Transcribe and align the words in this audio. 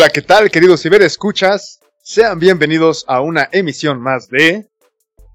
Hola, 0.00 0.08
¿qué 0.08 0.22
tal, 0.22 0.50
queridos 0.50 0.86
escuchas? 0.86 1.78
Sean 2.02 2.38
bienvenidos 2.38 3.04
a 3.06 3.20
una 3.20 3.50
emisión 3.52 4.00
más 4.00 4.30
de 4.30 4.66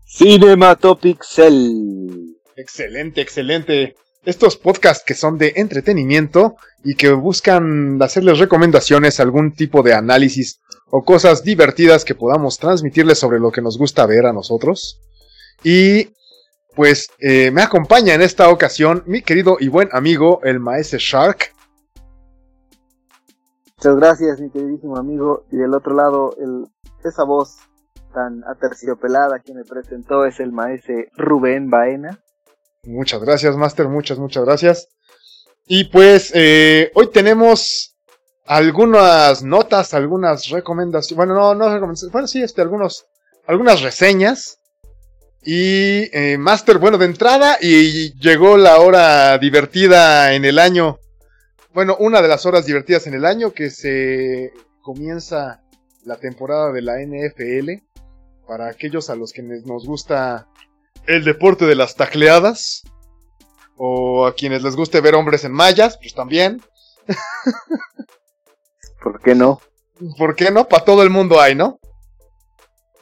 Cinematopixel. 0.07 2.35
Excelente, 2.55 3.21
excelente. 3.21 3.95
Estos 4.25 4.57
podcasts 4.57 5.03
que 5.05 5.13
son 5.13 5.37
de 5.37 5.53
entretenimiento 5.57 6.55
y 6.83 6.95
que 6.95 7.11
buscan 7.11 8.01
hacerles 8.01 8.39
recomendaciones, 8.39 9.19
algún 9.19 9.53
tipo 9.53 9.83
de 9.83 9.93
análisis 9.93 10.59
o 10.89 11.05
cosas 11.05 11.43
divertidas 11.43 12.03
que 12.03 12.15
podamos 12.15 12.57
transmitirles 12.57 13.19
sobre 13.19 13.39
lo 13.39 13.51
que 13.51 13.61
nos 13.61 13.77
gusta 13.77 14.07
ver 14.07 14.25
a 14.25 14.33
nosotros. 14.33 14.99
Y 15.63 16.07
pues 16.75 17.11
eh, 17.19 17.51
me 17.51 17.61
acompaña 17.61 18.15
en 18.15 18.23
esta 18.23 18.49
ocasión 18.49 19.03
mi 19.05 19.21
querido 19.21 19.57
y 19.59 19.67
buen 19.67 19.89
amigo, 19.91 20.39
el 20.43 20.59
maestro 20.59 20.97
Shark. 20.97 21.54
Muchas 23.77 23.95
gracias, 23.97 24.39
mi 24.39 24.49
queridísimo 24.49 24.97
amigo. 24.97 25.45
Y 25.51 25.57
del 25.57 25.73
otro 25.73 25.93
lado, 25.93 26.35
el, 26.39 26.65
esa 27.03 27.23
voz 27.23 27.57
tan 28.13 28.43
aterciopelada 28.45 29.41
que 29.41 29.53
me 29.53 29.63
presentó 29.65 30.25
es 30.25 30.39
el 30.39 30.51
maestro 30.51 30.95
Rubén 31.17 31.69
Baena. 31.69 32.19
Muchas 32.83 33.21
gracias, 33.21 33.57
Master, 33.57 33.89
muchas, 33.89 34.17
muchas 34.17 34.45
gracias. 34.45 34.87
Y 35.67 35.85
pues 35.85 36.31
eh, 36.33 36.91
hoy 36.95 37.07
tenemos 37.11 37.95
algunas 38.45 39.43
notas, 39.43 39.93
algunas 39.93 40.49
recomendaciones, 40.49 41.17
bueno, 41.17 41.33
no, 41.33 41.55
no 41.55 41.73
recomendaciones, 41.73 42.13
bueno, 42.13 42.27
sí, 42.27 42.41
este, 42.43 42.61
algunos, 42.61 43.07
algunas 43.47 43.81
reseñas. 43.81 44.59
Y 45.43 46.09
eh, 46.17 46.37
Master, 46.37 46.77
bueno, 46.77 46.97
de 46.97 47.05
entrada, 47.05 47.57
y 47.61 48.17
llegó 48.19 48.57
la 48.57 48.79
hora 48.79 49.37
divertida 49.37 50.33
en 50.33 50.45
el 50.45 50.59
año 50.59 50.99
bueno, 51.75 51.97
una 51.99 52.21
de 52.21 52.29
las 52.29 52.45
horas 52.45 52.65
divertidas 52.65 53.05
en 53.05 53.15
el 53.15 53.25
año 53.25 53.51
que 53.51 53.69
se 53.69 54.53
comienza 54.81 55.61
la 56.05 56.15
temporada 56.15 56.71
de 56.71 56.81
la 56.81 56.93
NFL. 57.01 57.83
Para 58.47 58.69
aquellos 58.69 59.09
a 59.09 59.15
los 59.15 59.33
que 59.33 59.41
nos 59.41 59.85
gusta 59.85 60.47
el 61.05 61.25
deporte 61.25 61.65
de 61.65 61.75
las 61.75 61.95
tacleadas. 61.95 62.83
O 63.75 64.25
a 64.25 64.33
quienes 64.33 64.63
les 64.63 64.77
guste 64.77 65.01
ver 65.01 65.15
hombres 65.15 65.43
en 65.43 65.51
mallas, 65.51 65.97
pues 65.97 66.13
también. 66.13 66.61
¿Por 69.03 69.19
qué 69.19 69.35
no? 69.35 69.59
¿Por 70.17 70.33
qué 70.33 70.51
no? 70.51 70.69
Para 70.69 70.85
todo 70.85 71.03
el 71.03 71.09
mundo 71.09 71.41
hay, 71.41 71.55
¿no? 71.55 71.77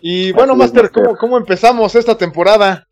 Y 0.02 0.32
bueno, 0.32 0.56
Master, 0.56 0.92
¿cómo, 0.92 1.16
¿cómo, 1.16 1.38
empezamos 1.38 1.94
esta 1.94 2.18
temporada? 2.18 2.88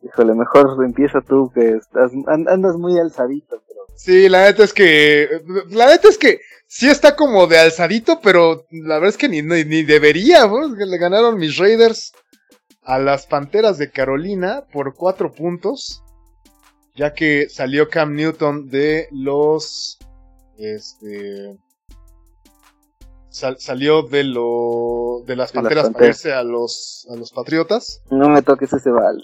Híjole, 0.00 0.34
mejor 0.34 0.82
empieza 0.84 1.20
tú, 1.20 1.52
que 1.54 1.76
estás, 1.76 2.12
andas 2.26 2.76
muy 2.76 2.98
alzadito. 2.98 3.62
Sí, 4.02 4.30
la 4.30 4.44
neta 4.46 4.64
es 4.64 4.72
que. 4.72 5.28
La 5.68 5.86
neta 5.88 6.08
es 6.08 6.16
que 6.16 6.40
sí 6.66 6.88
está 6.88 7.16
como 7.16 7.46
de 7.46 7.58
alzadito, 7.58 8.20
pero 8.22 8.64
la 8.70 8.94
verdad 8.94 9.10
es 9.10 9.18
que 9.18 9.28
ni, 9.28 9.42
ni, 9.42 9.82
debería, 9.82 10.46
Le 10.46 10.96
ganaron 10.96 11.36
mis 11.36 11.58
Raiders 11.58 12.12
a 12.82 12.98
las 12.98 13.26
Panteras 13.26 13.76
de 13.76 13.90
Carolina 13.90 14.64
por 14.72 14.94
cuatro 14.94 15.30
puntos. 15.30 16.02
Ya 16.96 17.12
que 17.12 17.50
salió 17.50 17.90
Cam 17.90 18.14
Newton 18.14 18.70
de 18.70 19.06
los. 19.12 19.98
Este. 20.56 21.58
salió 23.28 24.04
de 24.04 24.24
lo. 24.24 25.24
de 25.26 25.36
las 25.36 25.52
Panteras 25.52 25.90
para 25.90 26.06
irse 26.06 26.32
a 26.32 26.42
los. 26.42 27.06
a 27.10 27.16
los 27.16 27.32
Patriotas. 27.32 28.00
No 28.10 28.30
me 28.30 28.40
toques 28.40 28.72
ese 28.72 28.90
bal. 28.90 29.22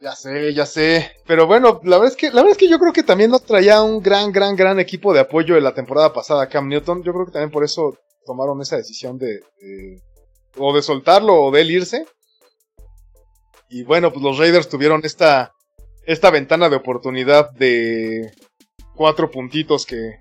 Ya 0.00 0.12
sé, 0.16 0.54
ya 0.54 0.64
sé. 0.64 1.12
Pero 1.26 1.46
bueno, 1.46 1.80
la 1.84 1.98
verdad 1.98 2.12
es 2.12 2.16
que, 2.16 2.28
la 2.28 2.36
verdad 2.36 2.52
es 2.52 2.56
que 2.58 2.68
yo 2.68 2.78
creo 2.78 2.92
que 2.92 3.02
también 3.02 3.30
no 3.30 3.38
traía 3.38 3.82
un 3.82 4.02
gran, 4.02 4.32
gran, 4.32 4.56
gran 4.56 4.80
equipo 4.80 5.12
de 5.12 5.20
apoyo 5.20 5.54
de 5.54 5.60
la 5.60 5.74
temporada 5.74 6.12
pasada 6.12 6.48
Cam 6.48 6.68
Newton. 6.68 7.02
Yo 7.02 7.12
creo 7.12 7.26
que 7.26 7.32
también 7.32 7.50
por 7.50 7.64
eso 7.64 7.98
tomaron 8.24 8.62
esa 8.62 8.76
decisión 8.76 9.18
de, 9.18 9.40
o 10.56 10.74
de 10.74 10.80
soltarlo 10.80 11.34
o 11.34 11.50
de 11.50 11.60
él 11.60 11.70
irse. 11.70 12.06
Y 13.68 13.84
bueno, 13.84 14.10
pues 14.10 14.22
los 14.22 14.38
Raiders 14.38 14.70
tuvieron 14.70 15.02
esta, 15.04 15.52
esta 16.06 16.30
ventana 16.30 16.70
de 16.70 16.76
oportunidad 16.76 17.50
de 17.50 18.32
cuatro 18.96 19.30
puntitos 19.30 19.84
que, 19.84 20.18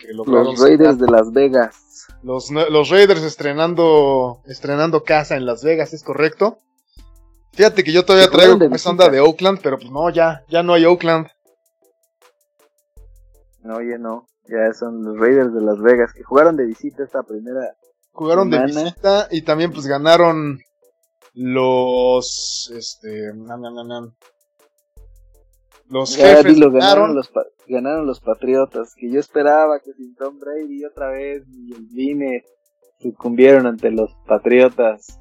que 0.00 0.14
Los 0.14 0.60
Raiders 0.60 0.98
de 0.98 1.10
Las 1.10 1.32
Vegas. 1.32 1.74
Los, 2.22 2.50
los 2.50 2.88
Raiders 2.88 3.22
estrenando, 3.22 4.42
estrenando 4.46 5.02
casa 5.02 5.36
en 5.36 5.44
Las 5.44 5.64
Vegas, 5.64 5.92
es 5.92 6.04
correcto. 6.04 6.58
Fíjate 7.58 7.82
que 7.82 7.92
yo 7.92 8.04
todavía 8.04 8.30
traigo 8.30 8.56
esa 8.72 8.90
onda 8.90 9.08
de 9.08 9.18
Oakland, 9.18 9.58
pero 9.60 9.78
pues 9.78 9.90
no, 9.90 10.08
ya, 10.10 10.44
ya 10.48 10.62
no 10.62 10.74
hay 10.74 10.84
Oakland. 10.84 11.26
No, 13.64 13.82
ya 13.82 13.98
no. 13.98 14.28
Ya 14.46 14.72
son 14.72 15.02
los 15.02 15.18
Raiders 15.18 15.52
de 15.52 15.62
Las 15.62 15.80
Vegas 15.80 16.12
que 16.12 16.22
jugaron 16.22 16.56
de 16.56 16.66
visita 16.66 17.02
esta 17.02 17.24
primera. 17.24 17.74
Jugaron 18.12 18.48
de 18.48 18.64
visita 18.64 19.26
y 19.32 19.42
también 19.42 19.72
pues 19.72 19.88
ganaron 19.88 20.60
los 21.34 22.70
este 22.76 23.32
los 25.88 26.14
jefes 26.14 26.60
ganaron, 26.60 27.16
los 27.16 27.32
ganaron 27.66 28.06
los 28.06 28.20
Patriotas, 28.20 28.94
que 28.94 29.10
yo 29.10 29.18
esperaba 29.18 29.80
que 29.80 29.94
sin 29.94 30.14
Tom 30.14 30.38
Brady 30.38 30.84
otra 30.84 31.10
vez 31.10 31.42
y 31.48 31.74
el 31.74 31.86
Vine 31.90 32.44
sucumbieron 33.00 33.66
ante 33.66 33.90
los 33.90 34.14
Patriotas. 34.28 35.18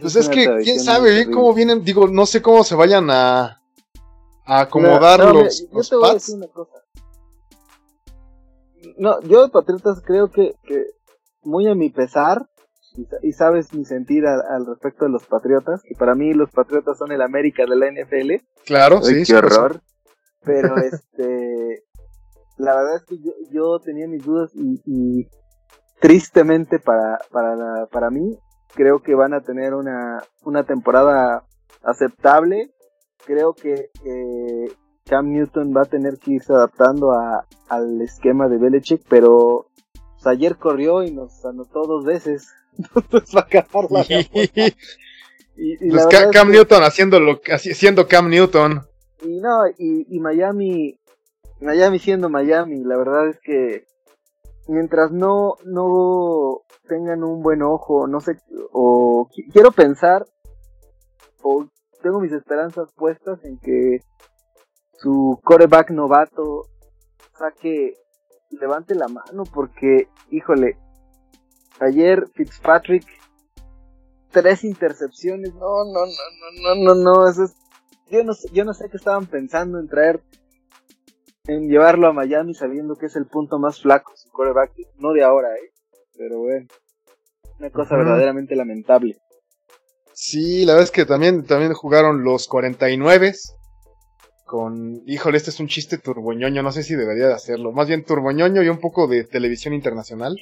Pues 0.00 0.16
es 0.16 0.28
que 0.28 0.58
quién 0.64 0.80
sabe 0.80 1.14
bien 1.14 1.30
cómo 1.30 1.54
vienen, 1.54 1.84
digo, 1.84 2.08
no 2.08 2.26
sé 2.26 2.42
cómo 2.42 2.64
se 2.64 2.74
vayan 2.74 3.08
a, 3.08 3.62
a 4.44 4.60
acomodar 4.60 5.20
los, 5.32 5.68
yo, 5.70 5.80
te 5.80 5.96
voy 5.96 6.10
a 6.10 6.14
decir 6.14 6.34
una 6.34 6.48
cosa. 6.48 6.82
No, 8.98 9.20
yo 9.22 9.44
de 9.44 9.50
Patriotas 9.50 10.02
creo 10.04 10.30
que, 10.30 10.54
que 10.64 10.86
muy 11.42 11.68
a 11.68 11.74
mi 11.74 11.90
pesar, 11.90 12.48
y, 13.22 13.32
sabes 13.32 13.72
mi 13.74 13.84
sentir 13.84 14.26
al 14.26 14.66
respecto 14.66 15.04
de 15.04 15.10
los 15.10 15.24
Patriotas, 15.26 15.82
que 15.82 15.94
para 15.94 16.14
mí 16.14 16.32
los 16.32 16.50
Patriotas 16.50 16.98
son 16.98 17.12
el 17.12 17.22
América 17.22 17.64
de 17.66 17.76
la 17.76 17.90
NFL. 17.90 18.44
Claro, 18.64 19.02
sí. 19.02 19.22
Qué 19.24 19.36
horror. 19.36 19.82
Pero 20.42 20.76
este, 20.82 21.84
la 22.56 22.74
verdad 22.74 22.96
es 22.96 23.04
que 23.04 23.18
yo, 23.18 23.32
yo 23.50 23.78
tenía 23.80 24.08
mis 24.08 24.24
dudas 24.24 24.50
y, 24.54 24.80
y 24.86 25.28
tristemente 26.00 26.78
para, 26.78 27.18
para, 27.30 27.86
para 27.86 28.10
mí, 28.10 28.38
creo 28.74 29.00
que 29.00 29.14
van 29.14 29.34
a 29.34 29.40
tener 29.40 29.74
una, 29.74 30.22
una 30.42 30.64
temporada 30.64 31.44
aceptable. 31.82 32.70
Creo 33.24 33.54
que 33.54 33.90
Cam 35.04 35.32
Newton 35.32 35.72
va 35.76 35.82
a 35.82 35.86
tener 35.86 36.18
que 36.18 36.32
irse 36.32 36.52
adaptando 36.52 37.12
a, 37.12 37.46
al 37.68 38.00
esquema 38.02 38.48
de 38.48 38.58
Belichick, 38.58 39.02
pero 39.08 39.66
pues, 40.14 40.26
ayer 40.26 40.56
corrió 40.56 41.02
y 41.02 41.10
nos 41.10 41.44
anotó 41.44 41.86
dos 41.86 42.04
veces. 42.04 42.48
Entonces 42.94 43.34
va 43.34 43.40
a 43.40 43.44
acabar 43.44 43.90
la 43.90 44.04
y, 45.58 45.88
pues 45.88 46.06
Cam 46.32 46.50
Newton 46.50 46.82
haciendo 46.82 47.18
siendo 47.56 48.06
Cam 48.06 48.28
Newton. 48.28 48.82
Y 49.22 49.40
no, 49.40 49.66
y, 49.78 50.06
y 50.14 50.20
Miami, 50.20 50.98
Miami 51.60 51.98
siendo 51.98 52.28
Miami, 52.28 52.84
la 52.84 52.98
verdad 52.98 53.28
es 53.28 53.40
que 53.40 53.86
mientras 54.68 55.12
no, 55.12 55.54
no 55.64 56.60
tengan 56.88 57.22
un 57.24 57.42
buen 57.42 57.62
ojo, 57.62 58.06
no 58.06 58.20
sé, 58.20 58.38
o 58.72 59.28
quiero 59.52 59.70
pensar, 59.70 60.26
o 61.42 61.66
tengo 62.02 62.20
mis 62.20 62.32
esperanzas 62.32 62.92
puestas 62.94 63.44
en 63.44 63.58
que 63.58 64.00
su 64.94 65.40
coreback 65.42 65.90
novato 65.90 66.66
saque, 67.38 67.94
levante 68.50 68.94
la 68.94 69.08
mano, 69.08 69.44
porque, 69.52 70.08
híjole, 70.30 70.78
ayer 71.80 72.26
Fitzpatrick, 72.34 73.06
tres 74.30 74.64
intercepciones, 74.64 75.54
no, 75.54 75.84
no, 75.84 76.06
no, 76.06 76.74
no, 76.74 76.74
no, 76.74 76.94
no, 76.94 77.02
no, 77.02 77.28
eso 77.28 77.44
es, 77.44 77.54
yo 78.08 78.22
no 78.22 78.32
yo 78.52 78.64
no 78.64 78.72
sé 78.72 78.88
qué 78.88 78.96
estaban 78.96 79.26
pensando 79.26 79.80
en 79.80 79.88
traer 79.88 80.22
en 81.48 81.68
llevarlo 81.68 82.08
a 82.08 82.12
Miami 82.12 82.54
sabiendo 82.54 82.96
que 82.96 83.06
es 83.06 83.16
el 83.16 83.26
punto 83.26 83.58
más 83.58 83.80
flaco 83.80 84.12
su 84.16 84.30
coreback, 84.30 84.72
no 84.98 85.12
de 85.12 85.22
ahora, 85.22 85.54
¿eh? 85.54 85.72
Pero 86.16 86.40
bueno, 86.40 86.66
una 87.58 87.70
cosa 87.70 87.96
verdaderamente 87.96 88.56
lamentable. 88.56 89.18
Sí, 90.12 90.64
la 90.64 90.72
verdad 90.72 90.84
es 90.84 90.90
que 90.90 91.04
también, 91.04 91.44
también 91.44 91.74
jugaron 91.74 92.24
los 92.24 92.48
49 92.48 93.34
con, 94.46 95.02
híjole, 95.06 95.36
este 95.36 95.50
es 95.50 95.60
un 95.60 95.66
chiste 95.66 95.98
turboñoño, 95.98 96.62
no 96.62 96.72
sé 96.72 96.82
si 96.82 96.94
debería 96.94 97.26
de 97.26 97.34
hacerlo, 97.34 97.72
más 97.72 97.88
bien 97.88 98.04
turboñoño 98.04 98.62
y 98.62 98.68
un 98.68 98.78
poco 98.78 99.08
de 99.08 99.24
televisión 99.24 99.74
internacional. 99.74 100.36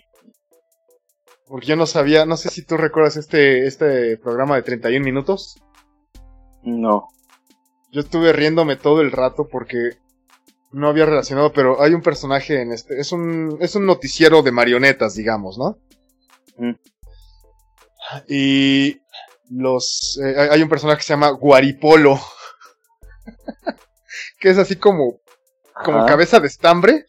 Porque 1.46 1.66
yo 1.66 1.76
no 1.76 1.86
sabía, 1.86 2.24
no 2.24 2.36
sé 2.36 2.48
si 2.50 2.64
tú 2.64 2.76
recuerdas 2.76 3.16
este, 3.16 3.66
este 3.66 4.16
programa 4.16 4.56
de 4.56 4.62
31 4.62 5.04
minutos. 5.04 5.60
No. 6.62 7.08
Yo 7.90 8.00
estuve 8.00 8.32
riéndome 8.32 8.76
todo 8.76 9.00
el 9.02 9.12
rato 9.12 9.46
porque 9.48 9.90
no 10.74 10.88
había 10.88 11.06
relacionado, 11.06 11.52
pero 11.52 11.80
hay 11.80 11.94
un 11.94 12.02
personaje 12.02 12.60
en 12.60 12.72
este. 12.72 12.98
Es 12.98 13.12
un, 13.12 13.56
es 13.60 13.76
un 13.76 13.86
noticiero 13.86 14.42
de 14.42 14.52
marionetas, 14.52 15.14
digamos, 15.14 15.56
¿no? 15.56 15.78
Mm. 16.58 16.74
Y 18.28 19.00
los. 19.50 20.20
Eh, 20.22 20.48
hay 20.50 20.62
un 20.62 20.68
personaje 20.68 20.98
que 20.98 21.04
se 21.04 21.12
llama 21.12 21.30
Guaripolo. 21.30 22.20
que 24.40 24.50
es 24.50 24.58
así 24.58 24.76
como. 24.76 25.20
Como 25.84 26.06
cabeza 26.06 26.40
de 26.40 26.46
estambre. 26.46 27.06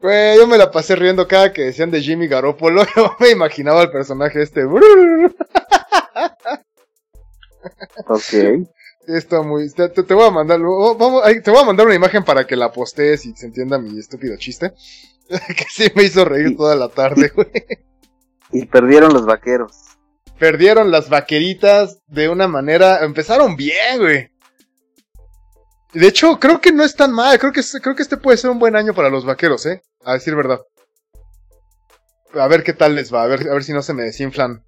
Güey, 0.00 0.36
yo 0.36 0.46
me 0.46 0.58
la 0.58 0.70
pasé 0.70 0.96
riendo 0.96 1.26
cada 1.26 1.52
que 1.52 1.62
decían 1.62 1.90
de 1.90 2.00
Jimmy 2.00 2.28
Garoppolo. 2.28 2.84
Yo 2.96 3.16
me 3.20 3.30
imaginaba 3.30 3.82
el 3.82 3.90
personaje 3.90 4.42
este. 4.42 4.64
Ok. 8.06 8.68
Está 9.06 9.42
muy. 9.42 9.70
Te, 9.72 9.88
te 9.88 10.14
voy 10.14 10.26
a 10.26 10.30
mandar. 10.30 10.60
oh, 10.64 10.96
Vamos, 10.96 11.22
ay, 11.24 11.40
te 11.40 11.50
voy 11.50 11.60
a 11.60 11.64
mandar 11.64 11.86
una 11.86 11.94
imagen 11.94 12.24
para 12.24 12.46
que 12.46 12.56
la 12.56 12.72
postees 12.72 13.24
y 13.26 13.34
se 13.36 13.46
entienda 13.46 13.78
mi 13.78 13.98
estúpido 13.98 14.36
chiste. 14.36 14.72
que 15.28 15.64
sí 15.70 15.90
me 15.94 16.04
hizo 16.04 16.24
reír 16.24 16.48
Sí. 16.48 16.56
toda 16.56 16.74
la 16.76 16.88
tarde, 16.88 17.30
güey. 17.34 17.50
Y 18.52 18.66
perdieron 18.66 19.12
los 19.12 19.26
vaqueros. 19.26 19.76
Perdieron 20.38 20.90
las 20.90 21.08
vaqueritas 21.08 21.98
de 22.06 22.28
una 22.28 22.46
manera. 22.48 23.04
Empezaron 23.04 23.56
bien, 23.56 23.98
güey. 23.98 24.30
De 25.92 26.06
hecho, 26.08 26.38
creo 26.38 26.60
que 26.60 26.72
no 26.72 26.84
es 26.84 26.94
tan 26.94 27.12
mal. 27.12 27.38
Creo 27.38 27.52
que, 27.52 27.62
creo 27.82 27.94
que 27.94 28.02
este 28.02 28.16
puede 28.18 28.36
ser 28.36 28.50
un 28.50 28.58
buen 28.58 28.76
año 28.76 28.92
para 28.92 29.08
los 29.08 29.24
vaqueros, 29.24 29.64
¿eh? 29.66 29.82
A 30.04 30.14
decir 30.14 30.34
verdad. 30.34 30.60
A 32.34 32.48
ver 32.48 32.62
qué 32.64 32.72
tal 32.72 32.94
les 32.94 33.12
va. 33.14 33.22
A 33.22 33.26
ver, 33.26 33.48
a 33.48 33.54
ver 33.54 33.64
si 33.64 33.72
no 33.72 33.82
se 33.82 33.94
me 33.94 34.02
desinflan 34.02 34.62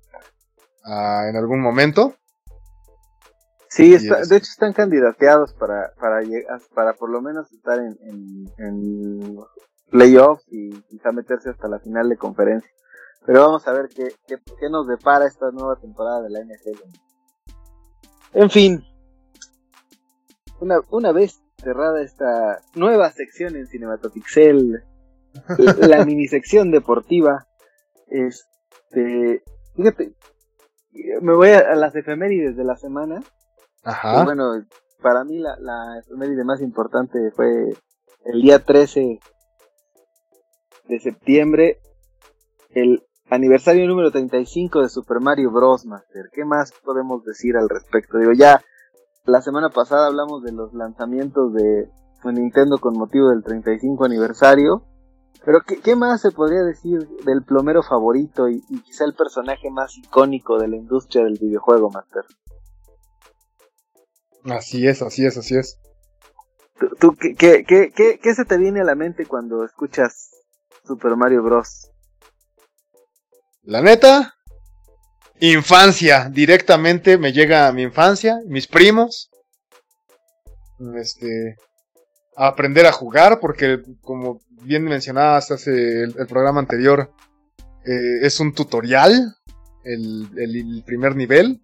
ah, 0.85 1.27
en 1.29 1.37
algún 1.37 1.61
momento. 1.61 2.17
Sí, 3.71 3.95
está- 3.95 4.21
es- 4.21 4.29
de 4.29 4.37
hecho 4.37 4.51
están 4.51 4.73
candidateados 4.73 5.53
para, 5.55 5.93
para, 6.01 6.23
llegar- 6.23 6.61
para 6.75 6.95
por 6.95 7.11
lo 7.11 7.21
menos 7.21 7.53
estar 7.53 7.79
en, 7.79 7.97
en, 8.03 8.47
en 8.59 9.39
playoffs 9.91 10.45
y 10.51 10.71
quizá 10.83 11.13
meterse 11.13 11.51
hasta 11.51 11.69
la 11.69 11.79
final 11.79 12.09
de 12.09 12.17
conferencia. 12.17 12.71
Pero 13.27 13.43
vamos 13.43 13.67
a 13.69 13.73
ver 13.73 13.89
qué, 13.95 14.09
qué, 14.27 14.37
qué 14.59 14.71
nos 14.71 14.87
depara 14.87 15.27
esta 15.27 15.51
nueva 15.51 15.77
temporada 15.77 16.23
de 16.23 16.31
la 16.31 16.41
NFL. 16.41 16.83
En 18.35 18.51
fin, 18.51 18.83
una, 20.61 20.81
una 20.91 21.13
vez 21.13 21.41
cerrada 21.63 22.01
esta 22.03 22.59
nueva 22.75 23.11
sección 23.13 23.57
en 23.57 23.67
Cinematopixel, 23.67 24.83
la 25.79 26.05
mini 26.07 26.27
sección 26.27 26.71
deportiva, 26.71 27.47
este, 28.09 29.43
fíjate, 29.77 30.15
me 31.21 31.35
voy 31.35 31.51
a, 31.51 31.59
a 31.73 31.75
las 31.75 31.95
efemérides 31.95 32.57
de 32.57 32.65
la 32.65 32.77
semana. 32.77 33.23
Ajá. 33.85 34.25
bueno, 34.25 34.53
para 35.01 35.25
mí 35.25 35.39
la, 35.39 35.57
la 35.59 36.03
más 36.45 36.61
importante 36.61 37.31
fue 37.35 37.75
el 38.25 38.43
día 38.43 38.65
13 38.65 39.21
de 40.89 41.01
septiembre, 41.01 41.81
el 42.71 43.03
aniversario 43.31 43.87
número 43.87 44.11
35 44.11 44.83
de 44.83 44.89
Super 44.89 45.21
Mario 45.21 45.51
Bros. 45.51 45.85
Master. 45.87 46.31
¿Qué 46.33 46.45
más 46.45 46.73
podemos 46.85 47.25
decir 47.25 47.57
al 47.57 47.69
respecto? 47.69 48.19
Digo, 48.19 48.33
ya 48.33 48.63
la 49.25 49.43
semana 49.43 49.69
pasada 49.71 50.07
hablamos 50.07 50.43
de 50.43 50.53
los 50.53 50.73
lanzamientos 50.73 51.53
de 51.53 51.91
Nintendo 52.25 52.79
con 52.79 52.95
motivo 52.99 53.29
del 53.29 53.43
35 53.43 54.05
aniversario. 54.05 54.85
Pero 55.45 55.61
¿qué, 55.67 55.81
qué 55.81 55.95
más 55.95 56.21
se 56.21 56.33
podría 56.33 56.63
decir 56.63 57.07
del 57.25 57.43
plomero 57.45 57.83
favorito 57.83 58.49
y, 58.49 58.63
y 58.69 58.81
quizá 58.81 59.05
el 59.05 59.15
personaje 59.15 59.71
más 59.71 59.97
icónico 59.97 60.59
de 60.59 60.69
la 60.69 60.77
industria 60.77 61.25
del 61.25 61.39
videojuego, 61.41 61.91
Master? 61.91 62.25
Así 64.51 64.87
es, 64.87 65.03
así 65.03 65.27
es, 65.27 65.37
así 65.37 65.57
es. 65.57 65.79
¿Tú, 66.79 66.89
tú 66.99 67.17
qué, 67.17 67.35
qué, 67.35 67.93
qué, 67.95 68.35
se 68.35 68.45
te 68.45 68.57
viene 68.57 68.81
a 68.81 68.85
la 68.85 68.95
mente 68.95 69.27
cuando 69.27 69.65
escuchas 69.65 70.31
Super 70.87 71.17
Mario 71.17 71.43
Bros? 71.43 71.91
La 73.63 73.83
neta, 73.83 74.35
infancia, 75.41 76.31
directamente 76.33 77.19
me 77.19 77.33
llega 77.33 77.67
a 77.69 77.73
mi 77.73 77.83
infancia, 77.83 78.39
mis 78.47 78.67
primos, 78.67 79.31
este, 80.95 81.57
a 82.37 82.47
aprender 82.47 82.87
a 82.87 82.93
jugar, 82.93 83.41
porque 83.41 83.83
como 84.01 84.41
bien 84.63 84.85
mencionabas 84.85 85.51
hace 85.51 85.73
el, 86.05 86.15
el 86.19 86.27
programa 86.27 86.61
anterior, 86.61 87.11
eh, 87.85 88.21
es 88.23 88.39
un 88.41 88.55
tutorial, 88.55 89.35
el, 89.85 90.29
el- 90.39 90.57
el 90.77 90.83
primer 90.87 91.17
nivel. 91.17 91.61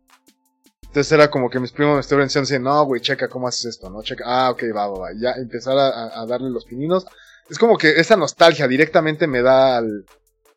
Entonces 0.94 1.11
era 1.11 1.29
como 1.29 1.50
que 1.50 1.58
mis 1.58 1.73
primos 1.73 1.94
me 1.94 2.00
estuvieron 2.02 2.29
diciendo, 2.29 2.70
no, 2.70 2.85
güey, 2.85 3.00
checa 3.00 3.26
cómo 3.26 3.49
haces 3.49 3.64
esto, 3.64 3.91
¿no? 3.91 4.00
Checa, 4.05 4.23
ah, 4.25 4.52
ok, 4.52 4.62
va, 4.73 4.87
va, 4.87 4.99
va. 5.00 5.12
Y 5.12 5.23
Ya 5.23 5.32
empezar 5.32 5.76
a, 5.76 6.25
darle 6.25 6.50
los 6.50 6.64
pininos. 6.67 7.05
Es 7.50 7.58
como 7.58 7.76
que 7.76 7.99
esa 7.99 8.14
nostalgia 8.14 8.69
directamente 8.69 9.26
me 9.26 9.43
da 9.43 9.79
al, 9.79 10.06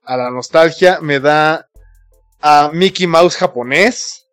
a 0.04 0.16
la 0.16 0.30
nostalgia, 0.30 1.00
me 1.02 1.20
da 1.20 1.68
a 2.40 2.70
Mickey 2.72 3.08
Mouse 3.08 3.36
japonés. 3.36 4.28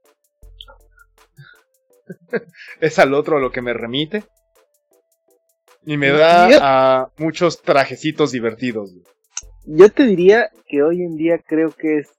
es 2.83 2.99
al 2.99 3.15
otro 3.15 3.39
a 3.39 3.41
lo 3.41 3.51
que 3.51 3.62
me 3.62 3.73
remite. 3.73 4.25
Y 5.87 5.97
me 5.97 6.11
da 6.11 6.51
Yo- 6.51 6.59
a 6.61 7.12
muchos 7.17 7.62
trajecitos 7.62 8.31
divertidos. 8.31 8.91
Yo 9.65 9.91
te 9.91 10.03
diría 10.03 10.51
que 10.67 10.83
hoy 10.83 11.01
en 11.01 11.17
día 11.17 11.39
creo 11.39 11.71
que 11.71 12.01
es, 12.01 12.11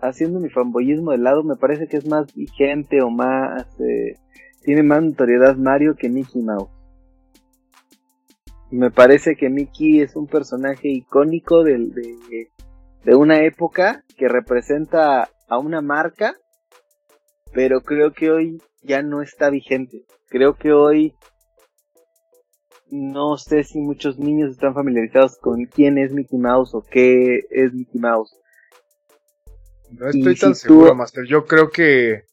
haciendo 0.00 0.40
mi 0.40 0.48
fanboyismo 0.48 1.12
de 1.12 1.18
lado, 1.18 1.42
me 1.44 1.56
parece 1.56 1.86
que 1.88 1.96
es 1.96 2.06
más 2.06 2.32
vigente 2.34 3.02
o 3.02 3.10
más, 3.10 3.66
eh, 3.80 4.16
tiene 4.62 4.82
más 4.82 5.02
notoriedad 5.02 5.56
Mario 5.56 5.96
que 5.96 6.08
Mickey 6.08 6.42
Mouse. 6.42 6.70
Me 8.70 8.90
parece 8.90 9.34
que 9.36 9.48
Mickey 9.48 10.00
es 10.00 10.14
un 10.14 10.26
personaje 10.26 10.88
icónico 10.88 11.64
del- 11.64 11.92
de, 11.92 12.50
de 13.04 13.14
una 13.14 13.42
época 13.44 14.04
que 14.16 14.28
representa 14.28 15.28
a 15.48 15.58
una 15.58 15.80
marca, 15.80 16.34
pero 17.54 17.80
creo 17.80 18.12
que 18.12 18.30
hoy 18.30 18.62
ya 18.82 19.02
no 19.02 19.22
está 19.22 19.48
vigente. 19.48 20.04
Creo 20.28 20.56
que 20.56 20.72
hoy 20.72 21.14
no 22.90 23.36
sé 23.36 23.64
si 23.64 23.78
muchos 23.80 24.18
niños 24.18 24.50
están 24.50 24.74
familiarizados 24.74 25.38
con 25.38 25.64
quién 25.64 25.98
es 25.98 26.12
Mickey 26.12 26.38
Mouse 26.38 26.74
o 26.74 26.82
qué 26.82 27.40
es 27.50 27.72
Mickey 27.72 28.00
Mouse. 28.00 28.34
No 29.90 30.08
estoy 30.08 30.34
si 30.34 30.40
tan 30.40 30.52
tú- 30.52 30.58
seguro, 30.58 30.94
Master. 30.94 31.24
Yo 31.26 31.46
creo 31.46 31.70
que. 31.70 32.24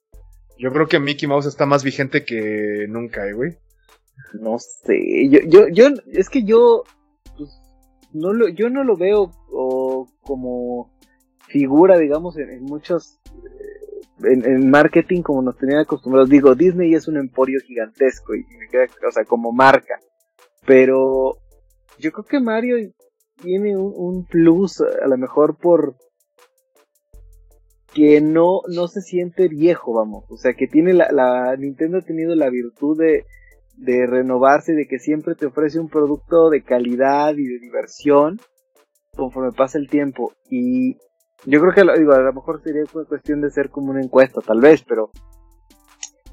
Yo 0.58 0.72
creo 0.72 0.88
que 0.88 1.00
Mickey 1.00 1.28
Mouse 1.28 1.48
está 1.48 1.66
más 1.66 1.84
vigente 1.84 2.24
que 2.24 2.86
nunca, 2.88 3.28
eh, 3.28 3.34
güey. 3.34 3.58
No 4.40 4.58
sé, 4.58 5.30
yo, 5.30 5.40
yo, 5.48 5.68
yo, 5.68 5.88
es 6.08 6.30
que 6.30 6.44
yo, 6.46 6.84
pues, 7.38 7.50
no 8.14 8.32
lo, 8.32 8.48
yo 8.48 8.70
no 8.70 8.86
lo 8.86 8.96
veo 8.96 9.32
o 9.52 10.08
como 10.22 10.94
figura, 11.48 11.98
digamos, 11.98 12.38
en, 12.38 12.50
en 12.50 12.64
muchos, 12.64 13.20
eh, 13.26 14.32
en, 14.32 14.46
en 14.46 14.70
marketing 14.70 15.22
como 15.22 15.42
nos 15.42 15.58
tenían 15.58 15.80
acostumbrados. 15.80 16.30
Digo, 16.30 16.56
Disney 16.56 16.94
es 16.94 17.10
un 17.10 17.18
emporio 17.18 17.60
gigantesco 17.60 18.34
y 18.34 18.42
o 18.42 19.12
sea, 19.12 19.26
como 19.26 19.52
marca. 19.52 20.00
Pero 20.66 21.38
yo 22.00 22.12
creo 22.14 22.26
que 22.26 22.40
Mario 22.40 22.78
tiene 23.42 23.76
un, 23.76 23.94
un 23.96 24.26
plus, 24.26 24.80
a 24.80 25.08
lo 25.08 25.18
mejor 25.18 25.58
por 25.58 25.98
que 27.96 28.20
no, 28.20 28.60
no 28.68 28.88
se 28.90 29.02
siente 29.02 29.48
viejo, 29.48 29.94
vamos. 29.94 30.26
O 30.30 30.38
sea, 30.38 30.54
que 30.54 30.68
tiene 30.68 30.94
la, 30.94 31.56
Nintendo 31.58 32.00
ha 32.00 32.02
tenido 32.02 32.36
la 32.36 32.50
virtud 32.50 33.00
de, 33.00 33.26
de 33.78 34.06
renovarse, 34.06 34.74
de 34.74 34.86
que 34.86 35.00
siempre 35.00 35.34
te 35.34 35.46
ofrece 35.46 35.80
un 35.80 35.88
producto 35.88 36.50
de 36.50 36.62
calidad 36.62 37.34
y 37.36 37.46
de 37.46 37.60
diversión 37.60 38.40
conforme 39.16 39.54
pasa 39.54 39.78
el 39.78 39.88
tiempo. 39.88 40.34
Y 40.50 40.98
yo 41.46 41.62
creo 41.62 41.74
que 41.74 42.00
digo, 42.00 42.12
a 42.12 42.20
lo 42.20 42.34
mejor 42.34 42.62
sería 42.62 42.84
una 42.94 43.06
cuestión 43.06 43.40
de 43.40 43.50
ser 43.50 43.70
como 43.70 43.92
una 43.92 44.04
encuesta, 44.04 44.42
tal 44.42 44.60
vez, 44.60 44.84
pero 44.84 45.10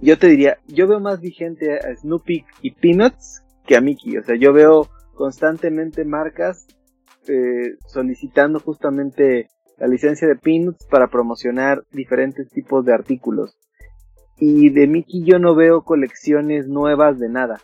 yo 0.01 0.19
te 0.19 0.27
diría, 0.27 0.59
yo 0.67 0.89
veo 0.89 0.99
más 0.99 1.21
vigente 1.21 1.79
a 1.79 1.95
Snoopy 1.95 2.45
y 2.61 2.73
Peanuts 2.73 3.45
que 3.65 3.77
a 3.77 3.81
Mickey. 3.81 4.19
O 4.19 4.25
sea, 4.25 4.35
yo 4.35 4.53
veo 4.53 4.89
constantemente 5.15 6.05
marcas 6.05 6.67
eh, 7.29 7.77
solicitando 7.87 8.59
justamente 8.59 9.49
la 9.83 9.89
licencia 9.89 10.29
de 10.29 10.37
Peanuts 10.37 10.87
para 10.87 11.09
promocionar 11.09 11.83
diferentes 11.91 12.49
tipos 12.51 12.85
de 12.85 12.95
artículos. 12.95 13.59
Y 14.39 14.71
de 14.71 14.87
Mickey 14.87 15.25
yo 15.25 15.41
no 15.41 15.57
veo 15.57 15.83
colecciones 15.83 16.69
nuevas 16.69 17.19
de 17.19 17.29
nada. 17.29 17.61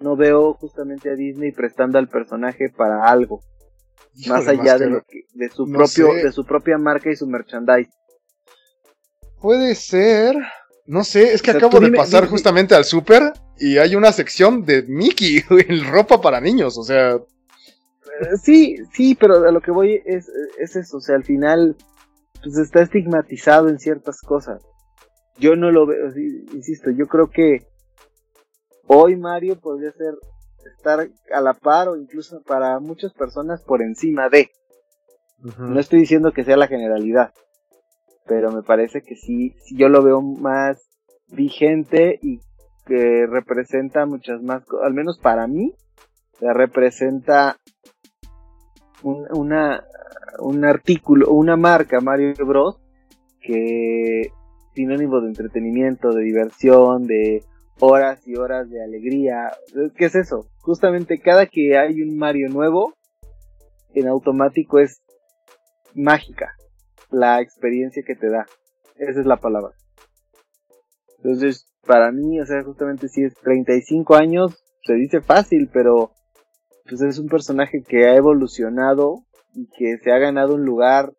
No 0.00 0.16
veo 0.16 0.54
justamente 0.54 1.10
a 1.10 1.14
Disney 1.14 1.52
prestando 1.52 1.98
al 1.98 2.08
personaje 2.08 2.70
para 2.74 3.04
algo, 3.04 3.42
más 4.26 4.48
allá 4.48 4.78
de 4.78 4.86
lo 4.86 5.02
que, 5.02 5.24
de 5.34 5.50
su 5.50 5.66
no 5.66 5.76
propio, 5.80 6.12
sé. 6.14 6.24
de 6.24 6.32
su 6.32 6.46
propia 6.46 6.78
marca 6.78 7.10
y 7.10 7.16
su 7.16 7.26
merchandise. 7.26 7.90
Puede 9.42 9.74
ser. 9.74 10.36
No 10.86 11.04
sé, 11.04 11.34
es 11.34 11.42
que 11.42 11.50
O 11.50 11.52
sea, 11.52 11.58
acabo 11.66 11.80
de 11.80 11.92
pasar 11.92 12.22
dime- 12.22 12.30
justamente 12.30 12.74
al 12.74 12.84
súper 12.86 13.32
y 13.58 13.76
hay 13.76 13.94
una 13.94 14.10
sección 14.10 14.64
de 14.64 14.84
Mickey, 14.88 15.42
en 15.68 15.84
ropa 15.90 16.18
para 16.22 16.40
niños. 16.40 16.78
O 16.78 16.82
sea, 16.82 17.18
Sí, 18.42 18.76
sí, 18.92 19.14
pero 19.14 19.46
a 19.46 19.50
lo 19.50 19.60
que 19.60 19.70
voy 19.70 20.02
es, 20.04 20.28
es 20.58 20.76
eso, 20.76 20.98
o 20.98 21.00
sea, 21.00 21.16
al 21.16 21.24
final 21.24 21.76
pues 22.42 22.58
está 22.58 22.82
estigmatizado 22.82 23.68
en 23.68 23.78
ciertas 23.78 24.20
cosas. 24.20 24.62
Yo 25.38 25.56
no 25.56 25.70
lo 25.70 25.86
veo, 25.86 26.06
insisto, 26.52 26.90
yo 26.90 27.06
creo 27.06 27.28
que 27.30 27.66
hoy 28.86 29.16
Mario 29.16 29.58
podría 29.58 29.92
ser 29.92 30.14
estar 30.76 31.08
a 31.32 31.40
la 31.40 31.54
par 31.54 31.88
o 31.88 31.96
incluso 31.96 32.42
para 32.42 32.78
muchas 32.80 33.12
personas 33.12 33.62
por 33.62 33.82
encima 33.82 34.28
de. 34.28 34.50
No 35.58 35.78
estoy 35.78 36.00
diciendo 36.00 36.32
que 36.32 36.44
sea 36.44 36.56
la 36.56 36.68
generalidad, 36.68 37.34
pero 38.26 38.50
me 38.50 38.62
parece 38.62 39.02
que 39.02 39.14
sí, 39.14 39.54
sí 39.62 39.76
yo 39.76 39.88
lo 39.88 40.02
veo 40.02 40.22
más 40.22 40.88
vigente 41.28 42.18
y 42.22 42.40
que 42.86 43.26
representa 43.26 44.06
muchas 44.06 44.42
más, 44.42 44.62
al 44.82 44.94
menos 44.94 45.18
para 45.18 45.46
mí, 45.46 45.74
representa 46.40 47.58
un, 49.04 49.52
un 50.38 50.64
artículo, 50.64 51.30
una 51.30 51.56
marca 51.56 52.00
Mario 52.00 52.34
Bros. 52.46 52.80
que 53.40 54.30
sinónimo 54.74 55.20
de 55.20 55.28
entretenimiento, 55.28 56.10
de 56.10 56.24
diversión, 56.24 57.06
de 57.06 57.44
horas 57.80 58.26
y 58.26 58.36
horas 58.36 58.68
de 58.70 58.82
alegría. 58.82 59.52
¿Qué 59.96 60.06
es 60.06 60.14
eso? 60.14 60.48
Justamente 60.60 61.20
cada 61.20 61.46
que 61.46 61.78
hay 61.78 62.02
un 62.02 62.16
Mario 62.16 62.48
nuevo, 62.48 62.94
en 63.94 64.08
automático 64.08 64.80
es 64.80 65.00
mágica 65.94 66.56
la 67.10 67.40
experiencia 67.40 68.02
que 68.04 68.16
te 68.16 68.28
da. 68.28 68.46
Esa 68.96 69.20
es 69.20 69.26
la 69.26 69.36
palabra. 69.36 69.74
Entonces, 71.18 71.66
para 71.86 72.10
mí, 72.10 72.40
o 72.40 72.46
sea, 72.46 72.62
justamente 72.64 73.08
si 73.08 73.24
es 73.24 73.34
35 73.34 74.16
años, 74.16 74.62
se 74.82 74.94
dice 74.94 75.20
fácil, 75.20 75.70
pero 75.72 76.10
pues 76.88 77.00
es 77.00 77.18
un 77.18 77.28
personaje 77.28 77.82
que 77.82 78.06
ha 78.06 78.16
evolucionado 78.16 79.24
y 79.54 79.66
que 79.66 79.98
se 80.02 80.12
ha 80.12 80.18
ganado 80.18 80.54
un 80.54 80.64
lugar, 80.64 81.12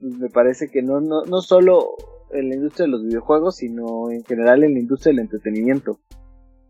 me 0.00 0.28
parece 0.28 0.68
que 0.68 0.82
no, 0.82 1.00
no, 1.00 1.24
no 1.24 1.40
solo 1.40 1.96
en 2.32 2.48
la 2.48 2.54
industria 2.56 2.84
de 2.84 2.92
los 2.92 3.04
videojuegos, 3.04 3.56
sino 3.56 4.10
en 4.10 4.24
general 4.24 4.64
en 4.64 4.74
la 4.74 4.80
industria 4.80 5.12
del 5.12 5.20
entretenimiento. 5.20 6.00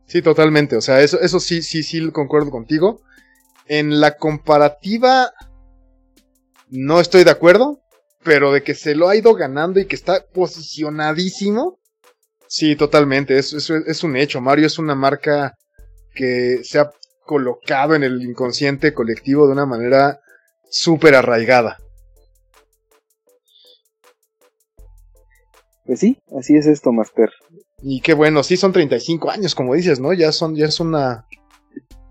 Sí, 0.07 0.23
totalmente. 0.23 0.77
O 0.77 0.81
sea, 0.81 1.01
eso, 1.03 1.21
eso 1.21 1.39
sí, 1.41 1.63
sí, 1.63 1.83
sí, 1.83 2.11
concuerdo 2.11 2.51
contigo. 2.51 3.01
En 3.67 4.01
la 4.01 4.17
comparativa, 4.17 5.33
no 6.69 7.01
estoy 7.01 7.25
de 7.25 7.31
acuerdo, 7.31 7.81
pero 8.25 8.53
de 8.53 8.63
que 8.63 8.75
se 8.75 8.95
lo 8.95 9.09
ha 9.09 9.17
ido 9.17 9.35
ganando 9.35 9.79
y 9.79 9.87
que 9.87 9.95
está 9.95 10.25
posicionadísimo, 10.33 11.79
sí, 12.49 12.75
totalmente. 12.75 13.39
Es, 13.39 13.53
es, 13.53 13.71
es 13.71 14.03
un 14.03 14.17
hecho. 14.17 14.41
Mario 14.41 14.67
es 14.67 14.79
una 14.79 14.95
marca 14.95 15.55
que 16.15 16.61
se 16.65 16.81
ha 16.81 16.91
colocado 17.31 17.95
en 17.95 18.03
el 18.03 18.21
inconsciente 18.23 18.93
colectivo 18.93 19.47
de 19.47 19.53
una 19.53 19.65
manera 19.65 20.19
súper 20.69 21.15
arraigada. 21.15 21.79
Pues 25.87 26.01
sí, 26.01 26.19
así 26.37 26.57
es 26.57 26.67
esto, 26.67 26.91
Master. 26.91 27.31
Y 27.83 28.01
qué 28.01 28.15
bueno, 28.15 28.43
sí 28.43 28.57
son 28.57 28.73
35 28.73 29.31
años, 29.31 29.55
como 29.55 29.75
dices, 29.75 30.01
¿no? 30.01 30.13
Ya 30.13 30.33
son, 30.33 30.57
ya 30.57 30.67
es 30.67 30.81
una, 30.81 31.29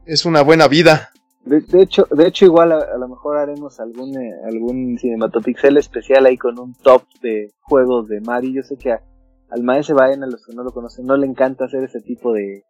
es 0.06 0.24
una 0.24 0.42
buena 0.42 0.70
vida. 0.70 1.10
De, 1.44 1.82
hecho, 1.82 2.08
de 2.12 2.26
hecho 2.26 2.46
igual 2.46 2.72
a, 2.72 2.98
lo 2.98 3.10
mejor 3.10 3.40
haremos 3.40 3.82
algún, 3.82 4.18
eh, 4.18 4.32
algún 4.46 4.98
cinematopixel 4.98 5.76
especial 5.76 6.26
ahí 6.28 6.38
con 6.38 6.58
un 6.58 6.76
top 6.76 7.04
de 7.22 7.52
juegos 7.60 8.08
de 8.08 8.22
Mario. 8.22 8.62
Yo 8.62 8.64
sé 8.64 8.78
que 8.78 8.94
al 8.94 9.64
maestro 9.64 9.98
Baen, 9.98 10.24
a 10.24 10.28
los 10.28 10.46
que 10.46 10.54
no 10.54 10.64
lo 10.64 10.72
conocen, 10.72 11.06
no 11.06 11.18
le 11.18 11.28
encanta 11.28 11.66
hacer 11.66 11.84
ese 11.84 12.00
tipo 12.00 12.32
de, 12.32 12.64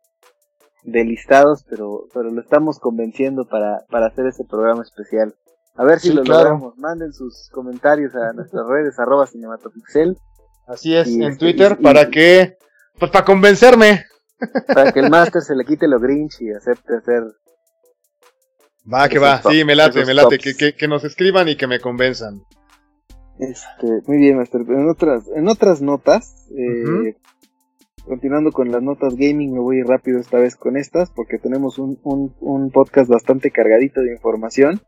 de 0.83 1.03
listados, 1.03 1.65
pero, 1.69 2.05
pero 2.13 2.31
lo 2.31 2.41
estamos 2.41 2.79
convenciendo 2.79 3.45
para, 3.45 3.86
para 3.89 4.07
hacer 4.07 4.27
ese 4.27 4.43
programa 4.45 4.83
especial. 4.83 5.36
A 5.75 5.86
ver 5.86 6.00
si 6.00 6.12
lo 6.12 6.24
logramos. 6.24 6.77
Manden 6.77 7.13
sus 7.13 7.50
comentarios 7.51 8.13
a 8.15 8.33
nuestras 8.33 8.67
redes 8.67 9.00
arroba 9.00 9.27
cinematopixel 9.27 10.17
Así 10.67 10.95
es, 10.95 11.07
en 11.07 11.24
este, 11.24 11.39
Twitter, 11.39 11.79
para 11.81 12.09
que, 12.09 12.57
pues 13.00 13.09
para 13.12 13.25
convencerme. 13.25 14.05
Para 14.67 14.91
que 14.91 15.00
el 15.00 15.09
Master 15.09 15.41
se 15.41 15.55
le 15.55 15.65
quite 15.65 15.88
lo 15.88 16.00
grinch 16.00 16.41
y 16.41 16.51
acepte 16.51 16.95
hacer. 16.95 17.24
Va, 18.91 19.09
que 19.09 19.17
va, 19.17 19.41
sí, 19.41 19.65
me 19.65 19.75
late, 19.75 20.05
me 20.05 20.13
late, 20.13 20.38
que, 20.38 20.75
que, 20.75 20.88
nos 20.88 21.03
escriban 21.03 21.48
y 21.50 21.55
que 21.55 21.65
me 21.65 21.79
convenzan. 21.79 22.43
Este, 23.39 23.88
muy 24.05 24.17
bien, 24.17 24.38
Master. 24.38 24.62
En 24.62 24.89
otras, 24.89 25.24
en 25.36 25.48
otras 25.48 25.81
notas, 25.81 26.48
eh, 26.51 27.15
continuando 28.06 28.51
con 28.51 28.72
las 28.72 28.82
notas 28.82 29.15
gaming, 29.15 29.53
me 29.53 29.60
voy 29.60 29.82
rápido 29.84 30.20
esta 30.20 30.38
vez 30.38 30.56
con 30.56 30.77
estas, 30.77 31.12
porque 31.12 31.38
tenemos 31.38 31.79
un, 31.79 32.00
un, 32.03 32.36
un 32.39 32.72
podcast 32.72 33.10
bastante 33.10 33.51
cargadito 33.51 34.01
de 34.01 34.13
información. 34.13 34.82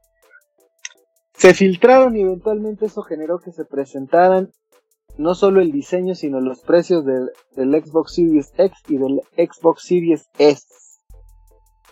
Se 1.33 1.53
filtraron 1.53 2.15
y 2.15 2.21
eventualmente 2.21 2.85
eso 2.85 3.01
generó 3.01 3.39
que 3.39 3.51
se 3.51 3.65
presentaran 3.65 4.51
no 5.17 5.35
solo 5.35 5.61
el 5.61 5.71
diseño, 5.71 6.15
sino 6.15 6.39
los 6.39 6.61
precios 6.61 7.05
del, 7.05 7.31
Xbox 7.55 8.15
Series 8.15 8.51
X 8.57 8.77
y 8.87 8.97
del 8.97 9.21
Xbox 9.35 9.83
Series 9.83 10.29
S. 10.37 10.65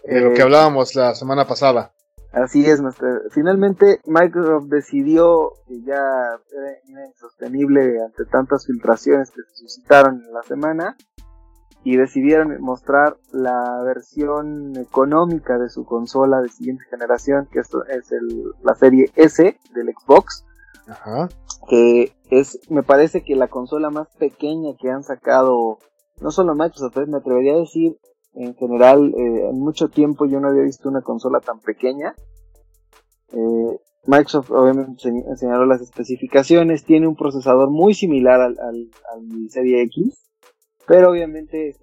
De 0.03 0.21
lo 0.21 0.33
que 0.33 0.39
eh, 0.39 0.43
hablábamos 0.43 0.95
la 0.95 1.13
semana 1.15 1.45
pasada. 1.45 1.93
Así 2.31 2.63
es, 2.65 2.79
Master. 2.79 3.23
Finalmente 3.31 4.01
Microsoft 4.05 4.67
decidió 4.67 5.53
que 5.67 5.81
ya 5.81 5.97
era 5.97 7.07
insostenible 7.07 8.03
ante 8.03 8.25
tantas 8.25 8.67
filtraciones 8.67 9.31
que 9.31 9.41
se 9.41 9.55
suscitaron 9.55 10.23
en 10.23 10.33
la 10.33 10.43
semana 10.43 10.95
y 11.83 11.97
decidieron 11.97 12.61
mostrar 12.61 13.17
la 13.31 13.81
versión 13.83 14.77
económica 14.77 15.57
de 15.57 15.69
su 15.69 15.85
consola 15.85 16.41
de 16.41 16.49
siguiente 16.49 16.83
generación, 16.89 17.47
que 17.51 17.59
es, 17.59 17.69
la 18.61 18.75
serie 18.75 19.11
S 19.15 19.57
del 19.73 19.93
Xbox, 19.95 20.45
Ajá. 20.87 21.29
que 21.67 22.13
es, 22.29 22.59
me 22.69 22.83
parece 22.83 23.23
que 23.23 23.35
la 23.35 23.47
consola 23.47 23.89
más 23.89 24.07
pequeña 24.17 24.75
que 24.79 24.91
han 24.91 25.03
sacado, 25.03 25.79
no 26.21 26.31
solo 26.31 26.53
Microsoft, 26.53 27.07
me 27.07 27.17
atrevería 27.17 27.53
a 27.53 27.59
decir, 27.59 27.97
en 28.33 28.55
general, 28.55 29.13
eh, 29.17 29.49
en 29.49 29.59
mucho 29.59 29.89
tiempo 29.89 30.25
yo 30.25 30.39
no 30.39 30.49
había 30.49 30.63
visto 30.63 30.89
una 30.89 31.01
consola 31.01 31.39
tan 31.39 31.59
pequeña. 31.59 32.15
Eh, 33.31 33.79
Microsoft 34.05 34.51
obviamente 34.51 35.11
señaló 35.35 35.65
las 35.65 35.81
especificaciones, 35.81 36.85
tiene 36.85 37.07
un 37.07 37.15
procesador 37.15 37.69
muy 37.69 37.93
similar 37.93 38.41
al, 38.41 38.89
Serie 39.49 39.83
X, 39.83 40.25
pero 40.87 41.11
obviamente 41.11 41.69
es 41.69 41.77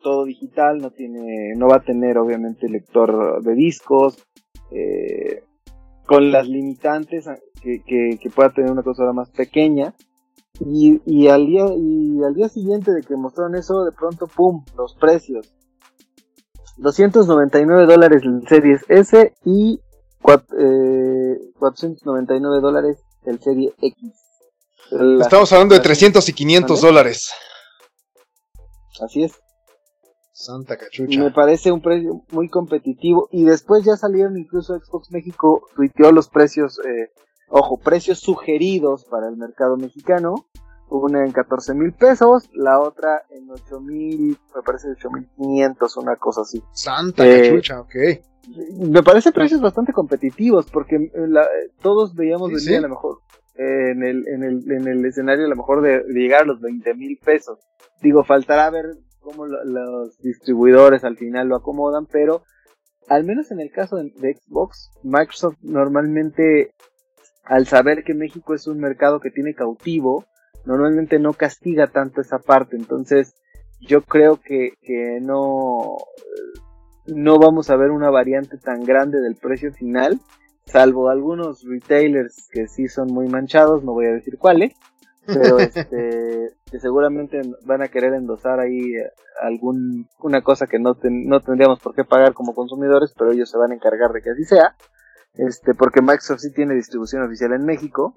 todo 0.00 0.24
digital, 0.24 0.78
no 0.78 0.90
tiene, 0.90 1.54
no 1.56 1.68
va 1.68 1.76
a 1.76 1.84
tener 1.84 2.18
obviamente 2.18 2.68
lector 2.68 3.42
de 3.42 3.54
discos, 3.54 4.24
eh, 4.72 5.42
con 6.06 6.30
las 6.30 6.48
limitantes 6.48 7.26
que, 7.62 8.30
pueda 8.34 8.52
tener 8.52 8.70
una 8.70 8.82
consola 8.82 9.12
más 9.12 9.30
pequeña. 9.30 9.94
Y, 10.60 11.02
y, 11.04 11.28
al 11.28 11.46
día, 11.46 11.66
y 11.76 12.22
al 12.22 12.34
día 12.34 12.48
siguiente 12.48 12.92
de 12.92 13.02
que 13.02 13.16
mostraron 13.16 13.56
eso, 13.56 13.84
de 13.84 13.92
pronto, 13.92 14.26
¡pum!, 14.26 14.64
los 14.76 14.94
precios. 14.94 15.52
299 16.78 17.86
dólares 17.86 18.22
el 18.24 18.46
Series 18.48 18.82
S 18.88 19.34
y 19.44 19.80
499 20.20 22.58
eh, 22.58 22.60
dólares 22.60 22.98
el 23.24 23.40
Serie 23.40 23.72
X. 23.80 24.12
Estamos 25.20 25.52
hablando 25.52 25.74
de 25.74 25.80
300 25.80 26.28
y 26.28 26.32
500 26.32 26.80
dólares. 26.80 27.30
Así 29.00 29.24
es. 29.24 29.32
Santa 30.32 30.76
cachucha. 30.76 31.18
Me 31.18 31.30
parece 31.30 31.72
un 31.72 31.80
precio 31.80 32.22
muy 32.30 32.48
competitivo. 32.48 33.28
Y 33.32 33.44
después 33.44 33.84
ya 33.84 33.96
salieron, 33.96 34.36
incluso 34.36 34.78
Xbox 34.78 35.10
México 35.10 35.66
tuiteó 35.74 36.12
los 36.12 36.28
precios, 36.28 36.78
eh, 36.80 37.10
ojo, 37.48 37.78
precios 37.78 38.20
sugeridos 38.20 39.04
para 39.04 39.28
el 39.28 39.36
mercado 39.36 39.76
mexicano. 39.76 40.46
Una 40.88 41.24
en 41.24 41.32
14 41.32 41.74
mil 41.74 41.92
pesos, 41.92 42.48
la 42.54 42.78
otra 42.78 43.22
en 43.30 43.50
8 43.50 43.80
mil, 43.80 44.38
me 44.54 44.62
parece 44.62 44.88
8 44.92 45.10
mil 45.10 45.28
500, 45.36 45.96
una 45.96 46.14
cosa 46.14 46.42
así. 46.42 46.62
Santa 46.72 47.26
eh, 47.26 47.50
cachucha, 47.50 47.80
ok. 47.80 47.94
Me 48.78 49.02
parece 49.02 49.32
precios 49.32 49.60
bastante 49.60 49.92
competitivos 49.92 50.66
porque 50.70 50.94
eh, 50.94 51.70
todos 51.82 52.14
veíamos 52.14 52.52
venir 52.52 52.78
a 52.78 52.82
lo 52.82 52.90
mejor 52.90 53.18
en, 53.56 54.04
el, 54.04 54.28
en, 54.28 54.44
el, 54.44 54.70
en 54.70 54.86
el 54.86 55.04
escenario 55.04 55.46
a 55.46 55.48
lo 55.48 55.56
mejor 55.56 55.82
de, 55.82 56.04
de 56.04 56.20
llegar 56.20 56.42
a 56.42 56.46
los 56.46 56.60
20 56.60 56.94
mil 56.94 57.18
pesos. 57.18 57.58
Digo, 58.00 58.22
faltará 58.22 58.70
ver 58.70 58.86
cómo 59.26 59.46
los 59.46 60.16
distribuidores 60.18 61.02
al 61.02 61.16
final 61.16 61.48
lo 61.48 61.56
acomodan, 61.56 62.06
pero 62.06 62.44
al 63.08 63.24
menos 63.24 63.50
en 63.50 63.60
el 63.60 63.70
caso 63.70 63.96
de, 63.96 64.34
Xbox, 64.34 64.90
Microsoft 65.02 65.56
normalmente, 65.62 66.74
al 67.46 67.66
saber 67.66 68.04
que 68.04 68.14
México 68.14 68.54
es 68.54 68.66
un 68.66 68.78
mercado 68.78 69.20
que 69.20 69.30
tiene 69.30 69.54
cautivo, 69.54 70.24
normalmente 70.64 71.18
no 71.18 71.32
castiga 71.32 71.86
tanto 71.86 72.20
esa 72.20 72.38
parte. 72.38 72.76
Entonces, 72.76 73.34
yo 73.80 74.02
creo 74.02 74.40
que, 74.40 74.74
que 74.82 75.20
no, 75.20 75.96
no 77.06 77.38
vamos 77.38 77.70
a 77.70 77.76
ver 77.76 77.90
una 77.90 78.10
variante 78.10 78.58
tan 78.58 78.84
grande 78.84 79.20
del 79.20 79.36
precio 79.36 79.72
final, 79.72 80.20
salvo 80.66 81.08
algunos 81.08 81.62
retailers 81.64 82.48
que 82.52 82.66
sí 82.66 82.88
son 82.88 83.08
muy 83.12 83.28
manchados, 83.28 83.84
no 83.84 83.92
voy 83.92 84.06
a 84.06 84.12
decir 84.12 84.38
cuáles, 84.38 84.74
pero 85.26 85.58
este 85.58 86.50
que 86.70 86.80
seguramente 86.80 87.40
van 87.64 87.82
a 87.82 87.88
querer 87.88 88.14
endosar 88.14 88.58
ahí 88.58 88.96
eh, 88.96 89.12
algún 89.40 90.08
una 90.20 90.42
cosa 90.42 90.66
que 90.66 90.78
no 90.78 90.96
no 91.02 91.40
tendríamos 91.40 91.80
por 91.80 91.94
qué 91.94 92.04
pagar 92.04 92.32
como 92.32 92.54
consumidores 92.54 93.12
pero 93.16 93.30
ellos 93.30 93.50
se 93.50 93.58
van 93.58 93.70
a 93.70 93.74
encargar 93.74 94.10
de 94.12 94.22
que 94.22 94.30
así 94.30 94.44
sea 94.44 94.74
este 95.38 95.74
porque 95.74 96.00
Microsoft 96.00 96.40
sí 96.40 96.52
tiene 96.52 96.74
distribución 96.74 97.22
oficial 97.22 97.52
en 97.52 97.64
México. 97.64 98.14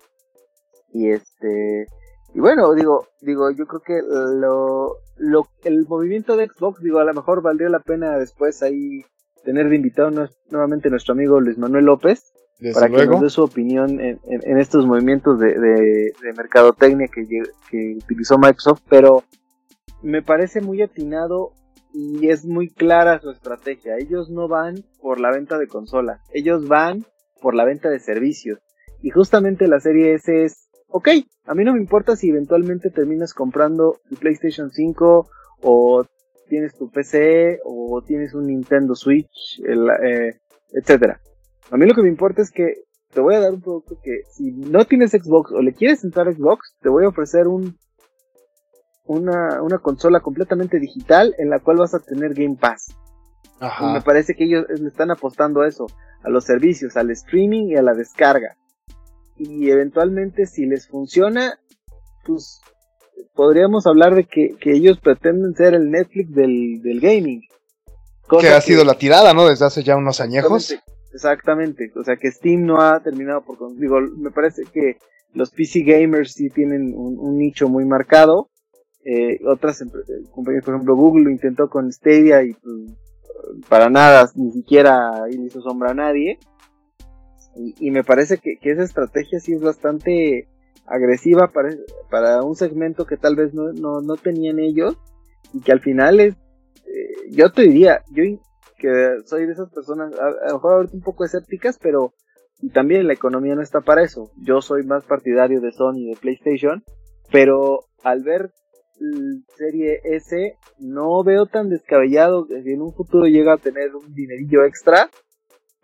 Y 0.92 1.10
este 1.10 1.86
y 2.34 2.40
bueno 2.40 2.74
digo 2.74 3.08
digo 3.22 3.52
yo 3.52 3.66
creo 3.66 3.82
que 3.82 4.02
lo, 4.02 4.98
lo 5.18 5.48
el 5.64 5.86
movimiento 5.88 6.38
de 6.38 6.48
Xbox 6.48 6.82
digo 6.82 7.00
a 7.00 7.06
lo 7.06 7.14
mejor 7.14 7.42
valdría 7.42 7.70
la 7.70 7.80
pena 7.80 8.18
después 8.18 8.62
ahí 8.64 9.04
tener 9.44 9.70
de 9.70 9.76
invitado 9.76 10.12
nuevamente 10.50 10.90
nuestro 10.90 11.14
amigo 11.14 11.40
Luis 11.40 11.58
Manuel 11.58 11.86
López 11.86 12.34
para 12.74 12.90
que 12.90 13.06
nos 13.06 13.22
dé 13.22 13.30
su 13.30 13.44
opinión 13.44 14.00
en, 14.02 14.58
estos 14.58 14.86
movimientos 14.86 15.40
de, 15.40 15.58
de, 15.58 16.34
mercadotecnia 16.36 17.08
que, 17.08 17.26
que, 17.70 17.96
utilizó 18.04 18.38
Microsoft, 18.38 18.82
pero 18.90 19.24
me 20.02 20.22
parece 20.22 20.60
muy 20.60 20.82
atinado 20.82 21.54
y 21.94 22.30
es 22.30 22.46
muy 22.46 22.70
clara 22.70 23.20
su 23.20 23.30
estrategia. 23.32 23.98
Ellos 23.98 24.30
no 24.30 24.48
van 24.48 24.84
por 25.02 25.20
la 25.20 25.32
venta 25.32 25.58
de 25.58 25.68
consolas, 25.68 26.22
ellos 26.34 26.68
van 26.68 27.06
por 27.42 27.56
la 27.56 27.66
venta 27.66 27.90
de 27.90 28.00
servicios. 28.00 28.60
Y 29.02 29.12
justamente 29.12 29.68
la 29.68 29.80
serie 29.80 30.14
S 30.16 30.44
es, 30.44 30.70
ok, 30.88 31.10
a 31.46 31.56
mí 31.56 31.64
no 31.64 31.74
me 31.74 31.80
importa 31.80 32.16
si 32.16 32.30
eventualmente 32.30 32.90
terminas 32.90 33.34
comprando 33.34 34.00
el 34.12 34.18
PlayStation 34.18 34.70
5 34.70 35.30
o 35.62 36.06
tienes 36.50 36.76
tu 36.76 36.90
PC 36.90 37.60
o 37.64 38.02
tienes 38.06 38.34
un 38.34 38.48
Nintendo 38.48 38.96
Switch, 38.96 39.62
eh, 39.66 40.40
etcétera. 40.74 41.22
A 41.72 41.78
mí 41.78 41.86
lo 41.86 41.94
que 41.94 42.02
me 42.02 42.10
importa 42.10 42.42
es 42.42 42.52
que 42.52 42.74
te 43.14 43.22
voy 43.22 43.36
a 43.36 43.40
dar 43.40 43.54
un 43.54 43.62
producto 43.62 44.00
que 44.04 44.24
si 44.32 44.52
no 44.52 44.86
tienes 44.86 45.12
Xbox 45.12 45.52
o 45.52 45.62
le 45.62 45.74
quieres 45.74 46.04
entrar 46.04 46.34
Xbox, 46.34 46.76
te 46.82 46.90
voy 46.90 47.06
a 47.06 47.10
ofrecer 47.10 47.48
un 47.48 47.78
una, 49.18 49.62
una 49.62 49.80
consola 49.80 50.20
completamente 50.22 50.80
digital 50.80 51.36
en 51.38 51.50
la 51.50 51.60
cual 51.60 51.78
vas 51.78 51.94
a 51.94 52.00
tener 52.00 52.34
Game 52.34 52.58
Pass. 52.60 52.96
Y 53.82 53.86
me 53.92 54.02
parece 54.02 54.36
que 54.36 54.46
ellos 54.46 54.66
le 54.70 54.88
están 54.88 55.12
apostando 55.12 55.62
a 55.62 55.68
eso, 55.68 55.88
a 56.24 56.30
los 56.30 56.46
servicios, 56.46 56.96
al 56.96 57.12
streaming 57.12 57.68
y 57.68 57.76
a 57.76 57.82
la 57.82 57.94
descarga. 57.94 58.56
Y 59.36 59.70
eventualmente 59.70 60.46
si 60.46 60.66
les 60.66 60.88
funciona, 60.88 61.60
pues 62.26 62.62
podríamos 63.36 63.86
hablar 63.86 64.16
de 64.16 64.26
que, 64.26 64.56
ellos 64.64 65.00
pretenden 65.00 65.56
ser 65.56 65.74
el 65.74 65.92
Netflix 65.92 66.34
del, 66.34 66.82
del 66.82 67.00
gaming. 67.02 67.42
que 68.40 68.48
ha 68.48 68.62
sido 68.62 68.86
la 68.86 68.98
tirada, 68.98 69.34
¿no? 69.34 69.48
Desde 69.48 69.66
hace 69.66 69.84
ya 69.84 69.98
unos 69.98 70.22
añejos. 70.22 70.76
Exactamente, 71.14 71.92
o 71.96 72.04
sea 72.04 72.18
que 72.18 72.32
Steam 72.32 72.66
no 72.66 72.80
ha 72.82 73.02
terminado 73.02 73.42
por... 73.42 73.58
Digo, 73.76 74.00
me 74.00 74.30
parece 74.30 74.64
que 74.72 74.98
los 75.34 75.52
PC 75.52 75.82
gamers 75.82 76.34
sí 76.34 76.50
tienen 76.50 76.94
un, 76.96 77.38
nicho 77.38 77.68
muy 77.68 77.86
marcado. 77.86 78.50
Eh, 79.06 79.40
otras 79.46 79.84
compañías, 80.32 80.66
por 80.66 80.74
ejemplo 80.74 80.96
Google 80.96 81.24
lo 81.24 81.30
intentó 81.30 81.70
con 81.70 81.92
Stadia 81.92 82.44
y 82.44 82.54
pues, 82.54 82.92
para 83.70 83.90
nada, 83.90 84.30
ni 84.36 84.52
siquiera 84.52 85.26
hizo 85.30 85.62
sombra 85.62 85.92
a 85.92 85.96
nadie. 85.96 86.40
Y, 87.56 87.92
me 87.92 88.04
parece 88.04 88.38
que, 88.38 88.58
esa 88.62 88.84
estrategia 88.84 89.40
sí 89.40 89.54
es 89.54 89.62
bastante 89.62 90.48
agresiva 90.86 91.52
para, 91.52 91.76
para 92.10 92.42
un 92.42 92.56
segmento 92.56 93.06
que 93.06 93.18
tal 93.18 93.36
vez 93.36 93.54
no, 93.54 93.74
no, 93.74 94.16
tenían 94.16 94.60
ellos 94.60 94.96
y 95.54 95.60
que 95.62 95.72
al 95.72 95.82
final 95.82 96.20
es, 96.22 96.36
eh, 96.86 97.32
yo 97.32 97.52
te 97.52 97.64
diría, 97.64 98.02
yo 98.12 98.24
que 98.78 99.18
soy 99.26 99.46
de 99.46 99.54
esas 99.54 99.70
personas, 99.72 100.14
a, 100.18 100.48
lo 100.48 100.54
mejor 100.54 100.74
ahorita 100.74 100.96
un 100.96 101.04
poco 101.04 101.26
escépticas, 101.26 101.78
pero 101.82 102.14
también 102.74 103.08
la 103.08 103.14
economía 103.14 103.56
no 103.56 103.62
está 103.62 103.82
para 103.82 104.04
eso. 104.04 104.32
Yo 104.38 104.62
soy 104.62 104.84
más 104.84 105.06
partidario 105.06 105.60
de 105.60 105.72
Sony 105.72 105.98
y 105.98 106.10
de 106.12 106.18
PlayStation, 106.18 106.84
pero 107.32 107.82
al 108.04 108.24
ver 108.24 108.52
serie 109.58 110.02
S 110.04 110.58
no 110.80 111.24
veo 111.24 111.46
tan 111.46 111.70
descabellado 111.70 112.46
que 112.48 112.62
si 112.64 112.72
en 112.72 112.82
un 112.82 112.94
futuro 112.94 113.26
llega 113.26 113.54
a 113.54 113.58
tener 113.58 113.96
un 113.96 114.14
dinerillo 114.14 114.64
extra, 114.66 115.10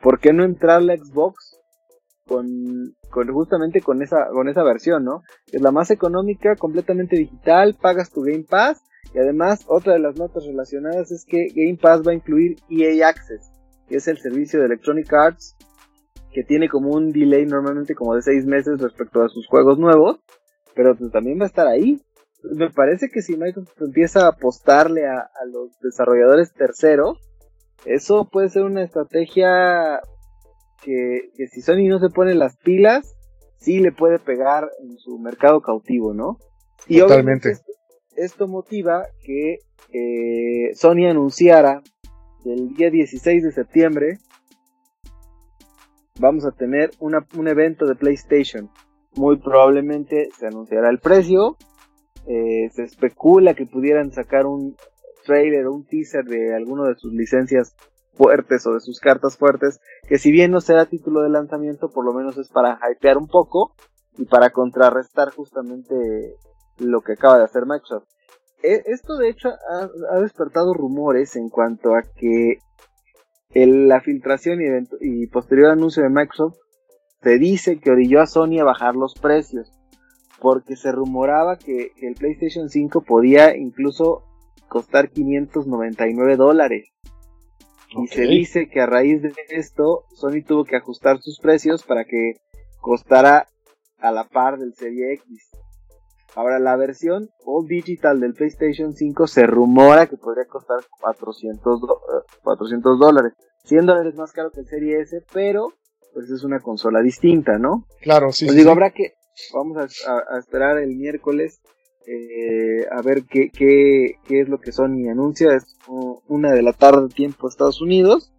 ¿por 0.01 0.19
qué 0.19 0.33
no 0.33 0.43
entrarle 0.43 0.93
a 0.93 0.97
Xbox 0.97 1.57
con, 2.27 2.45
con 3.09 3.27
justamente 3.31 3.81
con 3.81 4.01
esa, 4.01 4.27
con 4.31 4.49
esa 4.49 4.63
versión, 4.63 5.03
¿no? 5.05 5.21
Es 5.51 5.61
la 5.61 5.71
más 5.71 5.91
económica, 5.91 6.55
completamente 6.55 7.15
digital, 7.15 7.75
pagas 7.79 8.11
tu 8.11 8.21
Game 8.21 8.45
Pass 8.49 8.81
y 9.13 9.19
además, 9.19 9.63
otra 9.67 9.93
de 9.93 9.99
las 9.99 10.17
notas 10.17 10.45
relacionadas 10.45 11.11
es 11.11 11.25
que 11.25 11.47
Game 11.55 11.77
Pass 11.81 12.01
va 12.05 12.11
a 12.11 12.15
incluir 12.15 12.57
EA 12.69 13.07
Access, 13.07 13.49
que 13.87 13.95
es 13.95 14.07
el 14.07 14.17
servicio 14.17 14.59
de 14.59 14.65
Electronic 14.65 15.11
Arts 15.13 15.55
que 16.33 16.43
tiene 16.43 16.67
como 16.67 16.89
un 16.89 17.13
delay 17.13 17.45
normalmente 17.45 17.95
como 17.95 18.13
de 18.13 18.21
seis 18.21 18.45
meses 18.45 18.81
respecto 18.81 19.23
a 19.23 19.29
sus 19.29 19.47
juegos 19.47 19.79
nuevos, 19.79 20.19
pero 20.75 20.93
pues 20.97 21.09
también 21.11 21.39
va 21.39 21.45
a 21.45 21.47
estar 21.47 21.65
ahí. 21.65 22.01
Me 22.53 22.69
parece 22.69 23.09
que 23.09 23.21
si 23.21 23.37
Microsoft 23.37 23.81
empieza 23.81 24.25
a 24.25 24.29
apostarle 24.29 25.07
a, 25.07 25.29
los 25.51 25.79
desarrolladores 25.79 26.53
terceros, 26.53 27.19
eso 27.85 28.29
puede 28.31 28.49
ser 28.49 28.63
una 28.63 28.83
estrategia 28.83 29.99
que, 30.83 31.31
si 31.51 31.61
Sony 31.61 31.87
no 31.87 31.99
se 31.99 32.09
pone 32.09 32.35
las 32.35 32.57
pilas, 32.57 33.15
sí 33.57 33.79
le 33.79 33.91
puede 33.91 34.19
pegar 34.19 34.69
en 34.81 34.97
su 34.97 35.17
mercado 35.17 35.61
cautivo, 35.61 36.13
¿no? 36.13 36.37
Y 36.87 36.99
Totalmente 36.99 37.53
esto 38.15 38.47
motiva 38.47 39.07
que 39.23 39.59
eh, 39.91 40.73
Sony 40.75 41.07
anunciara 41.09 41.81
que 42.43 42.53
el 42.53 42.73
día 42.75 42.89
16 42.89 43.43
de 43.43 43.51
septiembre 43.51 44.17
vamos 46.19 46.45
a 46.45 46.51
tener 46.51 46.91
un 46.99 47.47
evento 47.47 47.85
de 47.85 47.95
PlayStation. 47.95 48.69
Muy 49.15 49.37
probablemente 49.37 50.29
se 50.37 50.47
anunciará 50.47 50.89
el 50.89 50.99
precio. 50.99 51.57
Eh, 52.27 52.69
se 52.73 52.83
especula 52.83 53.53
que 53.53 53.65
pudieran 53.65 54.11
sacar 54.11 54.45
un 54.45 54.75
trailer 55.25 55.67
o 55.67 55.73
un 55.73 55.85
teaser 55.85 56.25
de 56.25 56.55
alguno 56.55 56.85
de 56.85 56.95
sus 56.95 57.13
licencias 57.13 57.75
fuertes 58.13 58.65
o 58.65 58.73
de 58.73 58.79
sus 58.79 58.99
cartas 58.99 59.37
fuertes, 59.37 59.79
que 60.07 60.17
si 60.17 60.31
bien 60.31 60.51
no 60.51 60.61
será 60.61 60.85
título 60.85 61.21
de 61.21 61.29
lanzamiento, 61.29 61.89
por 61.89 62.05
lo 62.05 62.13
menos 62.13 62.37
es 62.37 62.49
para 62.49 62.79
hypear 62.89 63.17
un 63.17 63.27
poco 63.27 63.75
y 64.17 64.25
para 64.25 64.49
contrarrestar 64.51 65.31
justamente 65.31 65.95
lo 66.79 67.01
que 67.01 67.13
acaba 67.13 67.37
de 67.37 67.43
hacer 67.43 67.63
Microsoft. 67.65 68.07
E, 68.63 68.83
esto 68.87 69.17
de 69.17 69.29
hecho 69.29 69.49
ha, 69.49 70.19
despertado 70.19 70.73
rumores 70.73 71.35
en 71.35 71.49
cuanto 71.49 71.95
a 71.95 72.01
que 72.01 72.57
la 73.53 74.01
filtración 74.01 74.59
y, 75.01 75.27
posterior 75.27 75.71
anuncio 75.71 76.03
de 76.03 76.09
Microsoft 76.09 76.57
se 77.21 77.37
dice 77.37 77.79
que 77.79 77.91
orilló 77.91 78.21
a 78.21 78.27
Sony 78.27 78.59
a 78.59 78.65
bajar 78.65 78.95
los 78.95 79.13
precios 79.15 79.71
porque 80.39 80.75
se 80.75 80.91
rumoraba 80.91 81.57
que, 81.57 81.91
el 82.01 82.15
PlayStation 82.15 82.69
5 82.69 83.01
podía 83.01 83.55
incluso 83.55 84.23
costar 84.67 85.09
599 85.09 86.35
dólares. 86.35 86.91
Y 87.97 88.07
se 88.07 88.23
dice 88.23 88.67
que 88.67 88.81
a 88.81 88.85
raíz 88.85 89.21
de 89.21 89.31
esto 89.49 90.03
Sony 90.13 90.43
tuvo 90.45 90.65
que 90.65 90.75
ajustar 90.75 91.21
sus 91.21 91.39
precios 91.39 91.83
para 91.83 92.03
que 92.03 92.33
costara 92.81 93.47
a 93.99 94.11
la 94.11 94.25
par 94.25 94.57
del 94.57 94.73
Serie 94.73 95.13
X. 95.13 95.49
Ahora, 96.35 96.59
la 96.59 96.75
versión 96.75 97.29
All 97.45 97.65
Digital 97.65 98.19
del 98.19 98.33
PlayStation 98.33 98.93
5 98.93 99.27
se 99.27 99.47
rumora 99.47 100.07
que 100.07 100.17
podría 100.17 100.45
costar 100.45 100.79
400, 100.99 101.79
400 102.43 102.99
dólares. 102.99 103.33
100 103.63 103.85
dólares 103.85 104.15
más 104.15 104.33
caro 104.33 104.51
que 104.51 104.59
el 104.59 104.67
Serie 104.67 104.99
S, 104.99 105.23
pero 105.33 105.73
pues 106.13 106.29
es 106.29 106.43
una 106.43 106.59
consola 106.59 107.01
distinta, 107.01 107.57
¿no? 107.57 107.85
Claro, 108.01 108.31
sí. 108.31 108.45
Pues 108.45 108.57
digo, 108.57 108.71
habrá 108.71 108.91
que, 108.91 109.13
vamos 109.53 109.77
a, 109.77 110.37
esperar 110.37 110.77
el 110.77 110.95
miércoles 110.95 111.61
eh, 112.07 112.85
a 112.91 113.01
ver 113.01 113.23
qué, 113.23 113.49
qué, 113.49 114.15
qué 114.27 114.41
es 114.41 114.49
lo 114.49 114.59
que 114.59 114.71
Sony 114.71 115.09
anuncia. 115.09 115.55
Es 115.55 115.75
una 116.27 116.51
de 116.51 116.61
la 116.61 116.73
tarde 116.73 117.09
tiempo 117.09 117.47
Estados 117.47 117.81
Unidos. 117.81 118.31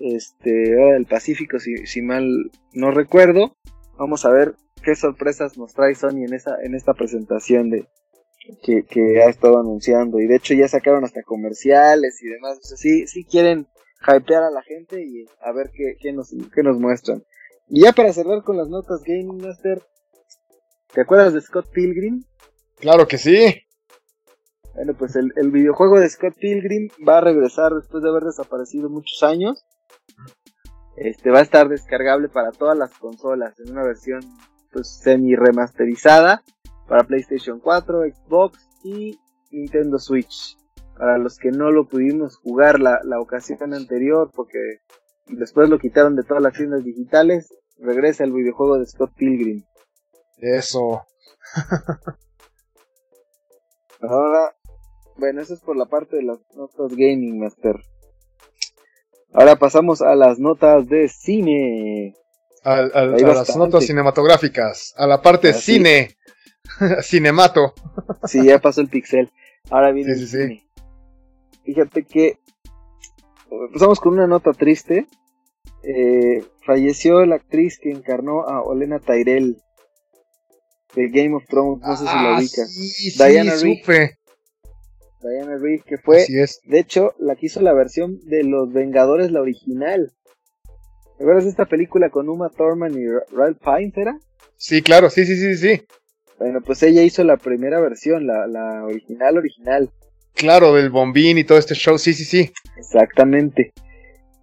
Este, 0.00 0.94
el 0.96 1.06
Pacífico, 1.06 1.58
si, 1.58 1.86
si 1.86 2.02
mal 2.02 2.50
no 2.72 2.90
recuerdo. 2.90 3.56
Vamos 3.98 4.26
a 4.26 4.30
ver 4.30 4.54
qué 4.82 4.94
sorpresas 4.94 5.56
nos 5.56 5.72
trae 5.72 5.94
Sony 5.94 6.24
en 6.26 6.34
esa 6.34 6.56
en 6.62 6.74
esta 6.74 6.92
presentación 6.92 7.70
de 7.70 7.86
que, 8.62 9.22
ha 9.22 9.28
estado 9.28 9.58
anunciando 9.58 10.20
y 10.20 10.26
de 10.26 10.36
hecho 10.36 10.54
ya 10.54 10.68
sacaron 10.68 11.04
hasta 11.04 11.22
comerciales 11.22 12.22
y 12.22 12.28
demás, 12.28 12.58
o 12.58 12.62
sea, 12.62 12.76
sí, 12.76 13.06
sí 13.06 13.24
quieren 13.24 13.66
hypear 14.02 14.44
a 14.44 14.50
la 14.50 14.62
gente 14.62 15.02
y 15.02 15.24
a 15.40 15.52
ver 15.52 15.70
qué, 15.74 15.96
qué, 16.00 16.12
nos, 16.12 16.34
qué 16.54 16.62
nos 16.62 16.78
muestran. 16.78 17.24
Y 17.68 17.82
ya 17.82 17.92
para 17.92 18.12
cerrar 18.12 18.44
con 18.44 18.56
las 18.56 18.68
notas 18.68 19.02
Gaming 19.04 19.38
Master, 19.38 19.82
¿te 20.96 21.02
acuerdas 21.02 21.34
de 21.34 21.42
Scott 21.42 21.70
Pilgrim? 21.70 22.24
Claro 22.78 23.06
que 23.06 23.18
sí. 23.18 23.54
Bueno, 24.74 24.94
pues 24.94 25.14
el, 25.14 25.30
el 25.36 25.50
videojuego 25.50 26.00
de 26.00 26.08
Scott 26.08 26.34
Pilgrim 26.40 26.88
va 27.06 27.18
a 27.18 27.20
regresar 27.20 27.74
después 27.74 28.02
de 28.02 28.08
haber 28.08 28.22
desaparecido 28.22 28.88
muchos 28.88 29.22
años. 29.22 29.62
Este 30.96 31.30
va 31.30 31.40
a 31.40 31.42
estar 31.42 31.68
descargable 31.68 32.30
para 32.30 32.50
todas 32.50 32.78
las 32.78 32.94
consolas 32.94 33.60
en 33.60 33.72
una 33.72 33.84
versión 33.84 34.20
pues 34.72 34.88
semi 35.02 35.36
remasterizada 35.36 36.42
para 36.88 37.04
PlayStation 37.04 37.60
4, 37.60 38.04
Xbox 38.14 38.66
y 38.82 39.18
Nintendo 39.50 39.98
Switch. 39.98 40.56
Para 40.96 41.18
los 41.18 41.36
que 41.36 41.50
no 41.50 41.70
lo 41.72 41.86
pudimos 41.86 42.38
jugar 42.38 42.80
la, 42.80 43.20
ocasión 43.20 43.74
anterior 43.74 44.30
porque 44.34 44.78
después 45.26 45.68
lo 45.68 45.78
quitaron 45.78 46.16
de 46.16 46.22
todas 46.22 46.42
las 46.42 46.54
tiendas 46.54 46.84
digitales, 46.84 47.52
regresa 47.78 48.24
el 48.24 48.32
videojuego 48.32 48.78
de 48.78 48.86
Scott 48.86 49.12
Pilgrim. 49.14 49.62
Eso. 50.36 51.06
Ahora, 54.00 54.54
bueno, 55.16 55.40
eso 55.40 55.54
es 55.54 55.60
por 55.60 55.76
la 55.76 55.86
parte 55.86 56.16
de 56.16 56.22
las 56.22 56.38
notas 56.54 56.90
Gaming 56.90 57.38
Master. 57.38 57.76
Ahora 59.32 59.56
pasamos 59.56 60.02
a 60.02 60.14
las 60.14 60.38
notas 60.38 60.88
de 60.88 61.08
cine 61.08 62.14
a, 62.66 62.82
las 62.82 63.56
notas 63.56 63.86
cinematográficas, 63.86 64.92
a 64.96 65.06
la 65.06 65.22
parte 65.22 65.52
cine, 65.52 66.16
cinemato. 67.02 67.74
sí, 68.24 68.44
ya 68.44 68.58
pasó 68.58 68.80
el 68.80 68.88
pixel. 68.88 69.30
Ahora 69.70 69.92
viene 69.92 70.12
el 70.12 70.26
cine. 70.26 70.68
Fíjate 71.64 72.04
que 72.04 72.38
empezamos 73.50 74.00
con 74.00 74.14
una 74.14 74.26
nota 74.26 74.52
triste. 74.52 75.06
Eh, 75.82 76.44
falleció 76.64 77.24
la 77.24 77.36
actriz 77.36 77.78
que 77.78 77.92
encarnó 77.92 78.42
a 78.48 78.62
Olena 78.62 78.98
Tyrell 78.98 79.62
de 80.96 81.08
Game 81.10 81.34
of 81.36 81.44
Thrones, 81.46 81.80
no 81.82 81.96
sé 81.96 82.04
si 82.06 82.14
la 82.14 82.34
ah, 82.36 82.38
ubicas. 82.38 83.18
Diana 83.18 83.54
Rigg. 83.54 83.84
Diana 85.22 85.56
Reed, 85.58 85.82
que 85.82 85.98
fue, 85.98 86.24
es. 86.28 86.60
de 86.64 86.78
hecho, 86.78 87.14
la 87.18 87.36
que 87.36 87.46
hizo 87.46 87.60
la 87.60 87.72
versión 87.72 88.18
de 88.24 88.44
Los 88.44 88.72
Vengadores, 88.72 89.30
la 89.30 89.40
original. 89.40 90.12
¿Te 91.18 91.24
acuerdas 91.24 91.44
de 91.44 91.50
esta 91.50 91.64
película 91.66 92.10
con 92.10 92.28
Uma 92.28 92.50
Thurman 92.50 92.92
y 92.98 93.06
Ra- 93.08 93.24
Ralph 93.32 93.58
Fiennes, 93.62 93.96
era? 93.96 94.18
Sí, 94.56 94.82
claro, 94.82 95.10
sí, 95.10 95.24
sí, 95.24 95.36
sí, 95.36 95.56
sí. 95.56 95.82
Bueno, 96.38 96.60
pues 96.60 96.82
ella 96.82 97.02
hizo 97.02 97.24
la 97.24 97.38
primera 97.38 97.80
versión, 97.80 98.26
la, 98.26 98.46
la 98.46 98.84
original, 98.84 99.38
original. 99.38 99.90
Claro, 100.34 100.74
del 100.74 100.90
bombín 100.90 101.38
y 101.38 101.44
todo 101.44 101.58
este 101.58 101.74
show, 101.74 101.98
sí, 101.98 102.12
sí, 102.12 102.24
sí. 102.24 102.52
Exactamente. 102.76 103.72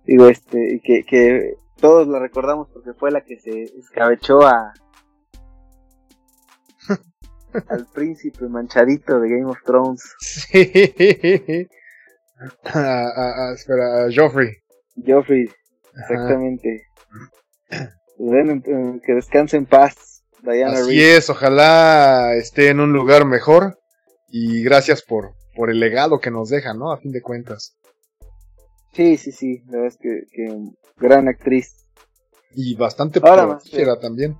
Digo, 0.06 0.28
este, 0.28 0.82
que, 0.84 1.04
que 1.04 1.54
todos 1.80 2.08
la 2.08 2.20
recordamos 2.20 2.68
porque 2.74 2.94
fue 2.94 3.12
la 3.12 3.22
que 3.22 3.40
se 3.40 3.64
escabechó 3.80 4.42
a 4.42 4.74
al 7.70 7.86
príncipe 7.94 8.48
manchadito 8.48 9.20
de 9.20 9.30
Game 9.30 9.46
of 9.46 9.58
Thrones, 9.66 10.04
Sí. 10.20 11.68
Ah, 12.66 13.08
ah, 13.16 13.52
espera, 13.56 14.08
Joffrey. 14.14 14.50
Joffrey, 15.06 15.50
exactamente. 15.96 16.88
Que 19.06 19.14
descanse 19.14 19.56
en 19.56 19.66
paz, 19.66 20.24
Diana 20.42 20.74
Así 20.74 20.90
Reed. 20.90 21.18
es, 21.18 21.30
ojalá 21.30 22.34
esté 22.36 22.68
en 22.70 22.82
un 22.82 22.92
lugar 22.92 23.26
mejor. 23.26 23.80
Y 24.28 24.62
gracias 24.64 25.04
por, 25.04 25.36
por 25.56 25.70
el 25.70 25.80
legado 25.80 26.20
que 26.20 26.32
nos 26.32 26.50
deja, 26.50 26.74
¿no? 26.74 26.92
A 26.92 26.98
fin 26.98 27.12
de 27.14 27.22
cuentas. 27.22 27.78
Sí, 28.92 29.16
sí, 29.16 29.32
sí, 29.32 29.64
la 29.68 29.78
verdad 29.78 29.88
es 29.88 29.98
que, 29.98 30.22
que 30.32 30.58
gran 30.98 31.28
actriz. 31.30 31.86
Y 32.56 32.76
bastante 32.76 33.22
prolífica 33.22 34.00
también. 34.00 34.36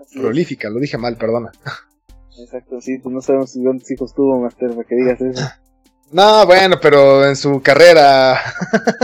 Así 0.00 0.18
es. 0.18 0.22
Prolífica, 0.22 0.70
lo 0.70 0.78
dije 0.80 0.98
mal, 0.98 1.16
perdona. 1.16 1.50
Exacto, 2.38 2.80
sí, 2.80 2.98
pues 2.98 3.12
no 3.14 3.20
sabemos 3.20 3.56
cuántos 3.62 3.90
hijos 3.90 4.14
tuvo, 4.14 4.40
Master, 4.40 4.70
para 4.70 4.84
que 4.84 4.94
digas 4.96 5.20
eso. 5.20 5.44
No, 6.10 6.46
bueno, 6.46 6.76
pero 6.80 7.26
en 7.26 7.36
su 7.36 7.60
carrera. 7.60 8.40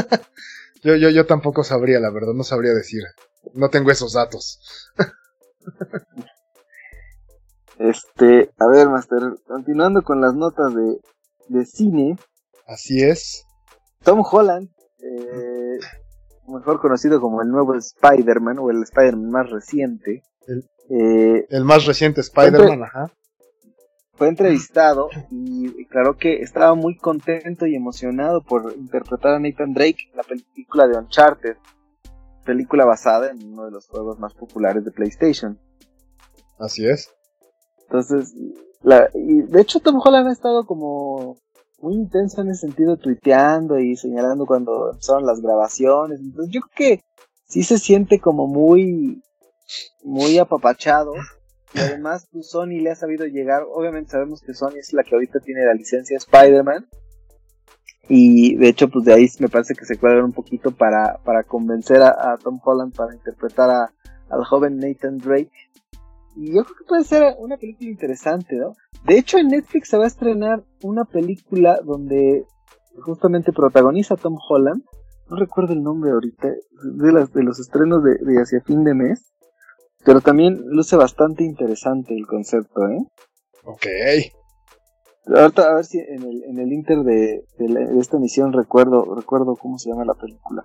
yo, 0.83 0.97
yo, 0.97 1.11
yo 1.11 1.27
tampoco 1.27 1.63
sabría, 1.63 2.01
la 2.01 2.11
verdad, 2.11 2.33
no 2.35 2.45
sabría 2.45 2.73
decir. 2.73 3.03
No 3.53 3.69
tengo 3.69 3.91
esos 3.91 4.15
datos. 4.15 4.59
Este, 7.79 8.51
a 8.59 8.67
ver, 8.69 8.89
Master, 8.89 9.21
continuando 9.47 10.03
con 10.03 10.21
las 10.21 10.35
notas 10.35 10.73
de, 10.75 11.01
de 11.49 11.67
cine, 11.67 12.17
Así 12.67 13.03
es. 13.03 13.45
Tom 14.05 14.23
Holland, 14.25 14.69
eh, 15.01 15.79
mejor 16.49 16.81
conocido 16.81 17.21
como 17.21 17.43
el 17.43 17.49
nuevo 17.49 17.75
Spider-Man 17.75 18.59
o 18.61 18.71
el 18.71 18.83
Spider-Man 18.85 19.29
más 19.29 19.51
reciente, 19.51 20.23
El- 20.47 20.65
eh, 20.91 21.47
El 21.49 21.65
más 21.65 21.87
reciente 21.87 22.21
Spider-Man, 22.21 22.83
ajá. 22.83 23.13
fue 24.15 24.29
entrevistado 24.29 25.09
y 25.31 25.69
declaró 25.69 26.17
que 26.17 26.41
estaba 26.41 26.75
muy 26.75 26.97
contento 26.97 27.67
y 27.67 27.75
emocionado 27.75 28.43
por 28.43 28.75
interpretar 28.77 29.35
a 29.35 29.39
Nathan 29.39 29.75
Drake 29.75 30.09
en 30.11 30.17
la 30.17 30.23
película 30.23 30.87
de 30.87 30.99
Uncharted, 30.99 31.57
película 32.45 32.85
basada 32.85 33.31
en 33.31 33.53
uno 33.53 33.65
de 33.65 33.71
los 33.71 33.89
juegos 33.89 34.19
más 34.19 34.35
populares 34.35 34.85
de 34.85 34.91
PlayStation. 34.91 35.59
Así 36.59 36.87
es. 36.87 37.11
Entonces, 37.83 38.35
la, 38.83 39.09
y 39.15 39.43
de 39.43 39.61
hecho 39.61 39.81
Tom 39.81 40.01
Holland 40.03 40.29
ha 40.29 40.33
estado 40.33 40.67
como 40.67 41.39
muy 41.81 41.95
intenso 41.95 42.41
en 42.41 42.51
ese 42.51 42.67
sentido, 42.67 42.97
tuiteando 42.97 43.79
y 43.79 43.97
señalando 43.97 44.47
cuando 44.47 44.91
empezaron 44.93 45.27
las 45.27 45.41
grabaciones. 45.41 46.21
Entonces 46.21 46.53
yo 46.53 46.61
creo 46.63 46.75
que 46.77 47.05
sí 47.47 47.63
se 47.63 47.79
siente 47.79 48.21
como 48.21 48.47
muy, 48.47 49.23
muy 50.03 50.39
apapachado. 50.39 51.13
Y 51.75 51.79
además, 51.79 52.29
pues, 52.31 52.51
Sony 52.51 52.81
le 52.81 52.91
ha 52.91 52.95
sabido 52.95 53.27
llegar. 53.27 53.65
Obviamente 53.69 54.13
sabemos 54.13 54.41
que 54.41 54.55
Sony 54.55 54.77
es 54.79 54.93
la 54.93 55.03
que 55.03 55.15
ahorita 55.15 55.41
tiene 55.41 55.65
la 55.65 55.75
licencia 55.75 56.17
Spider-Man. 56.17 56.87
Y 58.09 58.57
de 58.57 58.69
hecho, 58.69 58.89
pues 58.89 59.07
de 59.07 59.15
ahí 59.15 59.27
me 59.41 59.49
parece 59.49 59.75
que 59.75 59.87
se 59.87 59.97
cuadran 59.97 60.25
un 60.25 60.33
poquito 60.33 60.71
para, 60.73 61.19
para 61.25 61.43
convencer 61.43 62.03
a, 62.03 62.33
a 62.33 62.37
Tom 62.37 62.61
Holland 62.63 62.95
para 62.95 63.15
interpretar 63.15 63.71
a, 63.71 63.95
al 64.29 64.45
joven 64.45 64.77
Nathan 64.77 65.19
Drake. 65.19 65.51
Y 66.37 66.53
yo 66.55 66.65
creo 66.65 66.77
que 66.77 66.85
puede 66.85 67.05
ser 67.05 67.35
una 67.39 67.57
película 67.57 67.89
interesante, 67.89 68.57
¿no? 68.57 68.75
De 69.07 69.17
hecho, 69.17 69.39
en 69.39 69.49
Netflix 69.49 69.89
se 69.89 69.97
va 69.97 70.05
a 70.05 70.09
estrenar 70.09 70.65
una 70.83 71.05
película 71.05 71.81
donde 71.85 72.45
justamente 73.05 73.53
protagoniza 73.53 74.17
Tom 74.17 74.37
Holland. 74.49 74.83
No 75.31 75.37
recuerdo 75.37 75.73
el 75.73 75.83
nombre 75.83 76.11
ahorita, 76.11 76.49
de, 76.49 77.13
las, 77.13 77.33
de 77.33 77.43
los 77.43 77.59
estrenos 77.59 78.05
de, 78.05 78.19
de 78.19 78.43
hacia 78.43 78.61
fin 78.61 78.85
de 78.85 78.95
mes. 78.95 79.33
Pero 80.05 80.21
también 80.21 80.61
luce 80.67 80.97
bastante 80.97 81.45
interesante 81.45 82.15
el 82.15 82.27
concepto, 82.27 82.89
¿eh? 82.89 82.99
Ok. 83.65 83.87
Ahorita 85.27 85.71
a 85.71 85.75
ver 85.77 85.85
si 85.87 85.99
en 85.99 86.23
el, 86.23 86.45
en 86.45 86.59
el 86.59 86.73
inter 86.73 86.99
de, 86.99 87.45
de 87.59 87.69
la- 87.69 87.81
de 87.89 87.99
esta 87.99 88.19
emisión 88.19 88.53
recuerdo, 88.53 89.15
recuerdo 89.15 89.57
cómo 89.57 89.79
se 89.79 89.89
llama 89.91 90.05
la 90.05 90.15
película. 90.15 90.65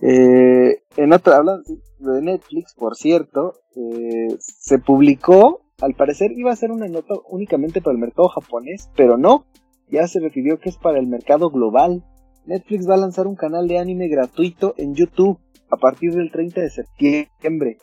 Eh, 0.00 0.82
en 0.96 1.12
otra, 1.12 1.38
hablando 1.38 1.64
de 1.98 2.22
Netflix, 2.22 2.74
por 2.74 2.94
cierto, 2.96 3.54
eh, 3.74 4.36
se 4.38 4.78
publicó, 4.78 5.62
al 5.80 5.94
parecer 5.94 6.30
iba 6.36 6.52
a 6.52 6.56
ser 6.56 6.70
una 6.70 6.86
nota 6.86 7.14
únicamente 7.28 7.80
para 7.80 7.94
el 7.94 7.98
mercado 8.00 8.28
japonés, 8.28 8.88
pero 8.96 9.16
no, 9.16 9.46
ya 9.90 10.06
se 10.06 10.20
refirió 10.20 10.60
que 10.60 10.68
es 10.68 10.76
para 10.76 11.00
el 11.00 11.08
mercado 11.08 11.50
global. 11.50 12.04
Netflix 12.46 12.88
va 12.88 12.94
a 12.94 12.98
lanzar 12.98 13.26
un 13.26 13.34
canal 13.34 13.66
de 13.66 13.78
anime 13.78 14.06
gratuito 14.06 14.74
en 14.76 14.94
YouTube 14.94 15.40
a 15.70 15.76
partir 15.76 16.14
del 16.14 16.30
30 16.30 16.60
de 16.60 16.70
septiembre. 16.70 17.78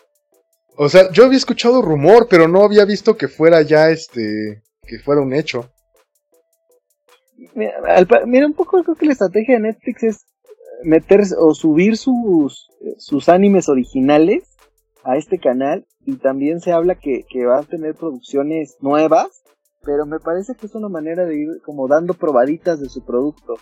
O 0.78 0.90
sea, 0.90 1.12
yo 1.12 1.26
había 1.26 1.38
escuchado 1.38 1.82
rumor, 1.82 2.28
pero 2.30 2.48
no 2.48 2.64
había 2.64 2.86
visto 2.86 3.16
que 3.16 3.28
fuera 3.28 3.62
ya 3.62 3.90
este. 3.90 4.64
que 4.86 5.00
fuera 5.00 5.22
un 5.22 5.34
hecho. 5.34 5.70
Mira, 7.54 7.74
al 7.88 8.08
mira, 8.28 8.46
un 8.46 8.54
poco 8.54 8.84
creo 8.84 8.96
que 8.96 9.06
la 9.06 9.14
estrategia 9.14 9.56
de 9.56 9.62
Netflix 9.62 10.04
es 10.04 10.26
meter 10.84 11.22
o 11.40 11.54
subir 11.54 11.98
sus, 11.98 12.70
eh, 12.82 12.96
sus 12.98 13.30
animes 13.30 13.70
originales 13.70 14.56
a 15.04 15.18
este 15.18 15.40
canal 15.40 15.86
y 16.06 16.18
también 16.18 16.60
se 16.60 16.72
habla 16.72 16.96
que, 16.96 17.26
que 17.30 17.46
va 17.46 17.60
a 17.60 17.64
tener 17.64 17.96
producciones 17.96 18.78
nuevas, 18.82 19.44
pero 19.84 20.06
me 20.06 20.20
parece 20.20 20.56
que 20.56 20.66
es 20.66 20.76
una 20.76 20.90
manera 20.90 21.26
de 21.26 21.36
ir 21.36 21.48
como 21.64 21.88
dando 21.88 22.14
probaditas 22.14 22.80
de 22.80 22.90
su 22.90 23.06
producto. 23.06 23.56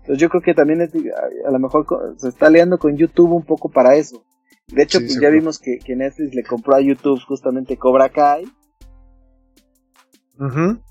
Entonces 0.00 0.18
yo 0.18 0.28
creo 0.28 0.42
que 0.42 0.54
también 0.54 0.82
a, 0.82 1.48
a 1.48 1.50
lo 1.50 1.58
mejor 1.58 1.86
se 2.16 2.28
está 2.28 2.46
aliando 2.46 2.78
con 2.78 2.96
YouTube 2.96 3.32
un 3.32 3.44
poco 3.44 3.70
para 3.70 3.96
eso. 3.96 4.24
De 4.72 4.82
hecho, 4.82 4.98
Sí, 4.98 5.04
pues 5.06 5.20
ya 5.20 5.30
vimos 5.30 5.58
que, 5.58 5.78
que 5.78 5.96
Netflix 5.96 6.34
le 6.34 6.44
compró 6.44 6.74
a 6.76 6.80
YouTube 6.80 7.20
justamente 7.26 7.76
Cobra 7.76 8.08
Kai, 8.08 8.44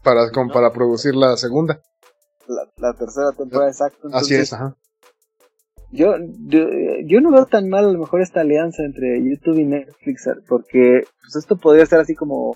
para, 0.03 0.29
para 0.53 0.71
producir 0.71 1.15
la 1.15 1.35
segunda. 1.37 1.81
la, 2.47 2.69
la 2.77 2.93
tercera 2.93 3.31
temporada 3.35 3.69
exacta. 3.69 4.07
Así 4.13 4.35
es, 4.35 4.53
ajá. 4.53 4.75
Yo, 5.91 6.13
yo, 6.45 6.67
yo 7.05 7.19
no 7.19 7.31
veo 7.31 7.47
tan 7.47 7.67
mal 7.67 7.85
a 7.85 7.91
lo 7.91 7.97
mejor 7.97 8.21
esta 8.21 8.41
alianza 8.41 8.83
entre 8.83 9.23
YouTube 9.23 9.57
y 9.57 9.65
Netflix, 9.65 10.29
porque 10.47 11.01
pues 11.21 11.35
esto 11.35 11.57
podría 11.57 11.87
ser 11.87 11.99
así 11.99 12.13
como, 12.13 12.55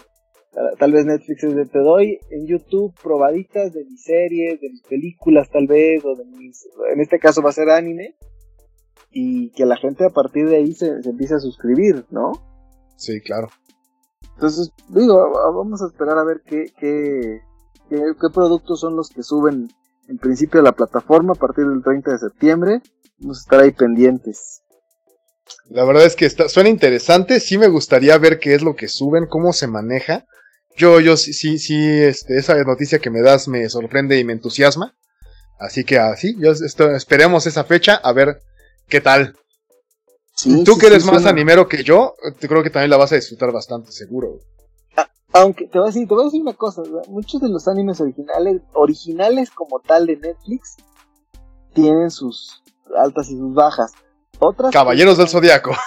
tal 0.77 0.91
vez 0.91 1.07
Netflix 1.07 1.43
es 1.43 1.55
de 1.55 1.65
te 1.65 1.79
doy 1.79 2.19
en 2.29 2.45
YouTube 2.45 2.93
probaditas 3.01 3.73
de 3.73 3.85
mis 3.85 4.03
series, 4.03 4.61
de 4.61 4.69
mis 4.69 4.83
películas 4.83 5.49
tal 5.49 5.65
vez, 5.65 6.05
o 6.05 6.15
de 6.15 6.25
mis, 6.25 6.67
en 6.93 7.01
este 7.01 7.17
caso 7.17 7.41
va 7.41 7.49
a 7.49 7.53
ser 7.53 7.71
anime, 7.71 8.15
y 9.13 9.51
que 9.51 9.65
la 9.65 9.77
gente 9.77 10.05
a 10.05 10.09
partir 10.09 10.47
de 10.49 10.57
ahí 10.57 10.73
se, 10.73 11.01
se 11.03 11.09
empiece 11.09 11.35
a 11.35 11.39
suscribir, 11.39 12.05
¿no? 12.09 12.31
Sí, 12.97 13.21
claro. 13.21 13.49
Entonces, 14.35 14.71
digo, 14.89 15.31
vamos 15.53 15.81
a 15.81 15.87
esperar 15.87 16.17
a 16.17 16.23
ver 16.23 16.41
qué, 16.45 16.65
qué, 16.79 17.41
qué, 17.89 17.97
qué 18.19 18.29
productos 18.33 18.79
son 18.79 18.95
los 18.95 19.09
que 19.09 19.23
suben 19.23 19.69
en 20.07 20.17
principio 20.17 20.59
a 20.59 20.63
la 20.63 20.71
plataforma 20.71 21.33
a 21.33 21.39
partir 21.39 21.65
del 21.65 21.83
30 21.83 22.11
de 22.11 22.17
septiembre. 22.17 22.81
Vamos 23.19 23.39
a 23.39 23.41
estar 23.41 23.59
ahí 23.61 23.71
pendientes. 23.71 24.61
La 25.69 25.85
verdad 25.85 26.05
es 26.05 26.15
que 26.15 26.25
está, 26.25 26.49
suena 26.49 26.69
interesante. 26.69 27.39
Sí 27.39 27.57
me 27.57 27.67
gustaría 27.67 28.17
ver 28.17 28.39
qué 28.39 28.55
es 28.55 28.63
lo 28.63 28.75
que 28.75 28.87
suben, 28.87 29.27
cómo 29.27 29.53
se 29.53 29.67
maneja. 29.67 30.25
Yo, 30.75 30.99
yo 30.99 31.17
sí, 31.17 31.33
sí, 31.33 31.59
sí, 31.59 31.75
este, 32.01 32.37
esa 32.37 32.61
noticia 32.63 32.99
que 32.99 33.11
me 33.11 33.21
das 33.21 33.47
me 33.47 33.69
sorprende 33.69 34.17
y 34.17 34.23
me 34.23 34.33
entusiasma. 34.33 34.95
Así 35.59 35.83
que 35.83 35.99
así, 35.99 36.35
yo 36.39 36.51
esto- 36.51 36.91
esperemos 36.91 37.45
esa 37.45 37.63
fecha 37.63 37.95
a 37.95 38.11
ver 38.11 38.41
qué 38.93 39.01
tal. 39.01 39.35
Sí, 40.35 40.63
Tú 40.63 40.73
sí, 40.73 40.79
que 40.79 40.87
eres 40.87 41.03
sí, 41.03 41.09
más 41.09 41.25
animero 41.25 41.67
que 41.67 41.83
yo, 41.83 42.13
te 42.39 42.47
creo 42.47 42.61
que 42.61 42.69
también 42.69 42.91
la 42.91 42.97
vas 42.97 43.11
a 43.11 43.15
disfrutar 43.15 43.51
bastante, 43.51 43.91
seguro. 43.91 44.37
Aunque 45.31 45.65
te 45.65 45.79
voy 45.79 45.87
a 45.87 45.91
decir, 45.91 46.07
te 46.07 46.13
voy 46.13 46.21
a 46.21 46.25
decir 46.25 46.41
una 46.43 46.53
cosa, 46.53 46.83
¿verdad? 46.83 47.01
muchos 47.07 47.41
de 47.41 47.49
los 47.49 47.67
animes 47.67 47.99
originales, 47.99 48.61
originales 48.73 49.49
como 49.49 49.79
tal 49.79 50.05
de 50.05 50.17
Netflix, 50.17 50.77
tienen 51.73 52.11
sus 52.11 52.61
altas 52.95 53.31
y 53.31 53.37
sus 53.37 53.55
bajas. 53.55 53.93
Otras 54.37 54.71
Caballeros 54.71 55.17
del 55.17 55.27
Zodiaco. 55.27 55.71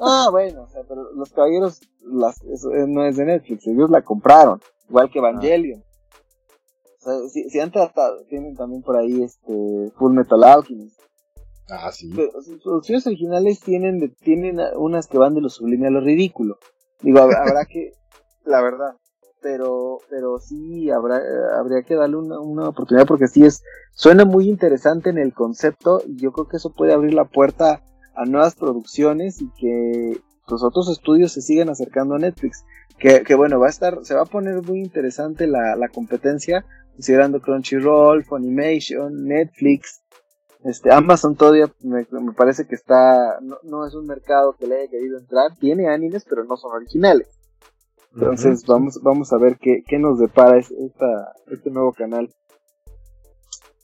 Ah, 0.00 0.28
bueno, 0.30 0.62
o 0.62 0.68
sea, 0.68 0.82
pero 0.88 1.12
los 1.12 1.28
caballeros 1.30 1.80
las, 2.02 2.40
eso 2.44 2.70
eh, 2.70 2.84
no 2.86 3.04
es 3.04 3.16
de 3.16 3.24
Netflix, 3.24 3.66
ellos 3.66 3.90
la 3.90 4.00
compraron, 4.02 4.60
igual 4.88 5.10
que 5.10 5.18
Evangelion. 5.18 5.82
O 7.00 7.02
sea, 7.02 7.28
si, 7.28 7.50
si 7.50 7.58
han 7.58 7.72
tratado, 7.72 8.22
tienen 8.28 8.54
también 8.54 8.80
por 8.82 8.96
ahí 8.96 9.24
este 9.24 9.90
Full 9.98 10.12
Metal 10.12 10.44
Alchemist. 10.44 11.00
Ah, 11.70 11.90
sí. 11.92 12.10
Pero 12.14 12.30
sus 12.42 12.62
producciones 12.62 13.06
originales 13.06 13.60
tienen, 13.60 13.98
de- 13.98 14.08
tienen 14.08 14.58
unas 14.76 15.06
que 15.06 15.18
van 15.18 15.34
de 15.34 15.40
lo 15.42 15.48
sublime 15.48 15.88
a 15.88 15.90
lo 15.90 16.00
ridículo. 16.00 16.58
Digo, 17.02 17.18
hab- 17.20 17.36
habrá 17.36 17.64
que, 17.66 17.92
la 18.44 18.62
verdad, 18.62 18.94
pero 19.42 19.98
pero 20.10 20.38
sí 20.38 20.90
habrá 20.90 21.20
habría 21.60 21.82
que 21.82 21.94
darle 21.94 22.16
una, 22.16 22.40
una 22.40 22.68
oportunidad 22.70 23.06
porque 23.06 23.28
sí 23.28 23.44
es 23.44 23.62
suena 23.92 24.24
muy 24.24 24.48
interesante 24.48 25.10
en 25.10 25.18
el 25.18 25.32
concepto 25.32 26.02
y 26.06 26.16
yo 26.16 26.32
creo 26.32 26.48
que 26.48 26.56
eso 26.56 26.72
puede 26.72 26.92
abrir 26.92 27.14
la 27.14 27.24
puerta 27.26 27.82
a 28.16 28.24
nuevas 28.24 28.56
producciones 28.56 29.40
y 29.40 29.48
que 29.56 30.20
los 30.48 30.64
otros 30.64 30.88
estudios 30.90 31.30
se 31.32 31.40
sigan 31.42 31.68
acercando 31.68 32.16
a 32.16 32.18
Netflix 32.18 32.64
que, 32.98 33.22
que 33.22 33.34
bueno 33.36 33.60
va 33.60 33.66
a 33.68 33.70
estar 33.70 34.00
se 34.04 34.14
va 34.16 34.22
a 34.22 34.26
poner 34.26 34.60
muy 34.62 34.80
interesante 34.80 35.46
la, 35.46 35.76
la 35.76 35.88
competencia 35.88 36.64
considerando 36.96 37.40
Crunchyroll, 37.40 38.24
Funimation, 38.24 39.24
Netflix 39.24 40.00
este, 40.64 40.92
Amazon 40.92 41.36
todavía 41.36 41.72
me, 41.82 42.06
me 42.10 42.32
parece 42.32 42.66
que 42.66 42.74
está, 42.74 43.38
no, 43.40 43.58
no, 43.62 43.86
es 43.86 43.94
un 43.94 44.06
mercado 44.06 44.56
que 44.58 44.66
le 44.66 44.80
haya 44.80 44.90
querido 44.90 45.18
entrar, 45.18 45.56
tiene 45.58 45.88
animes 45.88 46.24
pero 46.28 46.44
no 46.44 46.56
son 46.56 46.72
originales. 46.72 47.28
Entonces 48.14 48.64
vamos, 48.66 49.00
vamos 49.02 49.32
a 49.32 49.38
ver 49.38 49.58
qué, 49.58 49.82
qué 49.86 49.98
nos 49.98 50.18
depara 50.18 50.58
esta, 50.58 51.32
este 51.50 51.70
nuevo 51.70 51.92
canal. 51.92 52.30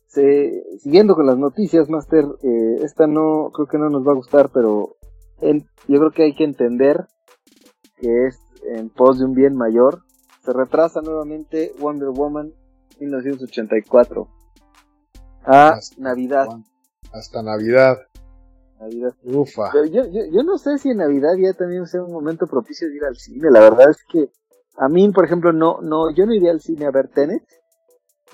Se, 0.09 0.65
siguiendo 0.79 1.15
con 1.15 1.27
las 1.27 1.39
noticias, 1.39 1.89
Master, 1.89 2.25
eh, 2.43 2.77
esta 2.83 3.07
no, 3.07 3.51
creo 3.53 3.67
que 3.67 3.79
no 3.79 3.91
nos 3.91 4.07
va 4.07 4.13
a 4.13 4.17
gustar, 4.17 4.51
pero 4.53 4.97
él, 5.41 5.65
yo 5.87 5.99
creo 5.99 6.11
que 6.11 6.23
hay 6.25 6.35
que 6.35 6.45
entender 6.45 7.07
que 7.97 8.27
es 8.27 8.41
en 8.77 8.89
pos 8.89 9.19
de 9.19 9.27
un 9.27 9.35
bien 9.35 9.57
mayor. 9.57 10.03
Se 10.45 10.53
retrasa 10.53 11.01
nuevamente 11.01 11.73
Wonder 11.79 12.11
Woman 12.11 12.53
1984 13.01 14.29
a 15.45 15.69
hasta 15.71 16.01
Navidad. 16.01 16.49
Hasta 17.13 17.43
Navidad. 17.43 17.99
Navidad. 18.81 19.15
Ufa. 19.25 19.71
Pero 19.73 19.87
yo, 19.87 20.05
yo, 20.07 20.23
yo 20.33 20.43
no 20.43 20.59
sé 20.59 20.79
si 20.79 20.91
en 20.91 20.99
Navidad 20.99 21.35
ya 21.39 21.53
también 21.53 21.87
sea 21.87 22.03
un 22.03 22.13
momento 22.13 22.47
propicio 22.47 22.89
de 22.89 22.97
ir 22.97 23.05
al 23.05 23.17
cine. 23.17 23.51
La 23.51 23.61
verdad 23.61 23.91
es 23.91 24.05
que 24.11 24.31
a 24.77 24.89
mí, 24.89 25.09
por 25.11 25.25
ejemplo, 25.25 25.53
no, 25.53 25.81
no, 25.81 26.11
yo 26.15 26.27
no 26.27 26.35
iría 26.35 26.51
al 26.51 26.61
cine 26.61 26.87
a 26.87 26.91
ver 26.91 27.09
Tenet. 27.09 27.45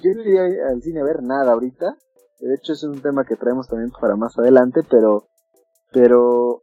Yo 0.03 0.13
no 0.15 0.23
iría 0.23 0.45
al 0.69 0.83
cine 0.83 1.01
a 1.01 1.05
ver 1.05 1.23
nada 1.23 1.53
ahorita. 1.53 1.97
De 2.41 2.55
hecho, 2.55 2.73
es 2.73 2.83
un 2.85 3.01
tema 3.03 3.25
que 3.25 3.37
traemos 3.37 3.69
también 3.69 3.91
para 3.91 4.17
más 4.17 4.39
adelante, 4.39 4.81
pero, 4.89 5.27
pero 5.93 6.63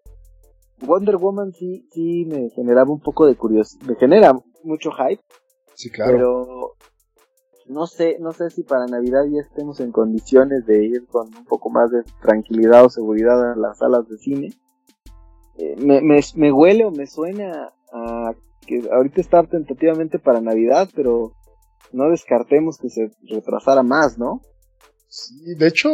Wonder 0.81 1.17
Woman 1.17 1.51
sí, 1.51 1.87
sí 1.91 2.25
me 2.25 2.49
generaba 2.49 2.91
un 2.91 2.99
poco 2.99 3.27
de 3.27 3.35
curiosidad. 3.35 3.85
Me 3.87 3.95
genera 3.95 4.33
mucho 4.63 4.89
hype. 4.91 5.21
Sí, 5.75 5.91
claro. 5.91 6.11
Pero 6.11 6.75
no 7.69 7.87
sé, 7.87 8.17
no 8.19 8.33
sé 8.33 8.49
si 8.49 8.63
para 8.63 8.85
Navidad 8.87 9.25
ya 9.29 9.41
estemos 9.41 9.79
en 9.79 9.91
condiciones 9.91 10.65
de 10.65 10.85
ir 10.85 11.05
con 11.07 11.27
un 11.35 11.45
poco 11.45 11.69
más 11.69 11.91
de 11.91 12.03
tranquilidad 12.21 12.85
o 12.85 12.89
seguridad 12.89 13.51
a 13.51 13.55
las 13.55 13.79
salas 13.79 14.07
de 14.07 14.17
cine. 14.17 14.53
Eh, 15.57 15.75
me, 15.77 16.01
me, 16.01 16.51
huele 16.51 16.85
o 16.85 16.91
me 16.91 17.07
suena 17.07 17.73
a 17.91 18.33
que 18.65 18.87
ahorita 18.91 19.21
está 19.21 19.43
tentativamente 19.43 20.19
para 20.19 20.41
Navidad, 20.41 20.89
pero 20.95 21.33
no 21.91 22.09
descartemos 22.09 22.77
que 22.77 22.89
se 22.89 23.11
retrasara 23.23 23.81
más, 23.81 24.17
¿no? 24.17 24.41
Sí, 25.07 25.55
de 25.55 25.67
hecho, 25.67 25.89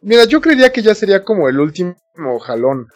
mira, 0.00 0.24
yo 0.24 0.40
creería 0.40 0.72
que 0.72 0.82
ya 0.82 0.94
sería 0.94 1.24
como 1.24 1.48
el 1.48 1.58
último 1.58 1.96
jalón, 2.40 2.86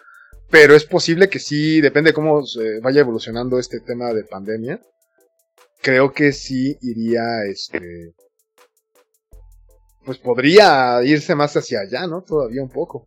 pero 0.51 0.75
es 0.75 0.85
posible 0.85 1.29
que 1.29 1.41
sí, 1.41 1.81
depende 1.81 2.11
de 2.11 2.15
cómo 2.15 2.43
vaya 2.83 3.01
evolucionando 3.01 3.59
este 3.59 3.81
tema 3.81 4.13
de 4.13 4.25
pandemia 4.25 4.81
creo 5.85 6.13
que 6.13 6.33
sí 6.33 6.79
iría, 6.81 7.45
este, 7.47 8.15
pues 10.05 10.19
podría 10.19 11.03
irse 11.05 11.35
más 11.35 11.55
hacia 11.57 11.81
allá, 11.81 12.07
¿no? 12.07 12.23
Todavía 12.23 12.63
un 12.63 12.71
poco. 12.71 13.05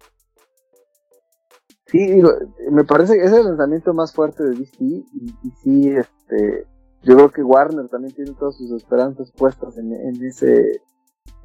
Sí, 1.88 2.06
digo, 2.06 2.30
me 2.72 2.84
parece 2.84 3.18
que 3.18 3.24
es 3.24 3.32
el 3.32 3.46
lanzamiento 3.46 3.94
más 3.94 4.14
fuerte 4.14 4.44
de 4.44 4.52
DC 4.52 4.78
y, 4.80 5.06
y, 5.44 5.52
sí, 5.64 5.90
este, 5.90 6.68
yo 7.02 7.16
creo 7.16 7.32
que 7.32 7.44
Warner 7.44 7.88
también 7.90 8.14
tiene 8.14 8.34
todas 8.38 8.58
sus 8.58 8.72
esperanzas 8.72 9.32
puestas 9.32 9.76
en, 9.78 9.94
ese, 10.24 10.82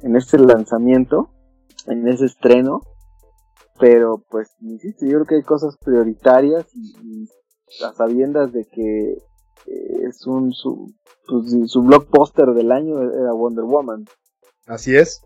en 0.01 0.15
ese 0.15 0.37
lanzamiento, 0.37 1.31
en 1.87 2.07
ese 2.07 2.25
estreno, 2.25 2.81
pero 3.79 4.23
pues, 4.29 4.51
insisto, 4.61 5.05
yo 5.05 5.13
creo 5.13 5.25
que 5.25 5.35
hay 5.35 5.43
cosas 5.43 5.77
prioritarias 5.77 6.67
y, 6.75 6.93
y 7.01 7.83
a 7.83 7.93
sabiendas 7.93 8.51
de 8.51 8.65
que 8.65 9.17
es 9.65 10.25
un 10.27 10.53
su, 10.53 10.93
pues, 11.27 11.71
su 11.71 11.81
blockbuster 11.81 12.53
del 12.53 12.71
año 12.71 13.01
era 13.01 13.33
Wonder 13.33 13.65
Woman. 13.65 14.05
Así 14.67 14.95
es. 14.95 15.21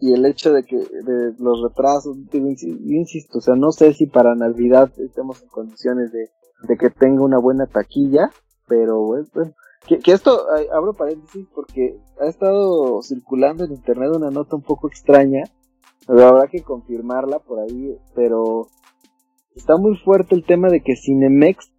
Y 0.00 0.12
el 0.12 0.26
hecho 0.26 0.52
de 0.52 0.62
que 0.62 0.76
de 0.76 1.34
los 1.38 1.60
retrasos, 1.62 2.16
digo, 2.30 2.48
insisto, 2.48 3.38
o 3.38 3.40
sea, 3.40 3.56
no 3.56 3.72
sé 3.72 3.94
si 3.94 4.06
para 4.06 4.34
Navidad 4.36 4.92
estemos 4.98 5.42
en 5.42 5.48
condiciones 5.48 6.12
de, 6.12 6.30
de 6.68 6.76
que 6.76 6.90
tenga 6.90 7.24
una 7.24 7.38
buena 7.38 7.66
taquilla, 7.66 8.30
pero 8.68 9.00
bueno, 9.00 9.26
que, 9.88 9.98
que, 9.98 10.12
esto, 10.12 10.46
abro 10.72 10.92
paréntesis 10.92 11.46
porque 11.52 11.98
ha 12.20 12.26
estado 12.26 13.02
circulando 13.02 13.64
en 13.64 13.72
internet 13.72 14.10
una 14.14 14.30
nota 14.30 14.54
un 14.54 14.62
poco 14.62 14.86
extraña, 14.86 15.42
pero 16.06 16.26
habrá 16.26 16.46
que 16.46 16.62
confirmarla 16.62 17.40
por 17.40 17.58
ahí, 17.58 17.98
pero 18.14 18.68
está 19.56 19.76
muy 19.78 19.96
fuerte 19.96 20.36
el 20.36 20.44
tema 20.44 20.68
de 20.68 20.80
que 20.80 20.94
Cinemex 20.94 21.72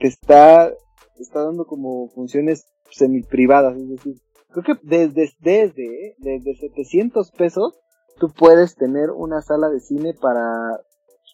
está 0.00 0.70
está 1.18 1.42
dando 1.44 1.66
como 1.66 2.08
funciones 2.10 2.66
semi 2.90 3.22
privadas, 3.22 3.76
es 3.76 3.88
decir, 3.88 4.14
creo 4.50 4.64
que 4.64 4.86
desde, 4.86 5.32
desde, 5.40 6.14
desde 6.18 6.54
700 6.54 7.30
pesos 7.32 7.78
tú 8.18 8.32
puedes 8.32 8.76
tener 8.76 9.10
una 9.10 9.42
sala 9.42 9.68
de 9.68 9.80
cine 9.80 10.14
para, 10.20 10.80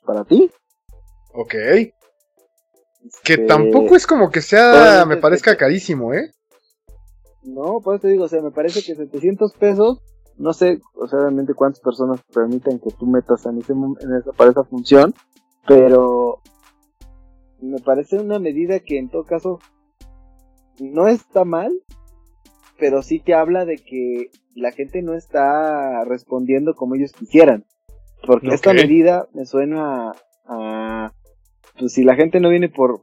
para 0.06 0.24
ti. 0.24 0.50
Ok. 1.32 1.52
Que 3.24 3.34
este, 3.34 3.46
tampoco 3.46 3.96
es 3.96 4.06
como 4.06 4.30
que 4.30 4.40
sea, 4.40 5.04
me 5.06 5.16
parezca 5.16 5.56
carísimo, 5.56 6.12
¿eh? 6.12 6.32
No, 7.42 7.80
por 7.80 7.94
eso 7.94 8.02
te 8.02 8.08
digo, 8.08 8.24
o 8.24 8.28
sea, 8.28 8.42
me 8.42 8.50
parece 8.50 8.82
que 8.82 8.94
700 8.94 9.52
pesos, 9.54 10.02
no 10.36 10.52
sé, 10.52 10.80
o 10.94 11.06
sea, 11.06 11.20
realmente 11.20 11.54
cuántas 11.54 11.80
personas 11.80 12.20
permiten 12.32 12.78
que 12.78 12.90
tú 12.90 13.06
metas 13.06 13.46
en, 13.46 13.58
ese, 13.58 13.72
en 13.72 14.14
esa, 14.14 14.32
para 14.32 14.50
esa 14.50 14.64
función, 14.64 15.14
pero 15.66 16.40
me 17.62 17.78
parece 17.78 18.18
una 18.18 18.38
medida 18.38 18.80
que 18.80 18.98
en 18.98 19.08
todo 19.08 19.24
caso 19.24 19.60
no 20.78 21.08
está 21.08 21.44
mal, 21.44 21.72
pero 22.78 23.02
sí 23.02 23.20
te 23.20 23.34
habla 23.34 23.64
de 23.64 23.76
que 23.76 24.30
la 24.54 24.72
gente 24.72 25.02
no 25.02 25.14
está 25.14 26.04
respondiendo 26.04 26.74
como 26.74 26.94
ellos 26.94 27.12
quisieran. 27.12 27.64
Porque 28.26 28.48
okay. 28.48 28.54
esta 28.54 28.72
medida 28.72 29.28
me 29.32 29.46
suena 29.46 30.12
a, 30.46 31.12
pues 31.78 31.92
si 31.92 32.04
la 32.04 32.16
gente 32.16 32.40
no 32.40 32.50
viene 32.50 32.68
por, 32.68 33.02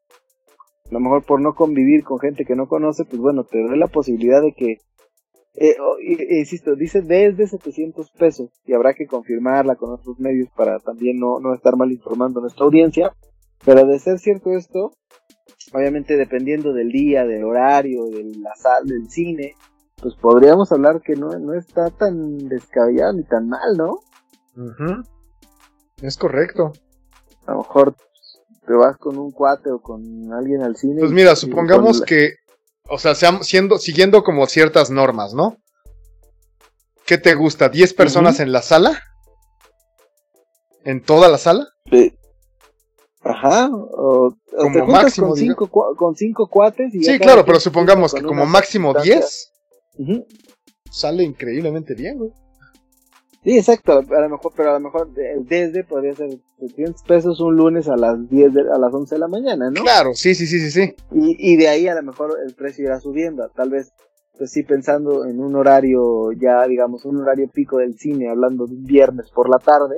a 0.85 0.93
lo 0.93 0.99
mejor 0.99 1.23
por 1.23 1.41
no 1.41 1.55
convivir 1.55 2.03
con 2.03 2.19
gente 2.19 2.45
que 2.45 2.55
no 2.55 2.67
conoce, 2.67 3.05
pues 3.05 3.19
bueno, 3.19 3.43
te 3.43 3.61
doy 3.61 3.77
la 3.77 3.87
posibilidad 3.87 4.41
de 4.41 4.53
que, 4.53 4.77
eh, 5.55 5.75
oh, 5.81 5.97
insisto, 5.99 6.75
dice 6.75 7.01
desde 7.01 7.47
700 7.47 8.11
pesos 8.11 8.51
y 8.65 8.73
habrá 8.73 8.93
que 8.93 9.07
confirmarla 9.07 9.75
con 9.75 9.91
otros 9.91 10.19
medios 10.19 10.49
para 10.55 10.79
también 10.79 11.17
no, 11.19 11.39
no 11.39 11.53
estar 11.53 11.75
mal 11.75 11.91
informando 11.91 12.39
a 12.39 12.43
nuestra 12.43 12.65
audiencia, 12.65 13.13
pero 13.65 13.85
de 13.85 13.99
ser 13.99 14.19
cierto 14.19 14.51
esto, 14.51 14.91
obviamente 15.73 16.17
dependiendo 16.17 16.73
del 16.73 16.89
día, 16.89 17.25
del 17.25 17.43
horario, 17.43 18.05
de 18.05 18.23
la 18.39 18.55
sala, 18.55 18.85
del 18.85 19.09
cine, 19.09 19.55
pues 19.95 20.15
podríamos 20.15 20.71
hablar 20.71 21.01
que 21.01 21.15
no, 21.15 21.29
no 21.39 21.53
está 21.53 21.89
tan 21.89 22.47
descabellado 22.47 23.13
ni 23.13 23.23
tan 23.23 23.49
mal, 23.49 23.75
¿no? 23.77 23.99
Uh 24.55 24.71
-huh. 24.77 25.07
Es 26.01 26.17
correcto. 26.17 26.73
A 27.47 27.53
lo 27.53 27.59
mejor 27.59 27.95
te 28.65 28.73
vas 28.73 28.97
con 28.97 29.17
un 29.17 29.31
cuate 29.31 29.71
o 29.71 29.79
con 29.79 30.31
alguien 30.33 30.61
al 30.61 30.75
cine. 30.75 30.99
Pues 30.99 31.11
mira, 31.11 31.35
supongamos 31.35 32.01
la... 32.01 32.05
que, 32.05 32.35
o 32.89 32.99
sea, 32.99 33.15
siendo, 33.15 33.77
siguiendo 33.77 34.23
como 34.23 34.45
ciertas 34.45 34.91
normas, 34.91 35.33
¿no? 35.33 35.57
¿Qué 37.05 37.17
te 37.17 37.33
gusta? 37.35 37.71
¿10 37.71 37.95
personas 37.95 38.35
uh 38.35 38.39
-huh. 38.39 38.43
en 38.43 38.51
la 38.51 38.61
sala? 38.61 39.01
¿En 40.83 41.01
toda 41.01 41.29
la 41.29 41.37
sala? 41.37 41.67
Sí. 41.89 42.13
Ajá, 43.29 43.69
o, 43.73 44.33
como 44.57 44.73
te 44.73 44.83
máximo 44.83 45.27
con 45.27 45.37
cinco, 45.37 45.67
con 45.69 46.15
cinco 46.15 46.47
cuates 46.47 46.95
y 46.95 47.03
Sí, 47.03 47.19
claro, 47.19 47.43
pero 47.45 47.59
supongamos 47.59 48.13
que 48.13 48.21
como 48.21 48.45
máximo 48.45 48.93
10 48.93 49.53
uh 49.97 50.03
-huh. 50.03 50.25
sale 50.89 51.23
increíblemente 51.23 51.93
bien, 51.93 52.19
güey. 52.19 52.31
Sí, 53.43 53.57
exacto, 53.57 53.93
a 53.93 54.21
lo 54.21 54.29
mejor, 54.29 54.53
pero 54.55 54.71
a 54.71 54.73
lo 54.73 54.79
mejor 54.79 55.09
el 55.17 55.45
desde 55.45 55.83
podría 55.83 56.15
ser 56.15 56.29
700 56.59 57.03
pesos 57.03 57.39
un 57.39 57.55
lunes 57.55 57.87
a 57.87 57.97
las 57.97 58.29
10 58.29 58.53
de, 58.53 58.61
a 58.61 58.77
las 58.77 58.93
11 58.93 59.15
de 59.15 59.19
la 59.19 59.27
mañana, 59.27 59.69
¿no? 59.71 59.81
Claro, 59.81 60.13
sí, 60.13 60.33
sí, 60.33 60.47
sí, 60.47 60.59
sí, 60.59 60.71
sí. 60.71 60.95
Y, 61.11 61.53
y 61.53 61.57
de 61.57 61.67
ahí 61.67 61.87
a 61.87 61.95
lo 61.95 62.03
mejor 62.03 62.37
el 62.45 62.53
precio 62.55 62.85
irá 62.85 62.99
subiendo, 62.99 63.49
tal 63.55 63.69
vez 63.69 63.91
pues 64.37 64.51
sí 64.51 64.61
pensando 64.63 65.25
en 65.25 65.39
un 65.39 65.55
horario 65.55 66.31
ya 66.33 66.67
digamos 66.67 67.05
un 67.05 67.17
horario 67.17 67.49
pico 67.51 67.77
del 67.77 67.97
cine, 67.97 68.29
hablando 68.29 68.67
de 68.67 68.75
un 68.75 68.83
viernes 68.83 69.29
por 69.31 69.49
la 69.49 69.59
tarde. 69.59 69.95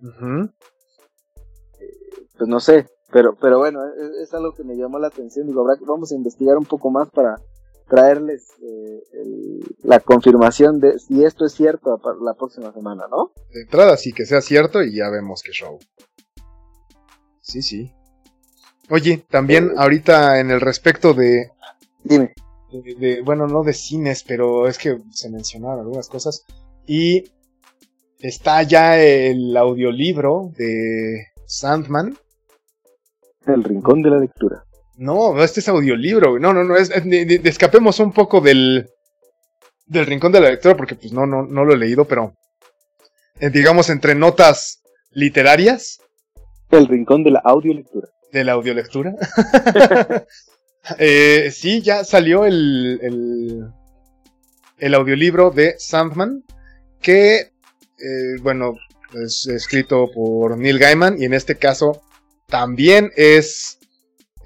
Uh 0.00 0.06
-huh 0.06 0.52
pues 2.38 2.48
no 2.48 2.60
sé, 2.60 2.86
pero, 3.12 3.36
pero 3.40 3.58
bueno, 3.58 3.80
es, 3.86 4.28
es, 4.28 4.34
algo 4.34 4.54
que 4.54 4.64
me 4.64 4.76
llamó 4.76 4.98
la 4.98 5.08
atención. 5.08 5.46
Digo, 5.46 5.62
habrá, 5.62 5.74
vamos 5.86 6.12
a 6.12 6.14
investigar 6.14 6.56
un 6.56 6.64
poco 6.64 6.90
más 6.90 7.10
para 7.10 7.36
traerles 7.88 8.50
eh, 8.62 9.02
el, 9.12 9.76
la 9.82 10.00
confirmación 10.00 10.78
de 10.78 10.98
si 10.98 11.24
esto 11.24 11.46
es 11.46 11.52
cierto 11.52 12.00
la 12.22 12.34
próxima 12.34 12.72
semana, 12.72 13.04
¿no? 13.10 13.32
De 13.52 13.62
entrada 13.62 13.96
sí 13.96 14.12
que 14.12 14.26
sea 14.26 14.40
cierto 14.40 14.82
y 14.82 14.94
ya 14.94 15.08
vemos 15.08 15.42
qué 15.42 15.52
show. 15.52 15.78
Sí, 17.40 17.62
sí. 17.62 17.92
Oye, 18.90 19.24
también 19.30 19.68
eh, 19.68 19.74
ahorita 19.76 20.38
en 20.38 20.50
el 20.50 20.60
respecto 20.60 21.14
de... 21.14 21.50
Dime. 22.04 22.34
de, 22.72 23.22
bueno, 23.22 23.46
no 23.46 23.64
de 23.64 23.72
cines, 23.72 24.22
pero 24.22 24.68
es 24.68 24.78
que 24.78 24.98
se 25.10 25.30
mencionaron 25.30 25.80
algunas 25.80 26.08
cosas. 26.08 26.44
Y 26.86 27.32
está 28.18 28.62
ya 28.62 28.98
el 29.02 29.56
audiolibro 29.56 30.52
de 30.56 31.26
Sandman. 31.46 32.18
El 33.48 33.64
rincón 33.64 34.02
de 34.02 34.10
la 34.10 34.18
lectura. 34.18 34.64
No, 34.96 35.42
este 35.42 35.60
es 35.60 35.68
audiolibro. 35.68 36.38
No, 36.38 36.52
no, 36.52 36.64
no, 36.64 36.76
es, 36.76 36.90
escapemos 36.90 38.00
un 38.00 38.12
poco 38.12 38.40
del, 38.40 38.90
del 39.86 40.06
rincón 40.06 40.32
de 40.32 40.40
la 40.40 40.50
lectura 40.50 40.76
porque 40.76 40.96
pues 40.96 41.12
no, 41.12 41.26
no, 41.26 41.44
no 41.44 41.64
lo 41.64 41.72
he 41.72 41.78
leído, 41.78 42.04
pero 42.04 42.34
eh, 43.40 43.50
digamos 43.50 43.90
entre 43.90 44.14
notas 44.14 44.82
literarias. 45.12 46.00
El 46.70 46.88
rincón 46.88 47.24
de 47.24 47.30
la 47.30 47.40
audiolectura. 47.44 48.08
De 48.32 48.44
la 48.44 48.52
audiolectura. 48.52 49.14
eh, 50.98 51.50
sí, 51.52 51.80
ya 51.80 52.04
salió 52.04 52.44
el, 52.44 52.98
el, 53.02 53.64
el, 54.78 54.94
audiolibro 54.94 55.50
de 55.50 55.76
Sandman, 55.78 56.44
que, 57.00 57.36
eh, 57.38 58.36
bueno, 58.42 58.74
es 59.14 59.46
escrito 59.46 60.10
por 60.12 60.58
Neil 60.58 60.78
Gaiman 60.78 61.20
y 61.20 61.24
en 61.24 61.32
este 61.32 61.56
caso 61.56 62.02
también 62.48 63.12
es 63.16 63.78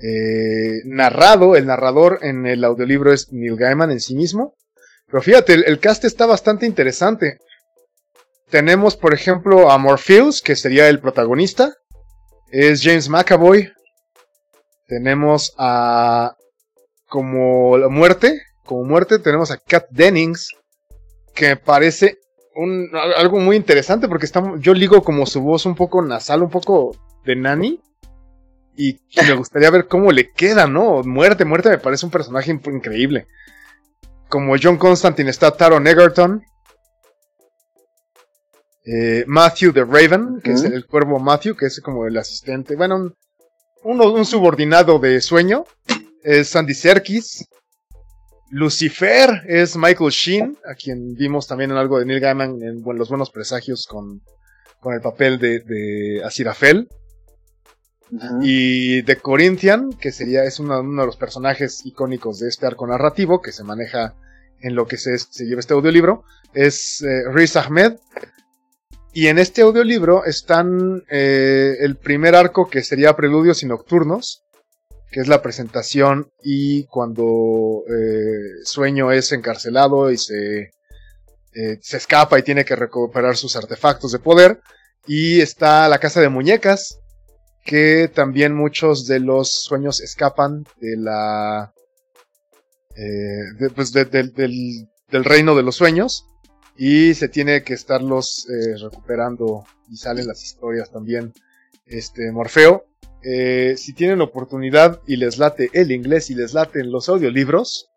eh, 0.02 0.82
narrado, 0.84 1.54
el 1.54 1.66
narrador 1.66 2.18
en 2.22 2.46
el 2.46 2.64
audiolibro 2.64 3.12
es 3.12 3.32
Neil 3.32 3.56
Gaiman 3.56 3.90
en 3.90 4.00
sí 4.00 4.16
mismo. 4.16 4.54
Pero 5.06 5.22
fíjate, 5.22 5.54
el, 5.54 5.78
cast 5.78 6.04
está 6.04 6.26
bastante 6.26 6.66
interesante. 6.66 7.38
Tenemos, 8.50 8.96
por 8.96 9.14
ejemplo, 9.14 9.70
a 9.70 9.78
Morpheus, 9.78 10.42
que 10.42 10.56
sería 10.56 10.88
el 10.88 11.00
protagonista. 11.00 11.74
Es 12.50 12.82
James 12.82 13.08
McAvoy. 13.08 13.72
Tenemos 14.88 15.54
a. 15.56 16.36
Como 17.06 17.78
la 17.78 17.88
muerte. 17.88 18.42
Como 18.64 18.84
muerte, 18.84 19.18
tenemos 19.18 19.50
a 19.50 19.58
Kat 19.58 19.86
Dennings. 19.90 20.48
Que 21.34 21.56
parece 21.56 22.18
un, 22.54 22.90
algo 23.16 23.38
muy 23.38 23.56
interesante 23.56 24.08
porque 24.08 24.26
yo 24.58 24.74
ligo 24.74 25.02
como 25.02 25.24
su 25.24 25.40
voz 25.40 25.64
un 25.64 25.74
poco 25.74 26.02
nasal, 26.02 26.42
un 26.42 26.50
poco 26.50 26.96
de 27.24 27.36
Nani. 27.36 27.80
Y 28.76 28.98
me 29.16 29.34
gustaría 29.34 29.70
ver 29.70 29.86
cómo 29.86 30.10
le 30.12 30.30
queda, 30.30 30.66
¿no? 30.66 31.02
Muerte, 31.02 31.44
muerte 31.44 31.68
me 31.68 31.78
parece 31.78 32.06
un 32.06 32.12
personaje 32.12 32.50
increíble 32.50 33.26
como 34.32 34.54
John 34.60 34.78
Constantine 34.78 35.28
está 35.28 35.50
Taron 35.50 35.86
Egerton. 35.86 36.42
Eh, 38.86 39.24
Matthew 39.26 39.74
the 39.74 39.84
Raven, 39.84 40.40
que 40.42 40.52
es 40.52 40.64
el 40.64 40.86
cuervo 40.86 41.18
Matthew, 41.20 41.54
que 41.54 41.66
es 41.66 41.82
como 41.82 42.06
el 42.06 42.16
asistente. 42.16 42.74
Bueno, 42.74 43.12
un, 43.84 44.00
un 44.00 44.24
subordinado 44.24 44.98
de 44.98 45.20
sueño. 45.20 45.66
Es 46.22 46.48
Sandy 46.48 46.72
Serkis. 46.72 47.46
Lucifer 48.48 49.42
es 49.46 49.76
Michael 49.76 50.10
Sheen, 50.10 50.56
a 50.66 50.74
quien 50.76 51.12
vimos 51.12 51.46
también 51.46 51.70
en 51.70 51.76
algo 51.76 51.98
de 51.98 52.06
Neil 52.06 52.20
Gaiman 52.20 52.62
en 52.62 52.82
Los 52.96 53.10
Buenos 53.10 53.30
Presagios 53.30 53.86
con, 53.86 54.22
con 54.80 54.94
el 54.94 55.02
papel 55.02 55.38
de, 55.38 55.60
de 55.60 56.22
Y 58.42 59.02
The 59.04 59.16
Corinthian, 59.16 59.90
que 59.94 60.12
sería, 60.12 60.44
es 60.44 60.60
uno, 60.60 60.82
de 60.82 61.06
los 61.06 61.16
personajes 61.16 61.84
icónicos 61.86 62.38
de 62.38 62.48
este 62.48 62.66
arco 62.66 62.86
narrativo 62.86 63.40
que 63.40 63.52
se 63.52 63.64
maneja 63.64 64.14
en 64.60 64.74
lo 64.74 64.86
que 64.86 64.98
se, 64.98 65.16
lleva 65.44 65.60
este 65.60 65.72
audiolibro, 65.72 66.24
es 66.52 67.02
eh, 67.02 67.22
Riz 67.32 67.56
Ahmed. 67.56 67.94
Y 69.14 69.28
en 69.28 69.38
este 69.38 69.62
audiolibro 69.62 70.24
están 70.24 71.04
eh, 71.10 71.76
el 71.80 71.96
primer 71.96 72.34
arco 72.34 72.68
que 72.68 72.82
sería 72.82 73.16
Preludios 73.16 73.62
y 73.62 73.66
Nocturnos, 73.66 74.44
que 75.10 75.20
es 75.20 75.28
la 75.28 75.42
presentación 75.42 76.30
y 76.42 76.84
cuando 76.86 77.84
eh, 77.88 78.62
Sueño 78.64 79.10
es 79.12 79.32
encarcelado 79.32 80.10
y 80.10 80.16
se, 80.16 80.70
se 81.52 81.96
escapa 81.96 82.38
y 82.38 82.42
tiene 82.42 82.64
que 82.64 82.76
recuperar 82.76 83.36
sus 83.36 83.56
artefactos 83.56 84.12
de 84.12 84.18
poder. 84.18 84.60
Y 85.06 85.40
está 85.40 85.88
la 85.88 85.98
Casa 85.98 86.20
de 86.20 86.30
Muñecas, 86.30 87.01
que 87.64 88.10
también 88.12 88.54
muchos 88.54 89.06
de 89.06 89.20
los 89.20 89.50
sueños 89.50 90.00
escapan 90.00 90.64
de 90.80 90.96
la... 90.96 91.72
Eh, 92.94 93.70
pues 93.74 93.92
del, 93.92 95.24
reino 95.24 95.54
de 95.54 95.62
los 95.62 95.76
sueños 95.76 96.26
y 96.76 97.14
se 97.14 97.28
tiene 97.28 97.62
que 97.62 97.72
estarlos 97.72 98.46
eh, 98.50 98.76
recuperando 98.82 99.64
y 99.88 99.96
salen 99.96 100.26
las 100.26 100.42
historias 100.42 100.90
también. 100.90 101.32
Este 101.86 102.30
Morfeo, 102.32 102.84
eh, 103.22 103.74
si 103.76 103.94
tienen 103.94 104.20
oportunidad 104.20 105.00
y 105.06 105.16
les 105.16 105.38
late 105.38 105.70
el 105.72 105.90
inglés 105.90 106.30
y 106.30 106.34
les 106.34 106.52
laten 106.54 106.90
los 106.90 107.08
audiolibros, 107.08 107.88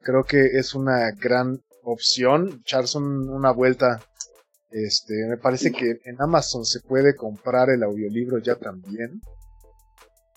creo 0.00 0.24
que 0.24 0.58
es 0.58 0.74
una 0.74 1.10
gran 1.10 1.62
opción 1.82 2.60
echarse 2.62 2.98
una 2.98 3.50
vuelta 3.50 4.00
este, 4.74 5.14
me 5.28 5.36
parece 5.36 5.70
que 5.70 6.00
en 6.04 6.16
Amazon 6.18 6.64
se 6.64 6.80
puede 6.80 7.14
comprar 7.14 7.70
el 7.70 7.84
audiolibro 7.84 8.38
ya 8.38 8.56
también. 8.56 9.20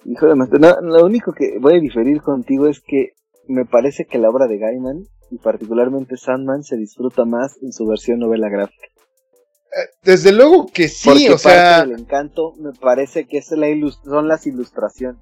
Hijo 0.06 0.28
de 0.28 0.36
lo 0.84 1.06
único 1.06 1.34
que 1.34 1.58
voy 1.60 1.78
a 1.78 1.82
diferir 1.82 2.22
contigo 2.22 2.68
es 2.68 2.80
que 2.80 3.14
me 3.48 3.66
parece 3.66 4.06
que 4.06 4.20
la 4.20 4.30
obra 4.30 4.46
de 4.46 4.60
Gaiman, 4.60 5.06
y 5.32 5.40
particularmente 5.40 6.18
Sandman, 6.18 6.64
se 6.64 6.78
disfruta 6.78 7.26
más 7.26 7.58
en 7.64 7.74
su 7.74 7.88
versión 7.88 8.20
novela 8.20 8.48
gráfica. 8.48 8.86
Eh, 8.86 9.90
desde 10.04 10.32
luego 10.32 10.68
que 10.68 10.88
sí, 10.88 11.28
o 11.30 11.38
sea. 11.40 11.82
El 11.82 11.94
encanto 11.94 12.54
me 12.60 12.74
parece 12.74 13.26
que 13.26 13.40
es 13.40 13.50
la 13.52 13.68
son 14.06 14.28
las 14.28 14.46
ilustraciones. 14.46 15.20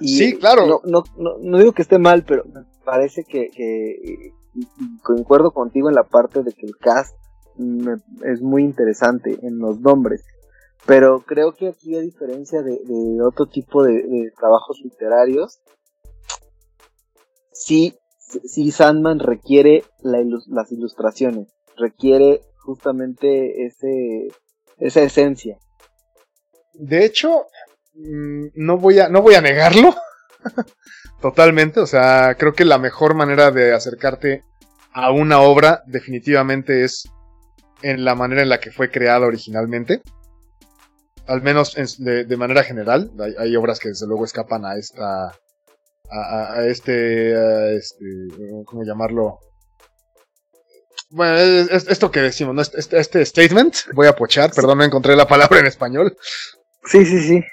sí, 0.00 0.34
claro. 0.38 0.66
No, 0.66 0.80
no, 1.18 1.36
no, 1.42 1.58
digo 1.58 1.72
que 1.72 1.82
esté 1.82 1.98
mal, 1.98 2.24
pero 2.24 2.44
me 2.46 2.62
parece 2.86 3.22
que, 3.22 3.50
que 3.50 4.32
concuerdo 5.02 5.50
contigo 5.50 5.90
en 5.90 5.94
la 5.94 6.04
parte 6.04 6.42
de 6.42 6.52
que 6.52 6.64
el 6.64 6.76
cast 6.78 7.14
es 8.24 8.40
muy 8.40 8.64
interesante 8.64 9.38
en 9.42 9.58
los 9.58 9.80
nombres. 9.80 10.24
Pero 10.86 11.20
creo 11.20 11.52
que 11.52 11.68
aquí, 11.68 11.96
a 11.96 12.00
diferencia 12.00 12.62
de, 12.62 12.78
otro 13.22 13.46
tipo 13.46 13.82
de, 13.82 14.30
trabajos 14.38 14.80
literarios, 14.82 15.58
sí, 17.52 17.98
sí 18.44 18.70
Sandman 18.70 19.18
requiere 19.18 19.82
las 20.02 20.70
ilustraciones, 20.70 21.48
requiere 21.76 22.42
justamente 22.58 23.66
ese, 23.66 24.28
esa 24.78 25.02
esencia. 25.02 25.58
De 26.74 27.04
hecho, 27.04 27.46
mm, 27.94 28.48
no 28.54 28.78
voy 28.78 29.00
a, 29.00 29.08
no 29.08 29.22
voy 29.22 29.34
a 29.34 29.40
negarlo. 29.40 29.92
Totalmente, 31.20 31.80
o 31.80 31.86
sea, 31.86 32.36
creo 32.38 32.52
que 32.52 32.64
la 32.64 32.78
mejor 32.78 33.14
manera 33.14 33.50
de 33.50 33.72
acercarte 33.72 34.44
a 34.92 35.10
una 35.10 35.40
obra 35.40 35.82
definitivamente 35.86 36.84
es 36.84 37.08
en 37.82 38.04
la 38.04 38.14
manera 38.14 38.42
en 38.42 38.48
la 38.48 38.60
que 38.60 38.70
fue 38.70 38.90
creada 38.90 39.26
originalmente. 39.26 40.02
Al 41.26 41.42
menos 41.42 41.74
de, 41.98 42.36
manera 42.36 42.62
general. 42.62 43.10
Hay, 43.38 43.56
obras 43.56 43.80
que 43.80 43.88
desde 43.88 44.06
luego 44.06 44.24
escapan 44.24 44.64
a 44.64 44.76
esta. 44.76 45.32
a, 46.10 46.64
este, 46.66 47.76
este. 47.76 48.04
¿Cómo 48.64 48.84
llamarlo? 48.84 49.40
Bueno, 51.10 51.36
es, 51.36 51.88
esto 51.88 52.10
que 52.10 52.20
decimos, 52.20 52.54
¿no? 52.54 52.62
Este, 52.62 52.98
este, 52.98 53.24
statement, 53.24 53.74
voy 53.94 54.06
a 54.06 54.16
pochar, 54.16 54.52
perdón, 54.52 54.78
no 54.78 54.84
encontré 54.84 55.16
la 55.16 55.26
palabra 55.26 55.60
en 55.60 55.66
español. 55.66 56.16
Sí, 56.84 57.04
sí, 57.04 57.20
sí. 57.20 57.44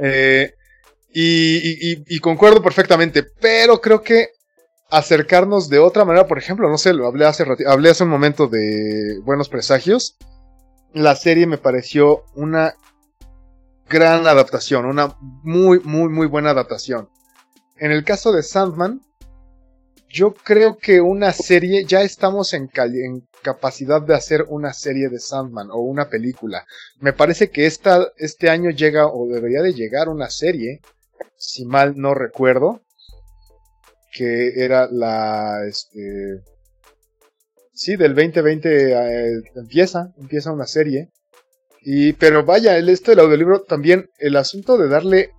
Eh, 0.00 0.54
y, 1.12 2.18
concuerdo 2.20 2.62
perfectamente, 2.62 3.24
pero 3.40 3.80
creo 3.80 4.02
que 4.02 4.28
acercarnos 4.90 5.68
de 5.68 5.78
otra 5.78 6.04
manera, 6.04 6.26
por 6.26 6.38
ejemplo, 6.38 6.68
no 6.68 6.78
sé, 6.78 6.92
lo 6.92 7.06
hablé 7.06 7.26
hace, 7.26 7.44
hablé 7.66 7.90
hace 7.90 8.04
un 8.04 8.10
momento 8.10 8.48
de 8.48 9.20
Buenos 9.24 9.48
Presagios. 9.48 10.16
La 10.92 11.14
serie 11.14 11.46
me 11.46 11.58
pareció 11.58 12.24
una 12.34 12.74
gran 13.88 14.26
adaptación, 14.26 14.86
una 14.86 15.16
muy, 15.20 15.80
muy, 15.80 16.08
muy 16.08 16.26
buena 16.26 16.50
adaptación. 16.50 17.08
En 17.76 17.92
el 17.92 18.04
caso 18.04 18.32
de 18.32 18.42
Sandman, 18.42 19.00
yo 20.08 20.34
creo 20.34 20.76
que 20.76 21.00
una 21.00 21.32
serie, 21.32 21.84
ya 21.84 22.02
estamos 22.02 22.52
en, 22.52 22.68
en, 22.74 23.28
capacidad 23.42 24.02
de 24.02 24.14
hacer 24.14 24.44
una 24.48 24.72
serie 24.74 25.08
de 25.08 25.18
Sandman 25.18 25.70
o 25.70 25.78
una 25.78 26.10
película. 26.10 26.66
Me 26.98 27.12
parece 27.12 27.50
que 27.50 27.66
esta, 27.66 28.08
este 28.18 28.50
año 28.50 28.70
llega 28.70 29.06
o 29.06 29.26
debería 29.28 29.62
de 29.62 29.72
llegar 29.72 30.08
una 30.08 30.28
serie, 30.28 30.80
si 31.36 31.64
mal 31.64 31.94
no 31.96 32.12
recuerdo, 32.12 32.82
que 34.10 34.52
era 34.56 34.88
la, 34.90 35.66
este, 35.68 36.42
sí, 37.72 37.96
del 37.96 38.14
2020 38.14 38.92
eh, 38.92 39.42
empieza, 39.56 40.12
empieza 40.18 40.52
una 40.52 40.66
serie. 40.66 41.10
Y, 41.82 42.12
pero 42.14 42.44
vaya, 42.44 42.76
el 42.76 42.88
este 42.88 43.12
del 43.12 43.20
audiolibro 43.20 43.62
también, 43.62 44.10
el 44.18 44.36
asunto 44.36 44.76
de 44.76 44.88
darle 44.88 45.30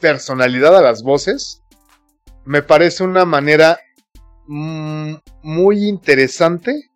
personalidad 0.00 0.76
a 0.76 0.82
las 0.82 1.02
voces, 1.02 1.62
me 2.44 2.62
parece 2.62 3.02
una 3.02 3.24
manera 3.24 3.80
mm, 4.46 5.14
muy 5.42 5.88
interesante 5.88 6.90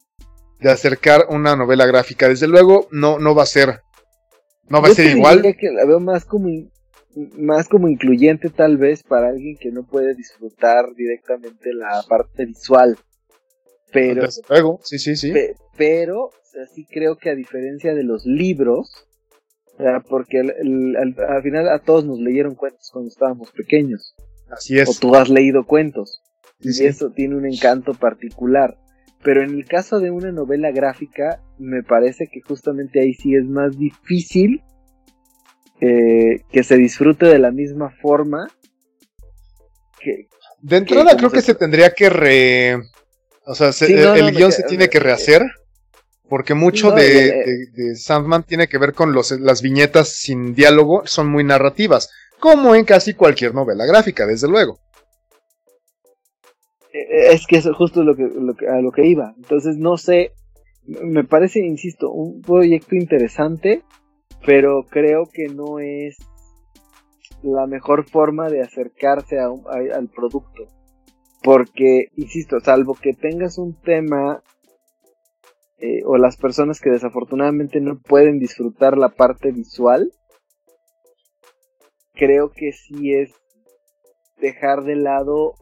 de 0.60 0.70
acercar 0.70 1.26
una 1.30 1.56
novela 1.56 1.86
gráfica. 1.86 2.28
Desde 2.28 2.46
luego, 2.46 2.86
no, 2.92 3.18
no 3.18 3.34
va 3.34 3.42
a 3.42 3.46
ser, 3.46 3.80
no 4.68 4.80
va 4.80 4.88
a 4.88 4.94
ser 4.94 5.16
igual. 5.16 5.42
que 5.58 5.70
la 5.72 5.84
veo 5.84 5.98
más 5.98 6.24
como 6.24 6.48
más 7.14 7.68
como 7.68 7.88
incluyente 7.88 8.50
tal 8.50 8.76
vez 8.76 9.02
para 9.02 9.28
alguien 9.28 9.56
que 9.58 9.70
no 9.70 9.84
puede 9.84 10.14
disfrutar 10.14 10.94
directamente 10.94 11.72
la 11.74 12.02
parte 12.08 12.46
visual. 12.46 12.96
Pero, 13.92 14.28
luego, 14.48 14.80
sí, 14.84 14.98
sí, 14.98 15.16
sí. 15.16 15.32
pero, 15.76 16.30
sí 16.72 16.86
creo 16.88 17.16
que 17.16 17.30
a 17.30 17.34
diferencia 17.34 17.94
de 17.94 18.04
los 18.04 18.24
libros, 18.24 19.08
porque 20.08 20.38
al, 20.38 21.42
final 21.42 21.68
a 21.68 21.80
todos 21.80 22.04
nos 22.04 22.20
leyeron 22.20 22.54
cuentos 22.54 22.90
cuando 22.92 23.08
estábamos 23.08 23.50
pequeños. 23.50 24.14
Así 24.48 24.78
es. 24.78 24.88
O 24.88 25.00
tú 25.00 25.14
has 25.16 25.28
leído 25.28 25.64
cuentos. 25.64 26.22
y 26.60 26.84
eso 26.84 27.10
tiene 27.10 27.36
un 27.36 27.46
encanto 27.46 27.94
particular. 27.94 28.76
Pero 29.22 29.42
en 29.42 29.50
el 29.50 29.66
caso 29.66 30.00
de 30.00 30.10
una 30.10 30.32
novela 30.32 30.70
gráfica, 30.70 31.42
me 31.58 31.82
parece 31.82 32.28
que 32.30 32.40
justamente 32.40 33.00
ahí 33.00 33.12
sí 33.12 33.34
es 33.34 33.44
más 33.44 33.76
difícil 33.76 34.62
eh, 35.80 36.42
que 36.50 36.62
se 36.62 36.76
disfrute 36.76 37.26
de 37.26 37.38
la 37.38 37.50
misma 37.50 37.90
forma 38.02 38.48
que... 40.00 40.28
De 40.60 40.76
entrada 40.76 41.16
creo 41.16 41.30
que 41.30 41.42
se 41.42 41.54
tendría 41.54 41.94
que 41.94 42.10
re... 42.10 42.76
O 43.46 43.54
sea, 43.54 43.70
el, 43.88 44.32
guion 44.32 44.52
se 44.52 44.62
tiene 44.64 44.88
que 44.88 45.00
rehacer. 45.00 45.42
Porque 46.28 46.54
mucho 46.54 46.92
de, 46.92 47.64
Sandman 47.96 48.44
tiene 48.44 48.68
que 48.68 48.78
ver 48.78 48.92
con 48.92 49.12
los, 49.12 49.32
las 49.32 49.62
viñetas 49.62 50.10
sin 50.10 50.54
diálogo, 50.54 51.02
son 51.04 51.28
muy 51.28 51.42
narrativas, 51.42 52.08
como 52.38 52.76
en 52.76 52.84
casi 52.84 53.14
cualquier 53.14 53.52
novela 53.52 53.84
gráfica, 53.84 54.26
desde 54.26 54.46
luego. 54.46 54.78
Eh, 56.92 57.32
es 57.32 57.48
que 57.48 57.56
eso 57.56 57.74
justo 57.74 58.04
lo 58.04 58.14
que, 58.14 58.28
lo 58.32 58.54
que, 58.54 58.68
a 58.68 58.80
lo 58.80 58.92
que 58.92 59.06
iba. 59.06 59.34
Entonces, 59.38 59.76
no 59.76 59.96
sé, 59.96 60.30
me 60.86 61.24
parece, 61.24 61.58
insisto, 61.58 62.12
un 62.12 62.40
proyecto 62.42 62.94
interesante, 62.94 63.82
pero 64.44 64.84
creo 64.88 65.24
que 65.32 65.48
no 65.48 65.78
es 65.78 66.16
la 67.42 67.66
mejor 67.66 68.08
forma 68.08 68.48
de 68.48 68.62
acercarse 68.62 69.38
a 69.38 69.46
al 69.46 70.08
producto. 70.08 70.66
Porque, 71.42 72.08
insisto, 72.16 72.60
salvo 72.60 72.94
que 72.94 73.14
tengas 73.14 73.56
un 73.56 73.74
tema 73.80 74.42
eh, 75.78 76.02
o 76.04 76.18
las 76.18 76.36
personas 76.36 76.80
que 76.80 76.90
desafortunadamente 76.90 77.80
no 77.80 77.98
pueden 77.98 78.38
disfrutar 78.38 78.98
la 78.98 79.08
parte 79.08 79.50
visual, 79.50 80.12
creo 82.12 82.50
que 82.50 82.72
sí 82.72 83.14
es 83.14 83.32
dejar 84.38 84.82
de 84.82 84.96
lado 84.96 85.54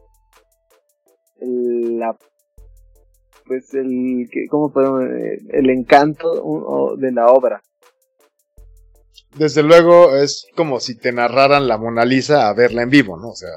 la 1.39 2.17
pues 3.45 3.73
el 3.73 4.29
cómo 4.49 4.71
podemos 4.71 5.03
el 5.49 5.69
encanto 5.69 6.97
de 6.97 7.11
la 7.13 7.27
obra 7.27 7.61
desde 9.37 9.63
luego 9.63 10.15
es 10.15 10.47
como 10.55 10.79
si 10.79 10.97
te 10.97 11.11
narraran 11.11 11.67
la 11.67 11.77
Mona 11.77 12.05
Lisa 12.05 12.47
a 12.47 12.53
verla 12.53 12.83
en 12.83 12.89
vivo 12.89 13.17
no 13.17 13.29
o 13.29 13.35
sea 13.35 13.49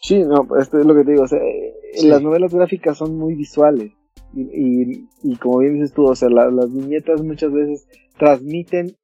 sí 0.00 0.18
no 0.20 0.46
esto 0.60 0.78
es 0.78 0.86
lo 0.86 0.94
que 0.94 1.04
te 1.04 1.12
digo 1.12 1.24
o 1.24 1.28
sea, 1.28 1.38
eh, 1.38 1.74
las 2.04 2.22
novelas 2.22 2.52
gráficas 2.52 2.98
son 2.98 3.16
muy 3.16 3.34
visuales 3.34 3.92
y, 4.34 5.08
y, 5.22 5.36
como 5.36 5.58
bien 5.58 5.74
dices 5.74 5.94
tú, 5.94 6.04
o 6.04 6.14
sea, 6.14 6.28
las 6.28 6.70
viñetas 6.70 7.22
muchas 7.22 7.50
veces 7.52 7.86
transmiten 8.18 8.94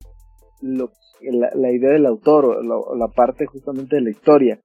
lo, 0.60 0.92
la, 1.22 1.70
idea 1.72 1.92
del 1.92 2.06
autor 2.06 2.44
o 2.44 2.96
la, 2.96 3.08
parte 3.08 3.46
justamente 3.46 3.96
de 3.96 4.02
la 4.02 4.10
historia. 4.10 4.60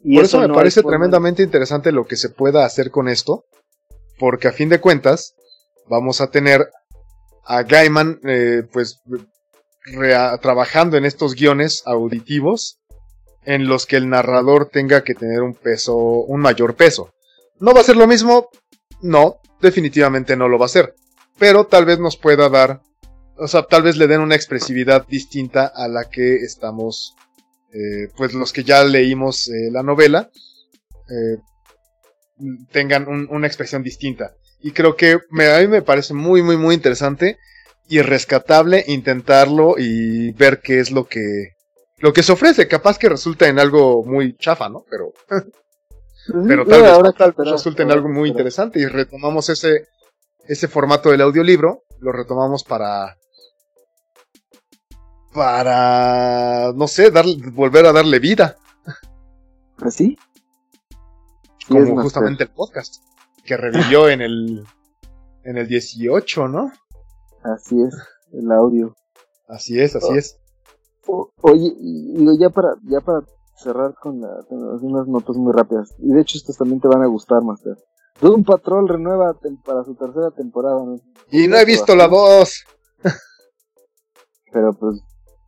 Y 0.00 0.16
Por 0.16 0.24
eso, 0.24 0.40
me 0.40 0.48
parece 0.48 0.82
tremendamente 0.82 1.42
interesante 1.42 1.92
lo 1.92 2.04
que 2.04 2.16
se 2.16 2.30
pueda 2.30 2.64
hacer 2.64 2.90
con 2.90 3.08
esto, 3.08 3.44
porque 4.18 4.48
a 4.48 4.52
fin 4.52 4.68
de 4.68 4.80
cuentas 4.80 5.34
vamos 5.88 6.20
a 6.20 6.30
tener 6.30 6.68
a 7.44 7.62
Gaiman 7.62 8.20
eh, 8.24 8.62
pues 8.72 9.00
trabajando 10.40 10.96
en 10.96 11.04
estos 11.04 11.34
guiones 11.34 11.82
auditivos 11.86 12.78
en 13.44 13.66
los 13.66 13.86
que 13.86 13.96
el 13.96 14.08
narrador 14.08 14.68
tenga 14.70 15.02
que 15.04 15.14
tener 15.14 15.42
un 15.42 15.54
peso, 15.54 15.96
un 15.96 16.40
mayor 16.40 16.76
peso. 16.76 17.12
No 17.58 17.74
va 17.74 17.80
a 17.80 17.84
ser 17.84 17.96
lo 17.96 18.06
mismo, 18.06 18.48
no, 19.02 19.40
definitivamente 19.60 20.36
no 20.36 20.48
lo 20.48 20.58
va 20.58 20.66
a 20.66 20.66
hacer. 20.66 20.94
Pero 21.38 21.66
tal 21.66 21.84
vez 21.84 21.98
nos 21.98 22.16
pueda 22.16 22.48
dar, 22.48 22.80
o 23.36 23.48
sea, 23.48 23.64
tal 23.64 23.82
vez 23.82 23.96
le 23.96 24.06
den 24.06 24.20
una 24.20 24.36
expresividad 24.36 25.06
distinta 25.08 25.66
a 25.66 25.88
la 25.88 26.08
que 26.08 26.36
estamos, 26.36 27.14
eh, 27.72 28.08
pues 28.16 28.34
los 28.34 28.52
que 28.52 28.64
ya 28.64 28.84
leímos 28.84 29.48
eh, 29.48 29.70
la 29.70 29.82
novela, 29.82 30.30
eh, 31.08 31.38
tengan 32.70 33.06
una 33.08 33.46
expresión 33.46 33.82
distinta. 33.82 34.34
Y 34.60 34.70
creo 34.70 34.96
que 34.96 35.12
a 35.14 35.60
mí 35.60 35.66
me 35.68 35.82
parece 35.82 36.14
muy, 36.14 36.42
muy, 36.42 36.56
muy 36.56 36.74
interesante 36.74 37.38
y 37.88 38.00
rescatable 38.02 38.84
intentarlo 38.86 39.74
y 39.78 40.32
ver 40.32 40.60
qué 40.60 40.80
es 40.80 40.90
lo 40.90 41.06
que, 41.06 41.56
lo 41.98 42.12
que 42.12 42.22
se 42.22 42.32
ofrece. 42.32 42.68
Capaz 42.68 42.98
que 42.98 43.08
resulta 43.08 43.48
en 43.48 43.58
algo 43.58 44.04
muy 44.04 44.36
chafa, 44.36 44.68
¿no? 44.68 44.84
Pero... 44.88 45.12
Pero 46.46 46.64
tal 46.64 46.82
vez 46.82 46.90
ahora 46.92 47.12
resulte 47.38 47.82
en 47.82 47.90
algo 47.90 48.08
muy 48.08 48.28
interesante 48.28 48.78
y 48.78 48.86
retomamos 48.86 49.48
ese, 49.48 49.88
ese 50.46 50.68
formato 50.68 51.10
del 51.10 51.20
audiolibro, 51.20 51.82
lo 51.98 52.12
retomamos 52.12 52.62
para 52.62 53.16
para 55.32 56.72
no 56.74 56.86
sé, 56.86 57.10
dar, 57.10 57.24
volver 57.52 57.86
a 57.86 57.92
darle 57.92 58.18
vida. 58.18 58.56
¿Así? 59.78 60.16
¿Ah, 60.92 61.68
Como 61.68 62.02
justamente 62.02 62.44
el 62.44 62.50
podcast 62.50 63.02
que 63.44 63.56
revivió 63.56 64.08
en 64.08 64.20
el 64.20 64.64
en 65.44 65.58
el 65.58 65.66
18, 65.66 66.48
¿no? 66.48 66.72
Así 67.42 67.80
es, 67.82 67.94
el 68.32 68.50
audio. 68.52 68.94
Así 69.48 69.80
es, 69.80 69.96
así 69.96 70.16
es. 70.16 70.38
oye, 71.06 71.74
y 71.78 72.38
ya 72.38 72.50
para 72.50 72.74
ya 72.84 73.00
para 73.00 73.24
cerrar 73.56 73.94
con, 73.94 74.20
unas 74.20 75.06
notas 75.06 75.36
muy 75.36 75.52
rápidas. 75.52 75.94
Y 75.98 76.12
de 76.12 76.20
hecho 76.20 76.38
estas 76.38 76.56
también 76.56 76.80
te 76.80 76.88
van 76.88 77.02
a 77.02 77.06
gustar, 77.06 77.42
Master. 77.42 77.76
Doom 78.20 78.44
Patrol 78.44 78.88
renueva 78.88 79.36
para 79.64 79.84
su 79.84 79.94
tercera 79.94 80.30
temporada. 80.30 80.84
Y 81.30 81.48
no 81.48 81.56
he 81.56 81.64
visto 81.64 81.96
la 81.96 82.08
voz. 82.08 82.64
Pero 84.52 84.72
pues, 84.74 85.00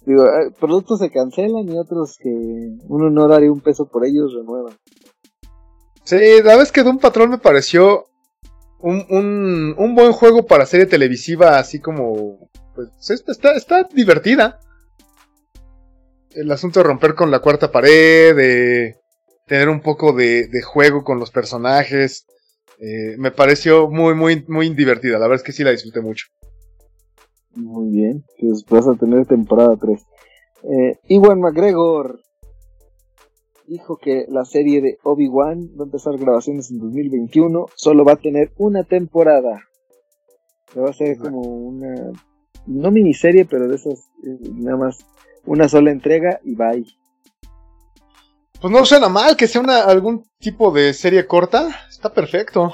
digo, 0.06 0.24
eh, 0.24 0.50
productos 0.58 1.00
se 1.00 1.10
cancelan 1.10 1.68
y 1.68 1.78
otros 1.78 2.16
que 2.18 2.30
uno 2.88 3.10
no 3.10 3.28
daría 3.28 3.52
un 3.52 3.60
peso 3.60 3.86
por 3.86 4.04
ellos 4.04 4.34
renuevan. 4.34 4.76
Sí, 6.04 6.42
la 6.42 6.56
vez 6.56 6.72
que 6.72 6.82
Doom 6.82 6.98
Patrol 6.98 7.28
me 7.28 7.38
pareció 7.38 8.06
un, 8.90 9.74
un, 9.78 9.94
buen 9.94 10.12
juego 10.12 10.46
para 10.46 10.66
serie 10.66 10.86
televisiva, 10.86 11.58
así 11.58 11.80
como, 11.80 12.50
pues, 12.74 13.10
está, 13.28 13.52
está 13.54 13.88
divertida 13.92 14.60
el 16.34 16.50
asunto 16.50 16.80
de 16.80 16.84
romper 16.84 17.14
con 17.14 17.30
la 17.30 17.40
cuarta 17.40 17.70
pared, 17.70 18.34
de 18.36 18.96
tener 19.46 19.68
un 19.68 19.80
poco 19.80 20.12
de, 20.12 20.48
juego 20.62 21.04
con 21.04 21.18
los 21.18 21.30
personajes, 21.30 22.26
eh, 22.80 23.16
me 23.18 23.30
pareció 23.30 23.88
muy, 23.88 24.14
muy, 24.14 24.44
muy 24.48 24.68
divertida. 24.70 25.14
La 25.14 25.26
verdad 25.28 25.36
es 25.36 25.42
que 25.42 25.52
sí 25.52 25.62
la 25.62 25.70
disfruté 25.70 26.00
mucho. 26.00 26.26
Muy 27.54 27.90
bien, 27.90 28.24
pues 28.40 28.64
vas 28.68 28.88
a 28.88 28.94
tener 28.94 29.26
temporada 29.26 29.76
3. 29.80 30.00
Eh, 30.64 30.98
Iwan 31.08 31.40
McGregor 31.40 32.20
dijo 33.66 33.96
que 33.96 34.26
la 34.28 34.44
serie 34.44 34.80
de 34.80 34.98
Obi-Wan 35.02 35.70
va 35.78 35.84
a 35.84 35.86
empezar 35.86 36.16
grabaciones 36.18 36.70
en 36.70 36.78
2021, 36.78 37.66
solo 37.74 38.04
va 38.04 38.12
a 38.12 38.16
tener 38.16 38.52
una 38.56 38.84
temporada. 38.84 39.62
Va 40.76 40.90
a 40.90 40.92
ser 40.92 41.18
como 41.18 41.40
una, 41.40 42.12
no 42.66 42.90
miniserie, 42.90 43.44
pero 43.44 43.68
de 43.68 43.76
esas, 43.76 44.10
eh, 44.24 44.38
nada 44.54 44.76
más 44.76 44.98
una 45.46 45.68
sola 45.68 45.90
entrega 45.90 46.40
y 46.44 46.54
bye. 46.54 46.86
Pues 48.60 48.72
no 48.72 48.84
suena 48.84 49.08
mal 49.08 49.36
que 49.36 49.46
sea 49.46 49.60
una, 49.60 49.84
algún 49.84 50.24
tipo 50.38 50.70
de 50.70 50.94
serie 50.94 51.26
corta. 51.26 51.68
Está 51.88 52.12
perfecto. 52.12 52.72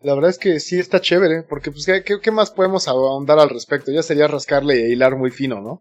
La 0.00 0.14
verdad 0.14 0.30
es 0.30 0.38
que 0.38 0.60
sí 0.60 0.78
está 0.78 1.00
chévere, 1.00 1.42
porque 1.42 1.70
pues 1.72 1.86
¿qué, 2.04 2.30
más 2.30 2.50
podemos 2.50 2.88
ahondar 2.88 3.38
al 3.38 3.48
respecto? 3.48 3.90
Ya 3.90 4.02
sería 4.02 4.28
rascarle 4.28 4.74
e 4.74 4.92
hilar 4.92 5.16
muy 5.16 5.30
fino, 5.30 5.62
¿no? 5.62 5.80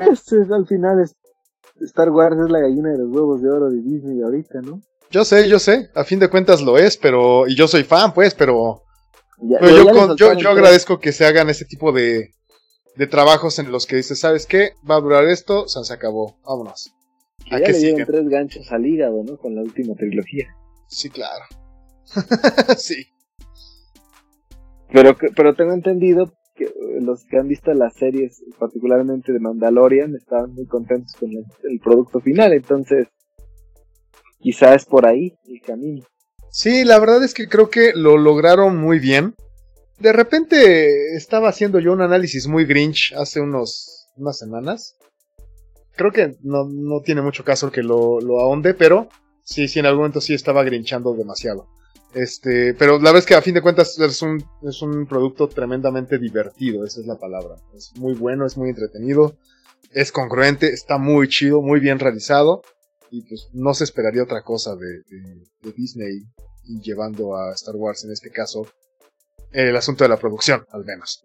pues, 0.28 0.50
al 0.50 0.66
final 0.66 1.00
es, 1.02 1.16
Star 1.80 2.10
Wars 2.10 2.36
es 2.38 2.50
la 2.50 2.60
gallina 2.60 2.90
de 2.90 2.98
los 2.98 3.08
huevos 3.08 3.42
de 3.42 3.50
oro 3.50 3.70
de 3.70 3.82
Disney 3.82 4.22
ahorita, 4.22 4.60
¿no? 4.62 4.80
Yo 5.10 5.24
sé, 5.24 5.48
yo 5.48 5.58
sé, 5.58 5.90
a 5.94 6.04
fin 6.04 6.20
de 6.20 6.28
cuentas 6.28 6.62
lo 6.62 6.78
es, 6.78 6.96
pero... 6.96 7.48
Y 7.48 7.56
yo 7.56 7.66
soy 7.66 7.82
fan, 7.82 8.14
pues, 8.14 8.34
pero 8.34 8.82
yo, 10.16 10.50
agradezco 10.50 11.00
que 11.00 11.12
se 11.12 11.24
hagan 11.24 11.48
ese 11.48 11.64
tipo 11.64 11.92
de, 11.92 12.34
de 12.96 13.06
trabajos 13.06 13.58
en 13.58 13.72
los 13.72 13.86
que 13.86 13.96
dices, 13.96 14.20
¿sabes 14.20 14.46
qué? 14.46 14.74
Va 14.88 14.96
a 14.96 15.00
durar 15.00 15.24
esto, 15.24 15.66
se 15.68 15.92
acabó, 15.92 16.38
vámonos. 16.44 16.92
ya 17.50 17.58
le 17.58 17.78
dieron 17.78 18.06
tres 18.06 18.28
ganchos 18.28 18.70
al 18.70 18.86
hígado, 18.86 19.24
¿no? 19.24 19.36
Con 19.38 19.54
la 19.54 19.62
última 19.62 19.94
trilogía. 19.94 20.46
Sí, 20.88 21.08
claro. 21.08 21.44
sí. 22.76 23.06
Pero, 24.92 25.16
pero 25.36 25.54
tengo 25.54 25.72
entendido 25.72 26.32
los 27.00 27.24
que 27.24 27.38
han 27.38 27.48
visto 27.48 27.72
las 27.74 27.94
series, 27.94 28.42
particularmente 28.58 29.32
de 29.32 29.40
Mandalorian, 29.40 30.14
estaban 30.14 30.52
muy 30.52 30.66
contentos 30.66 31.14
con 31.16 31.30
el 31.30 31.80
producto 31.80 32.20
final, 32.20 32.52
entonces 32.52 33.08
quizás 34.40 34.76
es 34.76 34.84
por 34.86 35.06
ahí 35.06 35.36
el 35.46 35.60
camino. 35.60 36.04
Sí, 36.50 36.84
la 36.84 36.98
verdad 36.98 37.22
es 37.22 37.32
que 37.32 37.48
creo 37.48 37.70
que 37.70 37.92
lo 37.94 38.18
lograron 38.18 38.76
muy 38.76 38.98
bien. 38.98 39.34
De 39.98 40.12
repente 40.12 41.14
estaba 41.14 41.48
haciendo 41.48 41.78
yo 41.78 41.92
un 41.92 42.00
análisis 42.00 42.48
muy 42.48 42.64
grinch 42.64 43.12
hace 43.16 43.40
unos, 43.40 44.08
unas 44.16 44.38
semanas. 44.38 44.96
Creo 45.94 46.10
que 46.10 46.36
no, 46.42 46.64
no 46.64 47.02
tiene 47.02 47.22
mucho 47.22 47.44
caso 47.44 47.70
que 47.70 47.82
lo, 47.82 48.20
lo 48.20 48.40
ahonde, 48.40 48.74
pero 48.74 49.08
sí, 49.44 49.68
sí, 49.68 49.78
en 49.78 49.86
algún 49.86 50.00
momento 50.00 50.20
sí 50.20 50.34
estaba 50.34 50.64
grinchando 50.64 51.14
demasiado. 51.14 51.68
Este, 52.14 52.74
pero 52.74 52.94
la 52.94 53.10
verdad 53.10 53.18
es 53.18 53.26
que 53.26 53.34
a 53.34 53.42
fin 53.42 53.54
de 53.54 53.62
cuentas 53.62 53.98
es 53.98 54.22
un, 54.22 54.42
es 54.62 54.82
un 54.82 55.06
producto 55.06 55.48
tremendamente 55.48 56.18
divertido, 56.18 56.84
esa 56.84 57.00
es 57.00 57.06
la 57.06 57.18
palabra. 57.18 57.56
Es 57.74 57.92
muy 57.96 58.14
bueno, 58.14 58.46
es 58.46 58.56
muy 58.56 58.70
entretenido, 58.70 59.36
es 59.92 60.10
congruente, 60.10 60.72
está 60.72 60.98
muy 60.98 61.28
chido, 61.28 61.62
muy 61.62 61.80
bien 61.80 61.98
realizado. 61.98 62.62
Y 63.12 63.22
pues 63.22 63.48
no 63.52 63.74
se 63.74 63.84
esperaría 63.84 64.22
otra 64.22 64.42
cosa 64.42 64.76
de, 64.76 65.02
Disney 65.72 66.22
llevando 66.82 67.36
a 67.36 67.52
Star 67.54 67.74
Wars 67.74 68.04
en 68.04 68.12
este 68.12 68.30
caso 68.30 68.66
el 69.50 69.74
asunto 69.76 70.04
de 70.04 70.10
la 70.10 70.16
producción, 70.16 70.64
al 70.70 70.84
menos. 70.84 71.24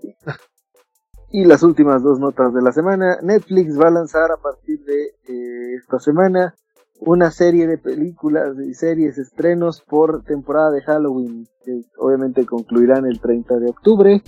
Y 1.29 1.45
las 1.45 1.61
últimas 1.63 2.01
dos 2.01 2.19
notas 2.19 2.53
de 2.53 2.61
la 2.61 2.71
semana. 2.71 3.19
Netflix 3.21 3.79
va 3.79 3.89
a 3.89 3.91
lanzar 3.91 4.31
a 4.31 4.41
partir 4.41 4.79
de 4.83 5.03
eh, 5.27 5.75
esta 5.79 5.99
semana 5.99 6.55
una 6.99 7.31
serie 7.31 7.67
de 7.67 7.77
películas 7.77 8.55
y 8.59 8.73
series 8.73 9.17
estrenos 9.17 9.81
por 9.81 10.23
temporada 10.23 10.71
de 10.71 10.81
Halloween, 10.81 11.47
que 11.63 11.81
obviamente 11.97 12.45
concluirán 12.45 13.05
el 13.05 13.19
30 13.19 13.59
de 13.59 13.69
octubre. 13.69 14.23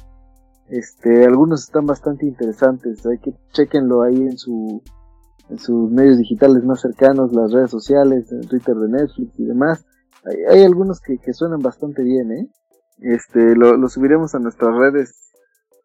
Este, 0.70 1.26
algunos 1.26 1.64
están 1.64 1.86
bastante 1.86 2.26
interesantes, 2.26 3.06
hay 3.06 3.20
que 3.20 3.34
chequenlo 3.54 4.02
ahí 4.02 4.18
en 4.18 4.38
su 4.38 4.82
en 5.50 5.60
sus 5.60 5.90
medios 5.92 6.18
digitales 6.18 6.64
más 6.64 6.82
cercanos, 6.82 7.32
las 7.32 7.52
redes 7.52 7.72
sociales, 7.72 8.32
en 8.32 8.42
Twitter 8.42 8.76
de 8.76 8.90
Netflix 8.90 9.40
y 9.40 9.46
demás. 9.46 9.86
Hay, 10.50 10.64
algunos 10.64 11.00
que, 11.00 11.34
suenan 11.34 11.60
bastante 11.60 12.04
bien, 12.04 12.32
¿eh? 12.32 12.50
Este, 13.00 13.56
lo, 13.56 13.88
subiremos 13.88 14.36
a 14.36 14.40
nuestras 14.40 14.76
redes 14.76 15.32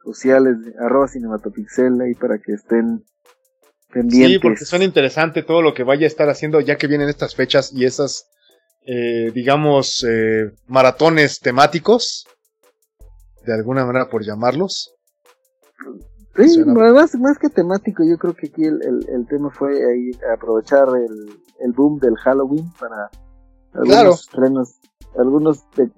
sociales, 0.02 0.56
arroba 0.80 1.06
cinematopixel, 1.06 2.00
ahí 2.00 2.14
para 2.14 2.38
que 2.38 2.54
estén 2.54 3.04
Sí, 4.08 4.38
porque 4.38 4.64
suena 4.64 4.84
interesante 4.84 5.42
todo 5.42 5.60
lo 5.60 5.74
que 5.74 5.84
vaya 5.84 6.04
a 6.04 6.08
estar 6.08 6.28
haciendo 6.30 6.60
ya 6.60 6.76
que 6.76 6.86
vienen 6.86 7.08
estas 7.08 7.34
fechas 7.34 7.72
y 7.72 7.84
esas, 7.84 8.28
eh, 8.86 9.30
digamos, 9.34 10.04
eh, 10.08 10.52
maratones 10.66 11.40
temáticos, 11.40 12.26
de 13.44 13.52
alguna 13.54 13.84
manera 13.84 14.08
por 14.08 14.24
llamarlos. 14.24 14.94
Sí, 16.36 16.64
más, 16.64 17.14
más 17.16 17.38
que 17.38 17.50
temático, 17.50 18.02
yo 18.04 18.16
creo 18.16 18.34
que 18.34 18.46
aquí 18.46 18.64
el, 18.64 18.80
el, 18.82 19.26
tema 19.26 19.50
fue 19.50 19.72
ahí 19.72 20.10
aprovechar 20.34 20.88
el, 20.88 21.42
el, 21.60 21.72
boom 21.72 21.98
del 21.98 22.16
Halloween 22.16 22.72
para 22.80 23.10
algunos 23.74 24.20
estrenos, 24.22 24.80
algunos 25.18 25.64
de 25.76 25.90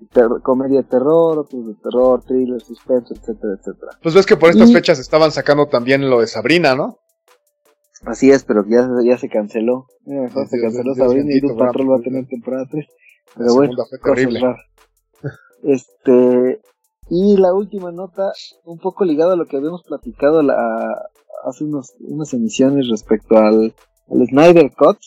comedia 0.43 0.79
de 0.79 0.89
terror, 0.89 1.39
otros 1.39 1.69
de 1.69 1.75
terror, 1.75 2.21
thriller, 2.25 2.61
suspenso, 2.61 3.15
etcétera, 3.15 3.55
etcétera. 3.61 3.93
Pues 4.03 4.13
ves 4.17 4.27
que 4.27 4.37
por 4.37 4.51
estas 4.51 4.73
fechas 4.73 4.99
estaban 4.99 5.31
sacando 5.31 5.69
también 5.69 6.11
lo 6.11 6.21
de 6.21 6.27
Sabrina, 6.27 6.75
¿no? 6.75 6.99
Así 8.07 8.31
es, 8.31 8.45
pero 8.45 8.65
ya, 8.69 8.89
ya 9.05 9.19
se 9.19 9.29
canceló. 9.29 9.87
se 10.05 10.61
canceló 10.61 10.95
Sabrina 10.95 11.33
y 11.33 11.41
Doom 11.41 11.59
Patrol 11.59 11.91
va 11.91 11.97
a 11.97 12.03
tener 12.03 12.27
temporada 12.27 12.67
3. 12.71 12.87
Pero 13.37 13.55
bueno, 13.55 13.75
Este, 15.63 16.61
y 17.09 17.39
la 17.39 17.55
última 17.55 17.91
nota, 17.91 18.33
un 18.65 18.79
poco 18.79 19.05
ligada 19.05 19.33
a 19.33 19.37
lo 19.37 19.47
que 19.47 19.57
habíamos 19.57 19.83
platicado 19.83 20.43
la, 20.43 21.09
hace 21.45 21.65
unos, 21.65 21.95
unas 22.01 22.35
emisiones 22.35 22.89
respecto 22.89 23.39
al, 23.39 23.75
al 24.11 24.27
Snyder 24.27 24.71
Cut. 24.77 24.99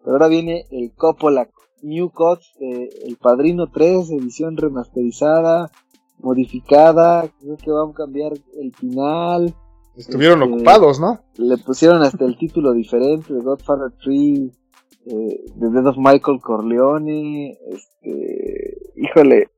Pero 0.00 0.12
ahora 0.12 0.28
viene 0.28 0.64
el 0.70 0.92
Coppola 0.94 1.50
New 1.82 2.10
Cut, 2.10 2.40
El 2.58 3.16
Padrino 3.16 3.70
3, 3.70 4.10
edición 4.10 4.56
remasterizada, 4.56 5.70
modificada. 6.18 7.28
Creo 7.40 7.56
que 7.58 7.70
van 7.70 7.90
a 7.90 7.94
cambiar 7.94 8.32
el 8.32 8.74
final 8.74 9.54
Estuvieron 9.98 10.42
este, 10.42 10.54
ocupados, 10.54 11.00
¿no? 11.00 11.24
Le 11.36 11.58
pusieron 11.58 12.02
hasta 12.02 12.24
el 12.24 12.38
título 12.38 12.72
diferente, 12.72 13.34
The 13.34 13.40
Godfather 13.42 13.92
3, 14.00 14.14
eh, 14.14 15.44
The 15.58 15.70
Death 15.70 15.86
of 15.86 15.96
Michael 15.98 16.40
Corleone, 16.40 17.58
este, 17.66 18.78
híjole, 18.94 19.50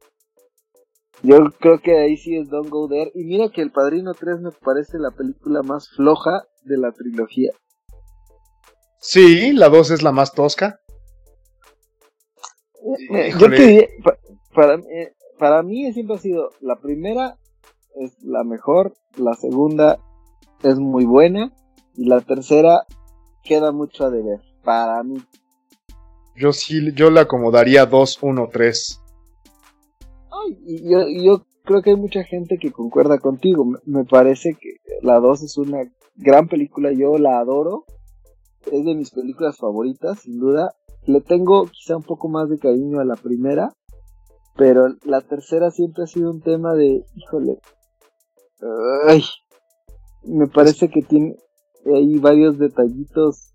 yo 1.23 1.37
creo 1.61 1.81
que 1.81 1.99
ahí 1.99 2.17
sí 2.17 2.37
es 2.37 2.49
Don't 2.49 2.71
Go 2.71 2.89
There, 2.89 3.13
y 3.15 3.25
mira 3.25 3.51
que 3.51 3.61
El 3.61 3.71
Padrino 3.71 4.15
3 4.15 4.41
me 4.41 4.51
parece 4.51 4.99
la 4.99 5.11
película 5.11 5.63
más 5.63 5.91
floja 5.91 6.45
de 6.65 6.79
la 6.79 6.93
trilogía. 6.93 7.53
Sí, 8.99 9.53
la 9.53 9.69
2 9.69 9.91
es 9.91 10.03
la 10.03 10.13
más 10.13 10.33
tosca. 10.33 10.81
Eh, 13.13 13.33
yo 13.39 13.51
te 13.51 13.91
para, 14.55 14.77
eh, 14.77 15.13
para 15.39 15.63
mí 15.63 15.93
siempre 15.93 16.17
ha 16.17 16.19
sido 16.19 16.49
la 16.61 16.77
primera 16.77 17.37
es 17.97 18.23
la 18.23 18.43
mejor, 18.43 18.95
la 19.17 19.35
segunda 19.35 19.99
es 20.63 20.79
muy 20.79 21.05
buena 21.05 21.53
y 21.97 22.07
la 22.07 22.21
tercera 22.21 22.87
queda 23.43 23.73
mucho 23.73 24.05
a 24.05 24.11
deber 24.11 24.41
para 24.65 25.03
mí. 25.03 25.19
Yo 26.37 26.53
sí, 26.53 26.93
yo 26.95 27.11
la 27.11 27.23
acomodaría 27.23 27.87
2, 27.87 28.23
1, 28.23 28.49
3. 28.53 29.03
y 30.67 30.91
yo, 30.91 31.09
yo 31.09 31.45
creo 31.65 31.83
que 31.83 31.91
hay 31.91 31.97
mucha 31.97 32.25
gente 32.25 32.59
que 32.59 32.73
concuerda 32.73 33.19
contigo. 33.19 33.65
Me 33.85 34.05
parece 34.05 34.57
que 34.61 34.77
la 35.03 35.21
2 35.21 35.43
es 35.43 35.59
una 35.59 35.79
gran 36.17 36.49
película, 36.49 36.93
yo 36.93 37.19
la 37.19 37.39
adoro. 37.39 37.85
Es 38.71 38.85
de 38.85 38.95
mis 38.95 39.11
películas 39.11 39.57
favoritas, 39.57 40.21
sin 40.21 40.39
duda. 40.39 40.75
Le 41.07 41.21
tengo 41.21 41.67
quizá 41.67 41.97
un 41.97 42.03
poco 42.03 42.29
más 42.29 42.49
de 42.49 42.59
cariño 42.59 43.01
a 43.01 43.05
la 43.05 43.17
primera, 43.17 43.73
pero 44.57 44.89
la 45.05 45.23
tercera 45.23 45.71
siempre 45.71 46.05
ha 46.05 46.07
sido 46.07 46.31
un 46.31 46.43
tema 46.43 46.75
de, 46.75 47.05
híjole, 47.15 47.59
ay, 49.07 49.23
me 50.25 50.47
parece 50.47 50.89
que 50.89 51.03
tiene 51.03 51.37
hay 51.87 52.19
varios 52.19 52.59
detallitos 52.59 53.55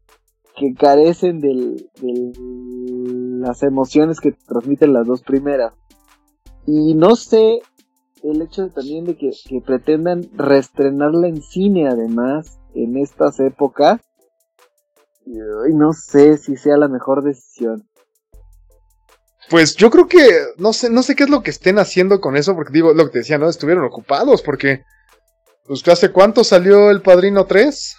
que 0.55 0.73
carecen 0.73 1.41
de 1.41 1.75
las 3.39 3.61
emociones 3.63 4.19
que 4.19 4.31
transmiten 4.31 4.93
las 4.93 5.05
dos 5.05 5.21
primeras. 5.21 5.73
Y 6.65 6.95
no 6.95 7.15
sé 7.15 7.59
el 8.23 8.41
hecho 8.41 8.67
también 8.69 9.05
de 9.05 9.17
que, 9.17 9.31
pretendan 9.65 10.27
reestrenarla 10.33 11.27
en 11.27 11.41
cine 11.41 11.87
además 11.87 12.57
en 12.73 12.97
estas 12.97 13.39
épocas. 13.39 14.01
Y 15.25 15.73
no 15.73 15.93
sé 15.93 16.37
si 16.37 16.55
sea 16.55 16.77
la 16.77 16.87
mejor 16.87 17.23
decisión. 17.23 17.87
Pues 19.49 19.75
yo 19.75 19.91
creo 19.91 20.07
que 20.07 20.19
no 20.57 20.73
sé, 20.73 20.89
no 20.89 21.03
sé 21.03 21.15
qué 21.15 21.23
es 21.23 21.29
lo 21.29 21.43
que 21.43 21.51
estén 21.51 21.77
haciendo 21.77 22.19
con 22.19 22.35
eso, 22.35 22.55
porque 22.55 22.73
digo, 22.73 22.93
lo 22.93 23.05
que 23.05 23.11
te 23.11 23.19
decía, 23.19 23.37
¿no? 23.37 23.49
Estuvieron 23.49 23.83
ocupados, 23.83 24.41
porque 24.41 24.83
pues 25.67 25.87
¿hace 25.87 26.11
cuánto 26.11 26.43
salió 26.43 26.91
El 26.91 27.01
Padrino 27.01 27.45
3? 27.45 27.95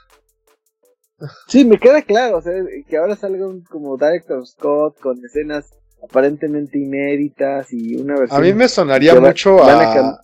Sí, 1.48 1.64
me 1.64 1.78
queda 1.78 2.02
claro, 2.02 2.38
o 2.38 2.42
sea, 2.42 2.52
que 2.88 2.96
ahora 2.96 3.16
salga 3.16 3.46
un 3.46 3.62
como 3.64 3.96
Director 3.96 4.46
Scott 4.46 5.00
con 5.00 5.16
escenas 5.24 5.70
aparentemente 6.02 6.78
inéditas 6.78 7.72
y 7.72 7.96
una 7.96 8.18
versión... 8.18 8.38
A 8.38 8.42
mí 8.42 8.52
me 8.52 8.68
sonaría 8.68 9.18
mucho 9.18 9.62
a, 9.62 10.20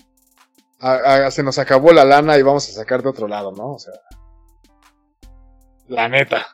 a, 0.78 1.30
Se 1.30 1.42
nos 1.42 1.58
acabó 1.58 1.92
la 1.92 2.04
lana 2.04 2.36
y 2.38 2.42
vamos 2.42 2.68
a 2.68 2.72
sacar 2.72 3.02
de 3.02 3.08
otro 3.08 3.26
lado, 3.26 3.52
¿no? 3.52 3.72
O 3.72 3.78
sea... 3.78 3.94
La 5.88 6.08
neta. 6.08 6.46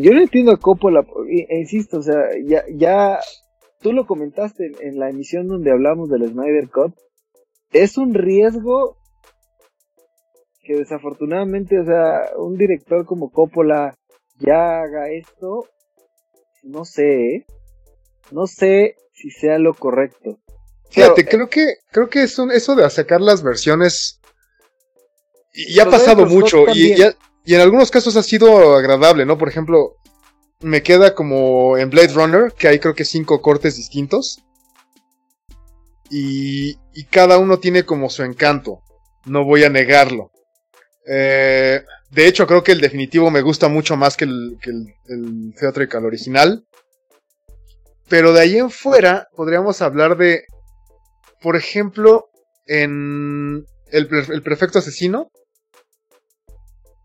Yo 0.00 0.12
no 0.12 0.20
entiendo 0.20 0.52
a 0.52 0.56
Coppola, 0.56 1.04
e 1.28 1.60
insisto, 1.60 1.98
o 1.98 2.02
sea, 2.02 2.16
ya, 2.44 2.64
ya 2.74 3.20
tú 3.80 3.92
lo 3.92 4.06
comentaste 4.06 4.72
en 4.80 4.98
la 4.98 5.10
emisión 5.10 5.46
donde 5.46 5.70
hablamos 5.70 6.08
del 6.08 6.28
Snyder 6.28 6.68
Cut, 6.70 6.94
es 7.72 7.96
un 7.96 8.14
riesgo 8.14 8.96
que 10.70 10.76
desafortunadamente, 10.76 11.80
o 11.80 11.84
sea, 11.84 12.30
un 12.36 12.56
director 12.56 13.04
como 13.04 13.30
Coppola 13.30 13.92
ya 14.38 14.82
haga 14.82 15.10
esto, 15.10 15.66
no 16.62 16.84
sé, 16.84 17.34
¿eh? 17.34 17.46
no 18.30 18.46
sé 18.46 18.94
si 19.12 19.32
sea 19.32 19.58
lo 19.58 19.74
correcto. 19.74 20.38
Fíjate, 20.88 21.26
creo 21.26 21.50
que 21.50 21.74
creo 21.90 22.08
que 22.08 22.22
es 22.22 22.38
eso 22.38 22.76
de 22.76 22.88
sacar 22.88 23.20
las 23.20 23.42
versiones 23.42 24.20
y, 25.52 25.80
ha 25.80 25.86
pasado 25.86 26.24
mucho 26.26 26.68
y, 26.72 26.94
y, 27.44 27.54
en 27.54 27.60
algunos 27.60 27.90
casos 27.90 28.14
ha 28.16 28.22
sido 28.22 28.76
agradable, 28.76 29.26
¿no? 29.26 29.38
Por 29.38 29.48
ejemplo, 29.48 29.96
me 30.60 30.84
queda 30.84 31.16
como 31.16 31.78
en 31.78 31.90
Blade 31.90 32.14
Runner, 32.14 32.52
que 32.56 32.68
hay 32.68 32.78
creo 32.78 32.94
que 32.94 33.04
cinco 33.04 33.42
cortes 33.42 33.76
distintos. 33.76 34.40
Y, 36.10 36.78
y 36.94 37.04
cada 37.10 37.38
uno 37.38 37.58
tiene 37.58 37.84
como 37.84 38.08
su 38.08 38.22
encanto, 38.22 38.82
no 39.24 39.44
voy 39.44 39.64
a 39.64 39.68
negarlo. 39.68 40.30
Eh, 41.12 41.82
de 42.10 42.26
hecho, 42.28 42.46
creo 42.46 42.62
que 42.62 42.70
el 42.70 42.80
definitivo 42.80 43.32
me 43.32 43.42
gusta 43.42 43.66
mucho 43.66 43.96
más 43.96 44.16
que 44.16 44.26
el, 44.26 44.58
que 44.62 44.70
el, 44.70 46.04
original. 46.04 46.64
Pero 48.08 48.32
de 48.32 48.40
ahí 48.40 48.58
en 48.58 48.70
fuera, 48.70 49.26
podríamos 49.34 49.82
hablar 49.82 50.16
de, 50.16 50.44
por 51.42 51.56
ejemplo, 51.56 52.28
en 52.66 53.64
el, 53.90 54.08
el 54.32 54.42
prefecto 54.42 54.78
asesino, 54.78 55.30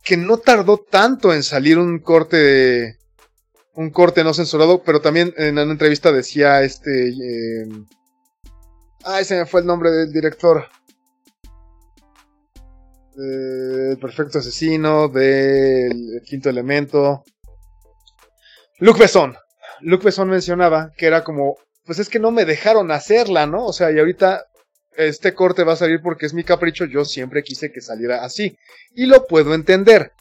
que 0.03 0.17
no 0.17 0.37
tardó 0.37 0.77
tanto 0.77 1.33
en 1.33 1.41
salir 1.41 1.79
un 1.79 1.97
corte, 1.97 2.99
un 3.73 3.89
corte 3.89 4.23
no 4.23 4.35
censurado, 4.35 4.83
pero 4.83 5.01
también 5.01 5.33
en 5.37 5.57
una 5.57 5.71
entrevista 5.71 6.11
decía 6.11 6.61
este, 6.61 7.09
eh, 7.09 7.67
ay, 9.03 9.25
se 9.25 9.35
me 9.35 9.45
fue 9.47 9.61
el 9.61 9.67
nombre 9.67 9.89
del 9.89 10.13
director. 10.13 10.67
El 13.17 13.97
Perfecto 13.99 14.39
Asesino, 14.39 15.07
del 15.07 16.21
Quinto 16.25 16.49
Elemento. 16.49 17.23
Luc 18.79 18.97
Besson. 18.97 19.35
Luc 19.81 20.03
Besson 20.03 20.29
mencionaba 20.29 20.91
que 20.97 21.05
era 21.05 21.23
como, 21.23 21.57
pues 21.85 21.99
es 21.99 22.09
que 22.09 22.19
no 22.19 22.31
me 22.31 22.45
dejaron 22.45 22.91
hacerla, 22.91 23.45
¿no? 23.45 23.65
O 23.65 23.73
sea, 23.73 23.91
y 23.91 23.99
ahorita 23.99 24.45
este 24.97 25.33
corte 25.33 25.63
va 25.63 25.73
a 25.73 25.77
salir 25.77 26.01
porque 26.01 26.25
es 26.25 26.33
mi 26.33 26.43
capricho, 26.43 26.85
yo 26.85 27.05
siempre 27.05 27.43
quise 27.43 27.71
que 27.71 27.81
saliera 27.81 28.23
así. 28.23 28.57
Y 28.95 29.05
lo 29.05 29.25
puedo 29.25 29.53
entender. 29.53 30.11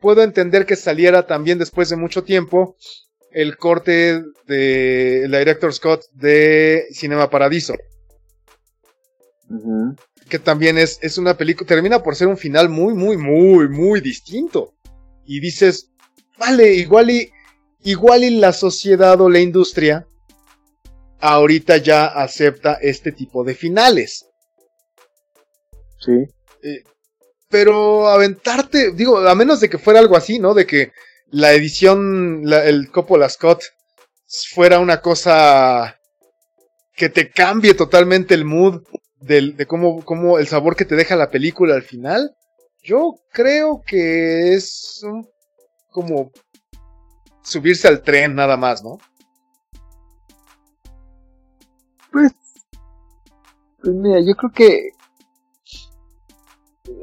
Puedo 0.00 0.22
entender 0.22 0.66
que 0.66 0.76
saliera 0.76 1.26
también 1.26 1.58
después 1.58 1.88
de 1.88 1.96
mucho 1.96 2.24
tiempo 2.24 2.76
el 3.30 3.56
corte 3.56 4.22
de 4.46 5.26
la 5.28 5.38
Director 5.38 5.72
Scott 5.72 6.04
de 6.12 6.86
Cinema 6.92 7.30
Paradiso. 7.30 7.74
Que 10.34 10.40
también 10.40 10.78
es, 10.78 10.98
es 11.00 11.16
una 11.16 11.36
película, 11.36 11.68
termina 11.68 12.02
por 12.02 12.16
ser 12.16 12.26
un 12.26 12.36
final 12.36 12.68
muy, 12.68 12.92
muy, 12.92 13.16
muy, 13.16 13.68
muy 13.68 14.00
distinto. 14.00 14.74
Y 15.24 15.38
dices, 15.38 15.92
vale, 16.36 16.74
igual 16.74 17.08
y, 17.08 17.30
igual 17.84 18.24
y 18.24 18.30
la 18.30 18.52
sociedad 18.52 19.20
o 19.20 19.30
la 19.30 19.38
industria 19.38 20.08
ahorita 21.20 21.76
ya 21.76 22.06
acepta 22.06 22.74
este 22.82 23.12
tipo 23.12 23.44
de 23.44 23.54
finales. 23.54 24.26
Sí. 26.00 26.26
Eh, 26.64 26.82
pero 27.48 28.08
aventarte, 28.08 28.90
digo, 28.90 29.18
a 29.18 29.36
menos 29.36 29.60
de 29.60 29.70
que 29.70 29.78
fuera 29.78 30.00
algo 30.00 30.16
así, 30.16 30.40
¿no? 30.40 30.52
De 30.52 30.66
que 30.66 30.90
la 31.30 31.52
edición, 31.52 32.42
el 32.52 32.90
Coppola 32.90 33.28
Scott 33.28 33.62
fuera 34.52 34.80
una 34.80 35.00
cosa 35.00 35.96
que 36.96 37.08
te 37.08 37.30
cambie 37.30 37.74
totalmente 37.74 38.34
el 38.34 38.44
mood 38.44 38.82
de 39.20 39.66
cómo, 39.66 40.04
cómo 40.04 40.38
el 40.38 40.46
sabor 40.46 40.76
que 40.76 40.84
te 40.84 40.96
deja 40.96 41.16
la 41.16 41.30
película 41.30 41.74
al 41.74 41.82
final. 41.82 42.34
Yo 42.82 43.14
creo 43.32 43.82
que 43.86 44.54
es 44.54 45.02
como 45.90 46.30
subirse 47.42 47.88
al 47.88 48.02
tren 48.02 48.34
nada 48.34 48.56
más, 48.56 48.82
¿no? 48.84 48.98
Pues, 52.12 52.32
pues 53.80 53.94
mira, 53.94 54.20
yo 54.20 54.34
creo 54.34 54.52
que 54.52 54.90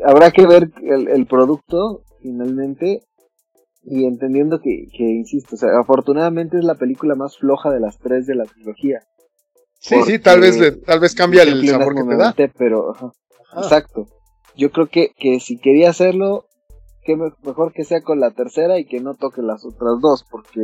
habrá 0.05 0.31
que 0.31 0.45
ver 0.45 0.71
el, 0.83 1.07
el 1.07 1.25
producto 1.25 2.03
finalmente 2.21 3.03
y 3.83 4.05
entendiendo 4.05 4.59
que, 4.59 4.87
que, 4.95 5.03
insisto, 5.03 5.55
o 5.55 5.57
sea, 5.57 5.69
afortunadamente 5.79 6.57
es 6.57 6.63
la 6.63 6.75
película 6.75 7.15
más 7.15 7.37
floja 7.37 7.71
de 7.71 7.79
las 7.79 7.97
tres 7.97 8.27
de 8.27 8.35
la 8.35 8.45
trilogía. 8.45 8.99
Sí, 9.81 9.95
sí, 10.03 10.19
tal 10.19 10.41
vez, 10.41 10.83
tal 10.85 10.99
vez 10.99 11.15
cambia 11.15 11.41
el 11.41 11.67
sabor 11.67 11.95
que 11.95 12.03
te 12.03 12.15
da. 12.15 12.35
Pero, 12.55 12.93
exacto. 13.57 14.05
Yo 14.55 14.71
creo 14.71 14.87
que, 14.87 15.11
que 15.17 15.39
si 15.39 15.57
quería 15.57 15.89
hacerlo, 15.89 16.45
que 17.03 17.15
mejor 17.15 17.73
que 17.73 17.83
sea 17.83 18.01
con 18.01 18.19
la 18.19 18.29
tercera 18.29 18.77
y 18.77 18.85
que 18.85 18.99
no 18.99 19.15
toque 19.15 19.41
las 19.41 19.65
otras 19.65 19.99
dos, 19.99 20.23
porque 20.29 20.61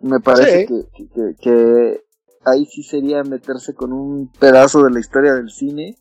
me 0.00 0.20
parece 0.20 0.66
que, 0.66 0.84
que, 0.96 1.34
que, 1.38 2.00
ahí 2.46 2.64
sí 2.64 2.82
sería 2.82 3.22
meterse 3.24 3.74
con 3.74 3.92
un 3.92 4.32
pedazo 4.40 4.82
de 4.84 4.90
la 4.90 5.00
historia 5.00 5.34
del 5.34 5.50
cine 5.50 5.96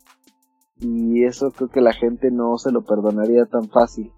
y 0.80 1.26
eso 1.26 1.52
creo 1.52 1.70
que 1.70 1.82
la 1.82 1.94
gente 1.94 2.32
no 2.32 2.58
se 2.58 2.72
lo 2.72 2.84
perdonaría 2.84 3.46
tan 3.46 3.70
fácil 3.70 4.12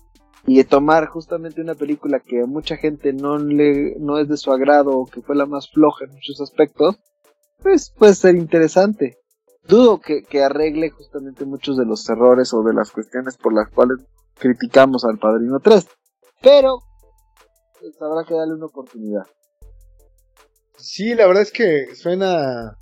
y 0.45 0.63
tomar 0.63 1.07
justamente 1.07 1.61
una 1.61 1.76
película 1.76 2.19
que 2.19 2.41
a 2.41 2.45
mucha 2.45 2.78
gente 2.78 3.13
no 3.13 3.38
le 3.38 3.95
no 3.99 4.19
es 4.19 4.28
de 4.28 4.38
su 4.38 4.51
agrado 4.51 4.91
o 4.91 5.05
que 5.05 5.21
fue 5.21 5.36
la 5.36 5.45
más 5.45 5.69
floja 5.69 6.05
en 6.05 6.11
muchos 6.11 6.39
aspectos, 6.41 6.97
pues 7.64 7.91
puede 7.97 8.14
ser 8.14 8.36
interesante. 8.36 9.18
Dudo 9.68 10.01
que, 10.01 10.24
que 10.24 10.43
arregle 10.43 10.89
justamente 10.89 11.45
muchos 11.45 11.78
de 11.78 11.86
los 11.86 12.07
errores 12.09 12.53
o 12.53 12.61
de 12.64 12.74
las 12.74 12.91
cuestiones 12.91 13.38
por 13.38 13.53
las 13.53 13.70
cuales 13.70 13.99
criticamos 14.36 15.05
al 15.05 15.18
Padrino 15.18 15.59
3, 15.59 15.88
pero 16.41 16.80
pues 17.80 18.01
habrá 18.01 18.26
que 18.28 18.34
darle 18.34 18.55
una 18.55 18.66
oportunidad. 18.66 19.24
Sí, 20.78 21.16
la 21.16 21.28
verdad 21.28 21.43
es 21.43 21.51
que 21.51 21.95
suena 21.95 22.78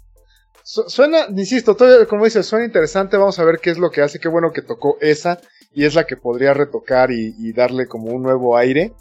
suena, 0.64 1.26
insisto, 1.30 1.76
como 2.08 2.26
dices, 2.26 2.46
suena 2.46 2.66
interesante. 2.66 3.18
Vamos 3.18 3.40
a 3.40 3.46
ver 3.46 3.60
qué 3.60 3.72
es 3.72 3.78
lo 3.78 3.92
que 3.92 4.02
hace. 4.02 4.20
Qué 4.20 4.28
bueno 4.28 4.52
que 4.52 4.62
tocó 4.62 4.98
esa 5.02 5.40
y 5.74 5.86
es 5.86 5.96
la 5.96 6.06
que 6.06 6.18
podría 6.18 6.54
retocar 6.54 7.12
y, 7.12 7.54
darle 7.54 7.88
como 7.88 8.12
un 8.12 8.24
nuevo 8.24 8.58
aire. 8.58 8.94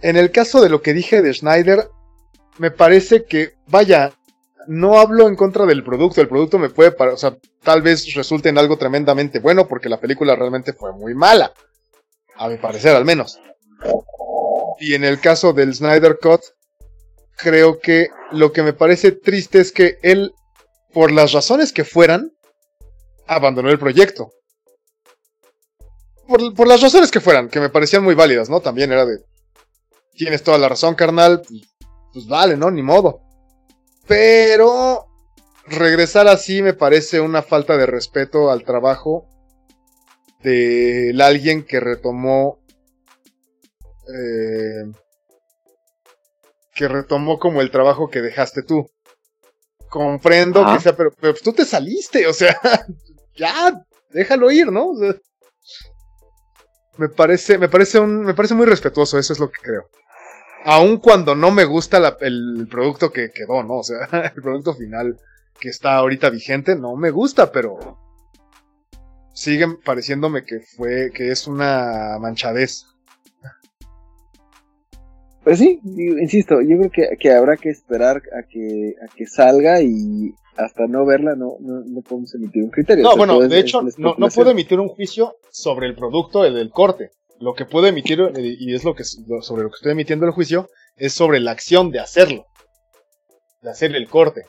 En 0.00 0.16
el 0.16 0.30
caso 0.30 0.60
de 0.60 0.68
lo 0.68 0.82
que 0.82 0.92
dije 0.92 1.22
de 1.22 1.32
Schneider, 1.32 1.88
me 2.58 2.70
parece 2.70 3.24
que, 3.24 3.54
vaya, 3.68 4.12
no 4.66 4.98
hablo 4.98 5.28
en 5.28 5.36
contra 5.36 5.66
del 5.66 5.84
producto. 5.84 6.20
El 6.20 6.28
producto 6.28 6.58
me 6.58 6.70
puede, 6.70 6.94
o 6.98 7.16
sea, 7.16 7.36
tal 7.62 7.82
vez 7.82 8.14
resulte 8.14 8.48
en 8.48 8.58
algo 8.58 8.76
tremendamente 8.76 9.38
bueno 9.38 9.68
porque 9.68 9.88
la 9.88 10.00
película 10.00 10.36
realmente 10.36 10.72
fue 10.72 10.92
muy 10.92 11.14
mala. 11.14 11.52
A 12.36 12.48
mi 12.48 12.56
parecer, 12.56 12.96
al 12.96 13.04
menos. 13.04 13.38
Y 14.80 14.94
en 14.94 15.04
el 15.04 15.20
caso 15.20 15.52
del 15.52 15.74
Snyder 15.74 16.18
Cut, 16.20 16.40
creo 17.36 17.78
que 17.78 18.08
lo 18.30 18.52
que 18.52 18.62
me 18.62 18.72
parece 18.72 19.12
triste 19.12 19.60
es 19.60 19.72
que 19.72 19.98
él 20.02 20.32
por 20.92 21.10
las 21.10 21.32
razones 21.32 21.72
que 21.72 21.84
fueran, 21.84 22.32
abandonó 23.26 23.70
el 23.70 23.78
proyecto. 23.78 24.30
Por, 26.26 26.66
las 26.66 26.80
razones 26.80 27.10
que 27.10 27.20
fueran, 27.20 27.48
que 27.48 27.60
me 27.60 27.68
parecían 27.68 28.04
muy 28.04 28.14
válidas, 28.14 28.48
¿no? 28.48 28.60
También 28.60 28.92
era 28.92 29.04
de, 29.04 29.18
tienes 30.14 30.42
toda 30.42 30.58
la 30.58 30.68
razón, 30.68 30.94
carnal, 30.94 31.42
pues, 31.46 31.62
pues 32.12 32.26
vale, 32.26 32.56
¿no? 32.56 32.70
Ni 32.70 32.82
modo. 32.82 33.21
Pero 34.06 35.06
regresar 35.66 36.28
así 36.28 36.62
me 36.62 36.74
parece 36.74 37.20
una 37.20 37.42
falta 37.42 37.76
de 37.76 37.86
respeto 37.86 38.50
al 38.50 38.64
trabajo 38.64 39.28
de 40.42 41.16
alguien 41.22 41.64
que 41.64 41.78
retomó 41.78 42.58
eh, 44.08 44.90
que 46.74 46.88
retomó 46.88 47.38
como 47.38 47.60
el 47.60 47.70
trabajo 47.70 48.10
que 48.10 48.20
dejaste 48.20 48.62
tú 48.62 48.90
comprendo 49.92 50.64
que 50.72 50.80
sea, 50.80 50.96
pero, 50.96 51.12
pero, 51.20 51.34
tú 51.34 51.52
te 51.52 51.66
saliste, 51.66 52.26
o 52.26 52.32
sea, 52.32 52.58
ya, 53.36 53.84
déjalo 54.10 54.50
ir, 54.50 54.72
¿no? 54.72 54.94
me 56.96 57.08
parece, 57.10 57.58
me 57.58 57.68
parece 57.68 58.00
un, 58.00 58.22
me 58.22 58.32
parece 58.32 58.54
muy 58.54 58.64
respetuoso, 58.64 59.18
eso 59.18 59.34
es 59.34 59.38
lo 59.38 59.50
que 59.50 59.60
creo. 59.60 59.90
Aun 60.64 60.98
cuando 60.98 61.34
no 61.34 61.50
me 61.50 61.64
gusta 61.64 62.16
el 62.20 62.68
producto 62.70 63.10
que 63.10 63.30
quedó, 63.30 63.62
¿no? 63.62 63.78
O 63.78 63.82
sea, 63.82 63.98
el 64.34 64.42
producto 64.42 64.74
final 64.74 65.16
que 65.58 65.68
está 65.68 65.96
ahorita 65.96 66.30
vigente 66.30 66.76
no 66.76 66.96
me 66.96 67.10
gusta, 67.10 67.52
pero 67.52 67.98
sigue 69.32 69.66
pareciéndome 69.84 70.44
que 70.44 70.60
fue, 70.60 71.10
que 71.14 71.30
es 71.30 71.46
una 71.46 72.18
manchadez. 72.20 72.86
Pues 75.44 75.58
sí, 75.58 75.80
insisto, 75.84 76.60
yo 76.60 76.78
creo 76.78 76.90
que, 76.90 77.16
que, 77.18 77.32
habrá 77.32 77.56
que 77.56 77.70
esperar 77.70 78.22
a 78.38 78.46
que, 78.48 78.94
a 79.02 79.12
que 79.12 79.26
salga 79.26 79.82
y 79.82 80.32
hasta 80.56 80.86
no 80.86 81.04
verla 81.04 81.34
no, 81.34 81.56
no, 81.60 82.00
podemos 82.02 82.32
emitir 82.36 82.62
un 82.62 82.70
criterio. 82.70 83.02
No, 83.02 83.16
bueno, 83.16 83.40
de 83.40 83.58
hecho, 83.58 83.82
no, 83.98 84.14
no 84.16 84.28
puedo 84.28 84.52
emitir 84.52 84.78
un 84.78 84.88
juicio 84.88 85.34
sobre 85.50 85.88
el 85.88 85.96
producto 85.96 86.42
del 86.44 86.70
corte. 86.70 87.10
Lo 87.42 87.54
que 87.54 87.66
puedo 87.66 87.86
emitir, 87.86 88.20
y 88.36 88.74
es 88.74 88.84
lo 88.84 88.94
que 88.94 89.04
sobre 89.04 89.64
lo 89.64 89.70
que 89.70 89.76
estoy 89.76 89.92
emitiendo 89.92 90.26
el 90.26 90.32
juicio, 90.32 90.68
es 90.96 91.12
sobre 91.12 91.40
la 91.40 91.50
acción 91.50 91.90
de 91.90 92.00
hacerlo. 92.00 92.46
De 93.60 93.70
hacer 93.70 93.94
el 93.94 94.08
corte. 94.08 94.46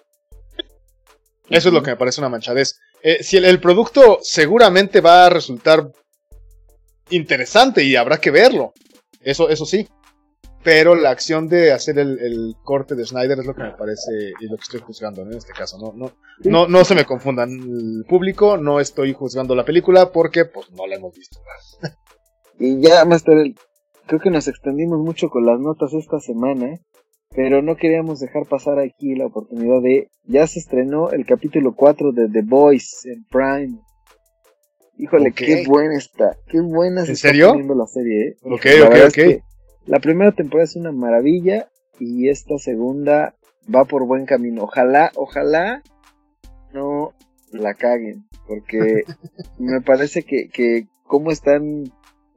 Eso 1.50 1.70
es 1.70 1.74
lo 1.74 1.82
que 1.82 1.92
me 1.92 1.98
parece 1.98 2.22
una 2.22 2.30
manchadez. 2.30 2.80
Eh, 3.02 3.24
si 3.24 3.38
el 3.38 3.60
producto 3.60 4.20
seguramente 4.22 5.02
va 5.02 5.26
a 5.26 5.30
resultar 5.30 5.92
interesante 7.10 7.84
y 7.84 7.96
habrá 7.96 8.18
que 8.18 8.32
verlo. 8.32 8.74
Eso, 9.22 9.50
eso 9.50 9.66
sí 9.66 9.88
pero 10.64 10.96
la 10.96 11.12
acción 11.12 11.50
de 11.50 11.74
hacer 11.74 12.00
el, 12.00 12.56
corte 12.64 12.96
de 12.96 13.06
Snyder 13.06 13.40
es 13.40 13.46
lo 13.46 13.54
que 13.54 13.64
me 13.64 13.72
parece 13.72 14.32
y 14.40 14.48
lo 14.48 14.56
que 14.56 14.64
estoy 14.64 14.80
juzgando 14.80 15.22
en 15.22 15.34
este 15.34 15.52
caso. 15.52 15.78
No, 15.78 15.92
no, 15.94 16.14
no, 16.46 16.68
no 16.68 16.86
se 16.86 16.96
me 16.96 17.06
confundan 17.06 17.52
el 17.52 18.06
público, 18.08 18.58
no 18.58 18.80
estoy 18.80 19.14
juzgando 19.14 19.56
la 19.56 19.66
película 19.66 20.12
porque 20.12 20.46
pues 20.46 20.72
no 20.72 20.88
la 20.88 20.96
hemos 20.96 21.14
visto. 21.14 21.40
y 22.60 22.82
ya, 22.82 23.04
Master, 23.06 23.54
creo 24.06 24.20
que 24.20 24.30
nos 24.30 24.48
extendimos 24.48 25.00
mucho 25.00 25.30
con 25.30 25.46
las 25.46 25.60
notas 25.60 25.94
esta 25.94 26.20
semana, 26.20 26.80
pero 27.36 27.62
no 27.62 27.76
queríamos 27.76 28.20
dejar 28.20 28.46
pasar 28.48 28.80
aquí 28.80 29.16
la 29.16 29.26
oportunidad 29.26 29.82
de, 29.82 30.10
ya 30.26 30.46
se 30.48 30.60
estrenó 30.60 31.12
el 31.12 31.26
capítulo 31.26 31.74
4 31.76 32.12
de 32.12 32.30
The 32.30 32.42
Boys 32.42 33.06
en 33.06 33.26
Prime. 33.26 33.80
Híjole, 34.98 35.32
qué 35.32 35.66
buena 35.68 35.98
está, 35.98 36.38
qué 36.48 36.62
buena 36.62 37.04
se 37.06 37.12
¿En 37.12 37.18
serio? 37.18 37.56
la 37.56 37.88
serie, 37.88 38.28
¿eh? 38.28 38.36
Ok, 38.44 38.66
ok, 38.86 38.96
ok. 39.08 39.44
La 39.86 40.00
primera 40.00 40.32
temporada 40.32 40.66
es 40.66 40.76
una 40.76 40.92
maravilla 40.92 41.70
y 42.00 42.30
esta 42.30 42.58
segunda 42.58 43.36
va 43.74 43.86
por 43.86 44.06
buen 44.06 44.26
camino. 44.26 44.64
Ojalá, 44.64 45.12
ojalá 45.16 45.82
no 46.74 47.14
la 47.52 47.74
caguen, 47.74 48.26
porque 48.48 49.04
me 49.60 49.82
parece 49.82 50.24
que, 50.24 50.50
que 50.50 50.86
cómo 51.04 51.32
están 51.32 51.92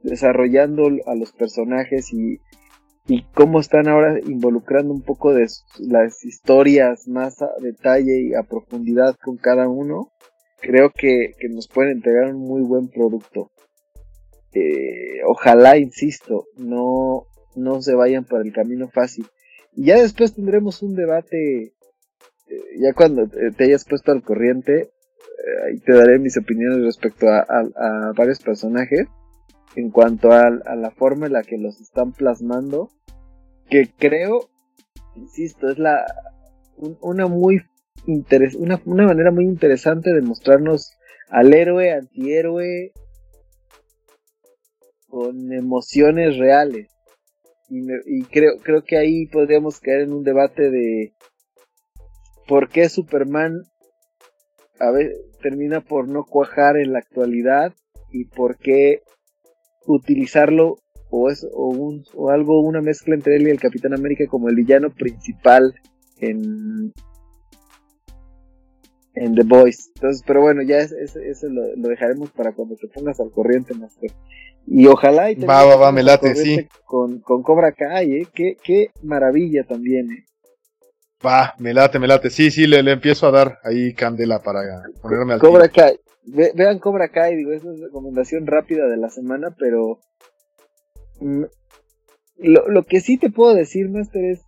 desarrollando 0.07 0.87
a 1.05 1.15
los 1.15 1.31
personajes 1.33 2.11
y, 2.13 2.39
y 3.07 3.23
cómo 3.33 3.59
están 3.59 3.87
ahora 3.87 4.19
involucrando 4.19 4.93
un 4.93 5.01
poco 5.01 5.33
de 5.33 5.47
las 5.79 6.25
historias 6.25 7.07
más 7.07 7.41
a 7.41 7.49
detalle 7.61 8.21
y 8.21 8.33
a 8.33 8.43
profundidad 8.43 9.15
con 9.23 9.37
cada 9.37 9.67
uno, 9.67 10.11
creo 10.59 10.91
que, 10.91 11.31
nos 11.49 11.67
pueden 11.67 11.93
entregar 11.93 12.33
un 12.33 12.41
muy 12.41 12.61
buen 12.61 12.89
producto. 12.89 13.51
Eh, 14.53 15.21
ojalá, 15.25 15.77
insisto, 15.77 16.45
no, 16.57 17.27
no 17.55 17.81
se 17.81 17.95
vayan 17.95 18.25
por 18.25 18.45
el 18.45 18.53
camino 18.53 18.89
fácil. 18.89 19.25
Y 19.73 19.85
ya 19.85 20.01
después 20.01 20.33
tendremos 20.33 20.81
un 20.81 20.95
debate, 20.95 21.63
eh, 21.63 22.61
ya 22.79 22.93
cuando 22.93 23.27
te 23.27 23.63
hayas 23.63 23.85
puesto 23.85 24.11
al 24.11 24.23
corriente, 24.23 24.81
eh, 24.81 25.67
ahí 25.67 25.79
te 25.79 25.93
daré 25.93 26.19
mis 26.19 26.37
opiniones 26.37 26.83
respecto 26.83 27.27
a, 27.29 27.45
varios 28.15 28.39
personajes 28.39 29.07
en 29.75 29.91
cuanto 29.91 30.31
a, 30.31 30.47
a, 30.47 30.75
la 30.75 30.91
forma 30.91 31.27
en 31.27 31.33
la 31.33 31.43
que 31.43 31.57
los 31.57 31.79
están 31.81 32.13
plasmando, 32.13 32.89
que 33.69 33.91
creo, 33.97 34.49
insisto, 35.15 35.69
es 35.69 35.77
la 35.77 36.05
una 37.01 37.27
muy 37.27 37.61
interes 38.05 38.55
una, 38.55 38.79
una 38.85 39.05
manera 39.05 39.31
muy 39.31 39.45
interesante 39.45 40.13
de 40.13 40.21
mostrarnos 40.21 40.93
al 41.29 41.53
héroe, 41.53 41.91
antihéroe, 41.91 42.93
con 45.07 45.51
emociones 45.51 46.37
reales. 46.37 46.89
Y, 47.69 48.23
creo, 48.23 48.53
creo 48.63 48.83
que 48.83 48.97
ahí 48.97 49.25
podríamos 49.25 49.81
caer 49.81 50.01
en 50.01 50.13
un 50.13 50.23
debate 50.23 50.69
de 50.69 51.13
por 52.47 52.69
qué 52.69 52.87
Superman 52.87 53.63
a 54.79 54.91
ver, 54.91 55.11
termina 55.41 55.81
por 55.81 56.07
no 56.07 56.23
cuajar 56.23 56.77
en 56.77 56.93
la 56.93 56.99
actualidad 56.99 57.73
y 58.11 58.25
por 58.25 58.57
qué 58.57 59.01
utilizarlo 59.87 60.77
o, 61.09 61.29
es, 61.29 61.47
o, 61.51 61.67
un, 61.69 62.03
o 62.13 62.29
algo, 62.29 62.61
una 62.61 62.81
mezcla 62.81 63.15
entre 63.15 63.37
él 63.37 63.47
y 63.47 63.51
el 63.51 63.59
Capitán 63.59 63.93
América 63.93 64.25
como 64.27 64.49
el 64.49 64.55
villano 64.55 64.89
principal 64.91 65.73
en, 66.19 66.93
en 69.15 69.35
The 69.35 69.43
Boys. 69.43 69.91
Entonces, 69.95 70.23
pero 70.27 70.41
bueno, 70.41 70.61
ya 70.61 70.79
eso 70.79 71.47
lo, 71.49 71.89
dejaremos 71.89 72.29
para 72.31 72.51
cuando 72.51 72.75
te 72.75 72.87
pongas 72.87 73.19
al 73.19 73.31
corriente, 73.31 73.73
Master. 73.73 74.11
Y 74.69 74.85
ojalá 74.87 75.31
y 75.31 75.35
va, 75.35 75.63
va, 75.63 75.77
va, 75.77 75.91
me 75.93 76.03
late, 76.03 76.35
sí. 76.35 76.67
Con, 76.83 77.21
con 77.21 77.41
Cobra 77.41 77.71
Kai, 77.71 78.11
¿eh? 78.13 78.27
Qué, 78.33 78.57
qué 78.61 78.87
maravilla 79.01 79.63
también, 79.63 80.11
¿eh? 80.11 80.25
Va, 81.25 81.55
me 81.57 81.73
late, 81.73 81.99
me 81.99 82.07
late. 82.07 82.29
Sí, 82.29 82.51
sí, 82.51 82.67
le, 82.67 82.83
le 82.83 82.91
empiezo 82.91 83.27
a 83.27 83.31
dar 83.31 83.59
ahí 83.63 83.93
candela 83.93 84.43
para 84.43 84.59
ponerme 85.01 85.33
al 85.33 85.39
Cobra 85.39 85.69
Kai. 85.69 85.97
Vean 86.27 86.79
Cobra 86.79 87.09
Kai, 87.09 87.35
digo, 87.35 87.51
es 87.51 87.63
una 87.63 87.85
recomendación 87.85 88.47
rápida 88.47 88.87
de 88.87 88.97
la 88.97 89.09
semana, 89.09 89.55
pero 89.57 89.99
mm, 91.19 91.43
lo, 92.37 92.67
lo 92.67 92.83
que 92.83 92.99
sí 92.99 93.17
te 93.17 93.29
puedo 93.29 93.53
decir, 93.55 93.89
Master, 93.89 94.23
es 94.25 94.41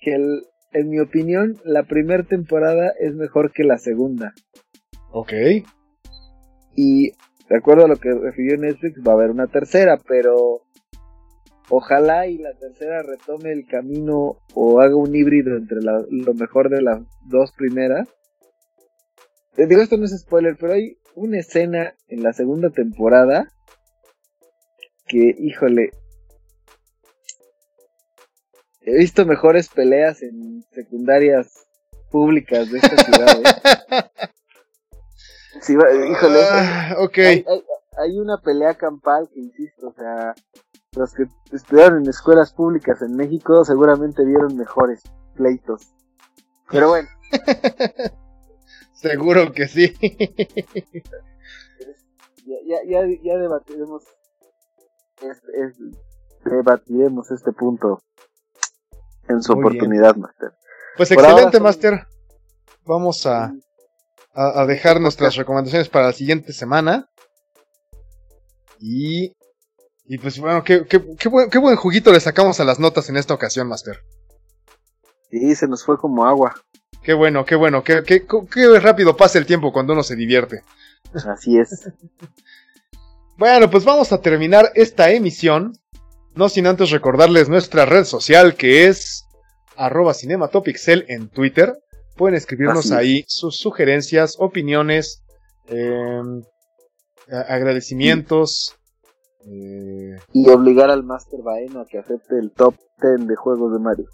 que 0.00 0.14
el, 0.14 0.42
en 0.72 0.90
mi 0.90 1.00
opinión, 1.00 1.56
la 1.64 1.84
primera 1.84 2.24
temporada 2.24 2.92
es 2.98 3.14
mejor 3.14 3.52
que 3.52 3.64
la 3.64 3.78
segunda. 3.78 4.34
Ok. 5.12 5.32
Y 6.76 7.12
de 7.48 7.56
acuerdo 7.56 7.84
a 7.84 7.88
lo 7.88 7.96
que 7.96 8.12
refirió 8.12 8.56
Netflix, 8.58 9.00
va 9.06 9.12
a 9.12 9.14
haber 9.14 9.30
una 9.30 9.46
tercera, 9.46 9.98
pero 10.06 10.62
ojalá 11.70 12.26
y 12.26 12.38
la 12.38 12.52
tercera 12.54 13.02
retome 13.02 13.52
el 13.52 13.66
camino 13.66 14.38
o 14.54 14.80
haga 14.80 14.96
un 14.96 15.14
híbrido 15.14 15.56
entre 15.56 15.78
lo 15.82 16.34
mejor 16.34 16.68
de 16.68 16.82
las 16.82 17.00
dos 17.26 17.52
primeras. 17.52 18.08
Les 19.56 19.68
digo, 19.68 19.82
esto 19.82 19.96
no 19.96 20.04
es 20.04 20.20
spoiler, 20.20 20.56
pero 20.58 20.72
hay 20.72 20.96
una 21.14 21.38
escena 21.38 21.94
en 22.08 22.22
la 22.22 22.32
segunda 22.32 22.70
temporada 22.70 23.48
que, 25.06 25.34
híjole, 25.38 25.90
he 28.80 28.96
visto 28.96 29.24
mejores 29.26 29.68
peleas 29.68 30.22
en 30.22 30.64
secundarias 30.72 31.66
públicas 32.10 32.70
de 32.70 32.78
esta 32.78 32.96
ciudad. 32.96 33.40
¿eh? 33.40 34.30
Sí, 35.60 35.72
híjole. 35.72 36.40
Ah, 36.50 36.94
hay, 37.96 38.18
una 38.18 38.36
pelea 38.38 38.74
campal 38.74 39.30
que, 39.32 39.40
insisto, 39.40 39.88
o 39.88 39.92
sea, 39.94 40.34
los 40.94 41.14
que 41.14 41.26
estudiaron 41.52 42.02
en 42.02 42.10
escuelas 42.10 42.52
públicas 42.52 43.00
en 43.00 43.16
México 43.16 43.64
seguramente 43.64 44.26
vieron 44.26 44.56
mejores 44.56 45.00
pleitos. 45.34 45.94
Pero 46.70 46.88
bueno. 46.88 47.08
Seguro 49.04 49.52
que 49.52 49.68
sí. 49.68 49.94
ya, 52.66 52.78
ya, 52.86 53.06
ya, 53.22 53.36
debatiremos 53.36 54.02
este, 55.20 55.52
debatiremos 56.44 57.30
este 57.30 57.52
punto 57.52 58.02
en 59.28 59.42
su 59.42 59.52
oportunidad, 59.52 60.16
Master. 60.16 60.52
Pues 60.96 61.10
excelente, 61.10 61.60
Master. 61.60 62.06
Vamos 62.86 63.26
a, 63.26 63.52
a, 64.32 64.64
dejar 64.64 65.02
nuestras 65.02 65.36
recomendaciones 65.36 65.90
para 65.90 66.06
la 66.06 66.12
siguiente 66.12 66.54
semana. 66.54 67.10
Y, 68.80 69.36
y 70.06 70.16
pues 70.16 70.38
bueno, 70.38 70.64
qué, 70.64 70.86
qué, 70.86 71.14
qué, 71.18 71.28
buen, 71.28 71.50
qué 71.50 71.58
buen 71.58 71.76
juguito 71.76 72.10
le 72.10 72.20
sacamos 72.20 72.58
a 72.58 72.64
las 72.64 72.78
notas 72.78 73.10
en 73.10 73.18
esta 73.18 73.34
ocasión, 73.34 73.68
Master. 73.68 74.02
Sí, 75.30 75.54
se 75.54 75.68
nos 75.68 75.84
fue 75.84 75.98
como 75.98 76.24
agua. 76.24 76.54
Qué 77.04 77.12
bueno, 77.12 77.44
qué 77.44 77.54
bueno, 77.54 77.84
qué, 77.84 78.02
qué, 78.02 78.26
qué 78.26 78.80
rápido 78.80 79.16
pasa 79.16 79.38
el 79.38 79.46
tiempo 79.46 79.72
cuando 79.72 79.92
uno 79.92 80.02
se 80.02 80.16
divierte. 80.16 80.62
Así 81.28 81.58
es. 81.58 81.90
bueno, 83.36 83.70
pues 83.70 83.84
vamos 83.84 84.10
a 84.12 84.20
terminar 84.20 84.72
esta 84.74 85.10
emisión 85.10 85.78
no 86.34 86.48
sin 86.48 86.66
antes 86.66 86.90
recordarles 86.90 87.48
nuestra 87.48 87.86
red 87.86 88.04
social 88.04 88.56
que 88.56 88.86
es 88.86 89.24
arroba 89.76 90.14
cinematopixel 90.14 91.04
en 91.08 91.28
Twitter. 91.28 91.78
Pueden 92.16 92.36
escribirnos 92.36 92.92
ahí 92.92 93.24
sus 93.26 93.56
sugerencias, 93.56 94.36
opiniones, 94.38 95.22
em, 95.68 96.42
agradecimientos. 97.28 98.76
Eh, 99.46 100.16
y 100.32 100.48
obligar 100.48 100.90
al 100.90 101.04
Master 101.04 101.40
Baeno 101.42 101.80
a 101.80 101.86
que 101.86 101.98
acepte 101.98 102.38
el 102.38 102.50
top 102.52 102.74
10 103.00 103.26
de 103.26 103.36
juegos 103.36 103.72
de 103.72 103.78
Mario. 103.78 104.06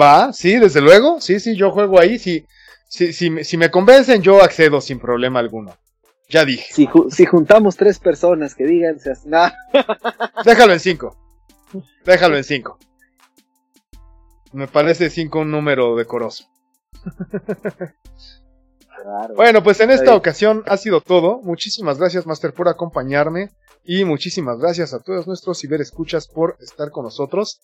Va, 0.00 0.32
sí, 0.32 0.58
desde 0.58 0.80
luego. 0.80 1.20
Sí, 1.20 1.40
sí, 1.40 1.56
yo 1.56 1.70
juego 1.70 2.00
ahí. 2.00 2.18
Si, 2.18 2.46
si, 2.88 3.12
si, 3.12 3.56
me 3.56 3.70
convencen, 3.70 4.22
yo 4.22 4.42
accedo 4.42 4.80
sin 4.80 4.98
problema 4.98 5.40
alguno. 5.40 5.76
Ya 6.28 6.44
dije. 6.44 6.72
Si, 6.72 6.88
si 7.10 7.26
juntamos 7.26 7.76
tres 7.76 7.98
personas 7.98 8.54
que 8.54 8.64
digan, 8.64 8.96
nah. 9.26 9.50
déjalo 10.44 10.72
en 10.72 10.80
cinco. 10.80 11.16
Déjalo 12.04 12.36
en 12.36 12.44
5. 12.44 12.78
Me 14.52 14.68
parece 14.68 15.10
5 15.10 15.40
un 15.40 15.50
número 15.50 15.96
decoroso. 15.96 16.44
bueno, 19.36 19.62
pues 19.62 19.80
en 19.80 19.90
esta 19.90 20.14
ocasión 20.14 20.62
ha 20.66 20.76
sido 20.76 21.00
todo. 21.00 21.40
Muchísimas 21.42 21.98
gracias, 21.98 22.26
Master, 22.26 22.52
por 22.52 22.68
acompañarme. 22.68 23.50
Y 23.84 24.04
muchísimas 24.04 24.58
gracias 24.58 24.94
a 24.94 25.00
todos 25.00 25.26
nuestros 25.26 25.60
ciberescuchas 25.60 26.28
por 26.28 26.56
estar 26.60 26.90
con 26.90 27.04
nosotros. 27.04 27.60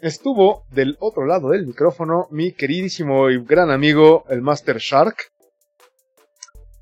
Estuvo 0.00 0.64
del 0.70 0.96
otro 1.00 1.24
lado 1.24 1.50
del 1.50 1.66
micrófono 1.66 2.28
mi 2.30 2.52
queridísimo 2.52 3.30
y 3.30 3.42
gran 3.42 3.70
amigo, 3.70 4.24
el 4.28 4.42
Master 4.42 4.76
Shark. 4.76 5.16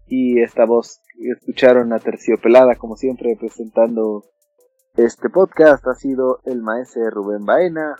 Y 0.08 0.42
esta 0.42 0.64
voz 0.64 1.00
escucharon 1.18 1.92
a 1.92 2.00
Terciopelada, 2.00 2.74
como 2.74 2.96
siempre, 2.96 3.36
presentando 3.38 4.24
este 4.96 5.28
podcast 5.28 5.86
ha 5.86 5.94
sido 5.94 6.40
el 6.44 6.60
maestro 6.60 7.08
Rubén 7.10 7.44
Baena. 7.44 7.96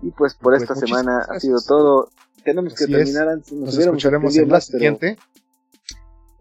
Y 0.00 0.10
pues 0.12 0.34
por 0.34 0.52
pues 0.52 0.62
esta 0.62 0.76
semana 0.76 1.26
ha 1.28 1.38
sido 1.38 1.58
todo. 1.66 2.08
Tenemos 2.42 2.74
que 2.74 2.86
terminar 2.86 3.28
antes. 3.28 3.52
Nos, 3.52 3.76
escucharemos 3.76 4.34
en 4.36 4.48
la 4.48 4.60
siguiente. 4.62 5.18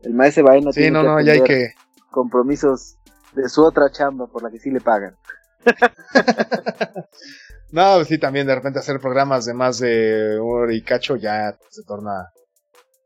El 0.02 0.14
maestro 0.14 0.46
Baena 0.46 0.72
tiene 0.72 0.92
no, 0.92 1.04
no, 1.04 1.22
ya 1.22 1.34
hay 1.34 1.44
que... 1.44 1.74
compromisos 2.10 2.98
de 3.36 3.50
su 3.50 3.64
otra 3.64 3.92
chamba 3.92 4.28
por 4.28 4.44
la 4.44 4.50
que 4.50 4.60
sí 4.60 4.72
le 4.72 4.80
pagan. 4.80 5.16
no, 7.72 7.95
pues 7.95 8.07
sí, 8.07 8.17
también 8.17 8.47
de 8.47 8.55
repente 8.55 8.80
hacer 8.80 8.99
programas 8.99 9.45
de 9.45 9.53
más 9.53 9.80
de 9.80 10.38
hora 10.39 10.74
y 10.74 10.82
cacho 10.82 11.15
ya 11.15 11.57
se 11.69 11.84
torna 11.84 12.32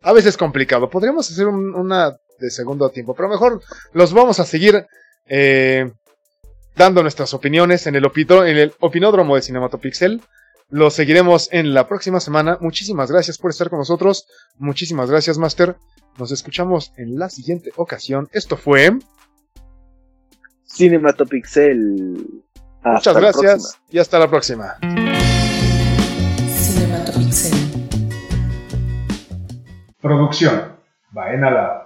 a 0.01 0.13
veces 0.13 0.37
complicado. 0.37 0.89
Podríamos 0.89 1.29
hacer 1.29 1.47
una 1.47 2.15
de 2.39 2.49
segundo 2.49 2.89
tiempo, 2.89 3.15
pero 3.15 3.29
mejor 3.29 3.61
los 3.93 4.13
vamos 4.13 4.39
a 4.39 4.45
seguir 4.45 4.85
eh, 5.25 5.91
dando 6.75 7.01
nuestras 7.01 7.33
opiniones 7.33 7.87
en 7.87 7.95
el, 7.95 8.05
en 8.05 8.57
el 8.57 8.73
opinódromo 8.79 9.35
de 9.35 9.41
Cinematopixel. 9.41 10.21
Lo 10.69 10.89
seguiremos 10.89 11.49
en 11.51 11.73
la 11.73 11.87
próxima 11.87 12.19
semana. 12.19 12.57
Muchísimas 12.59 13.11
gracias 13.11 13.37
por 13.37 13.51
estar 13.51 13.69
con 13.69 13.79
nosotros. 13.79 14.27
Muchísimas 14.57 15.09
gracias, 15.09 15.37
Master. 15.37 15.75
Nos 16.17 16.31
escuchamos 16.31 16.91
en 16.97 17.17
la 17.17 17.29
siguiente 17.29 17.71
ocasión. 17.75 18.29
Esto 18.31 18.57
fue 18.57 18.97
Cinematopixel. 20.65 22.44
Muchas 22.85 23.15
gracias 23.15 23.79
y 23.89 23.99
hasta 23.99 24.19
la 24.19 24.27
próxima. 24.27 24.77
Cinematopixel. 26.55 27.53
Producción. 29.99 30.75
Baena 31.11 31.84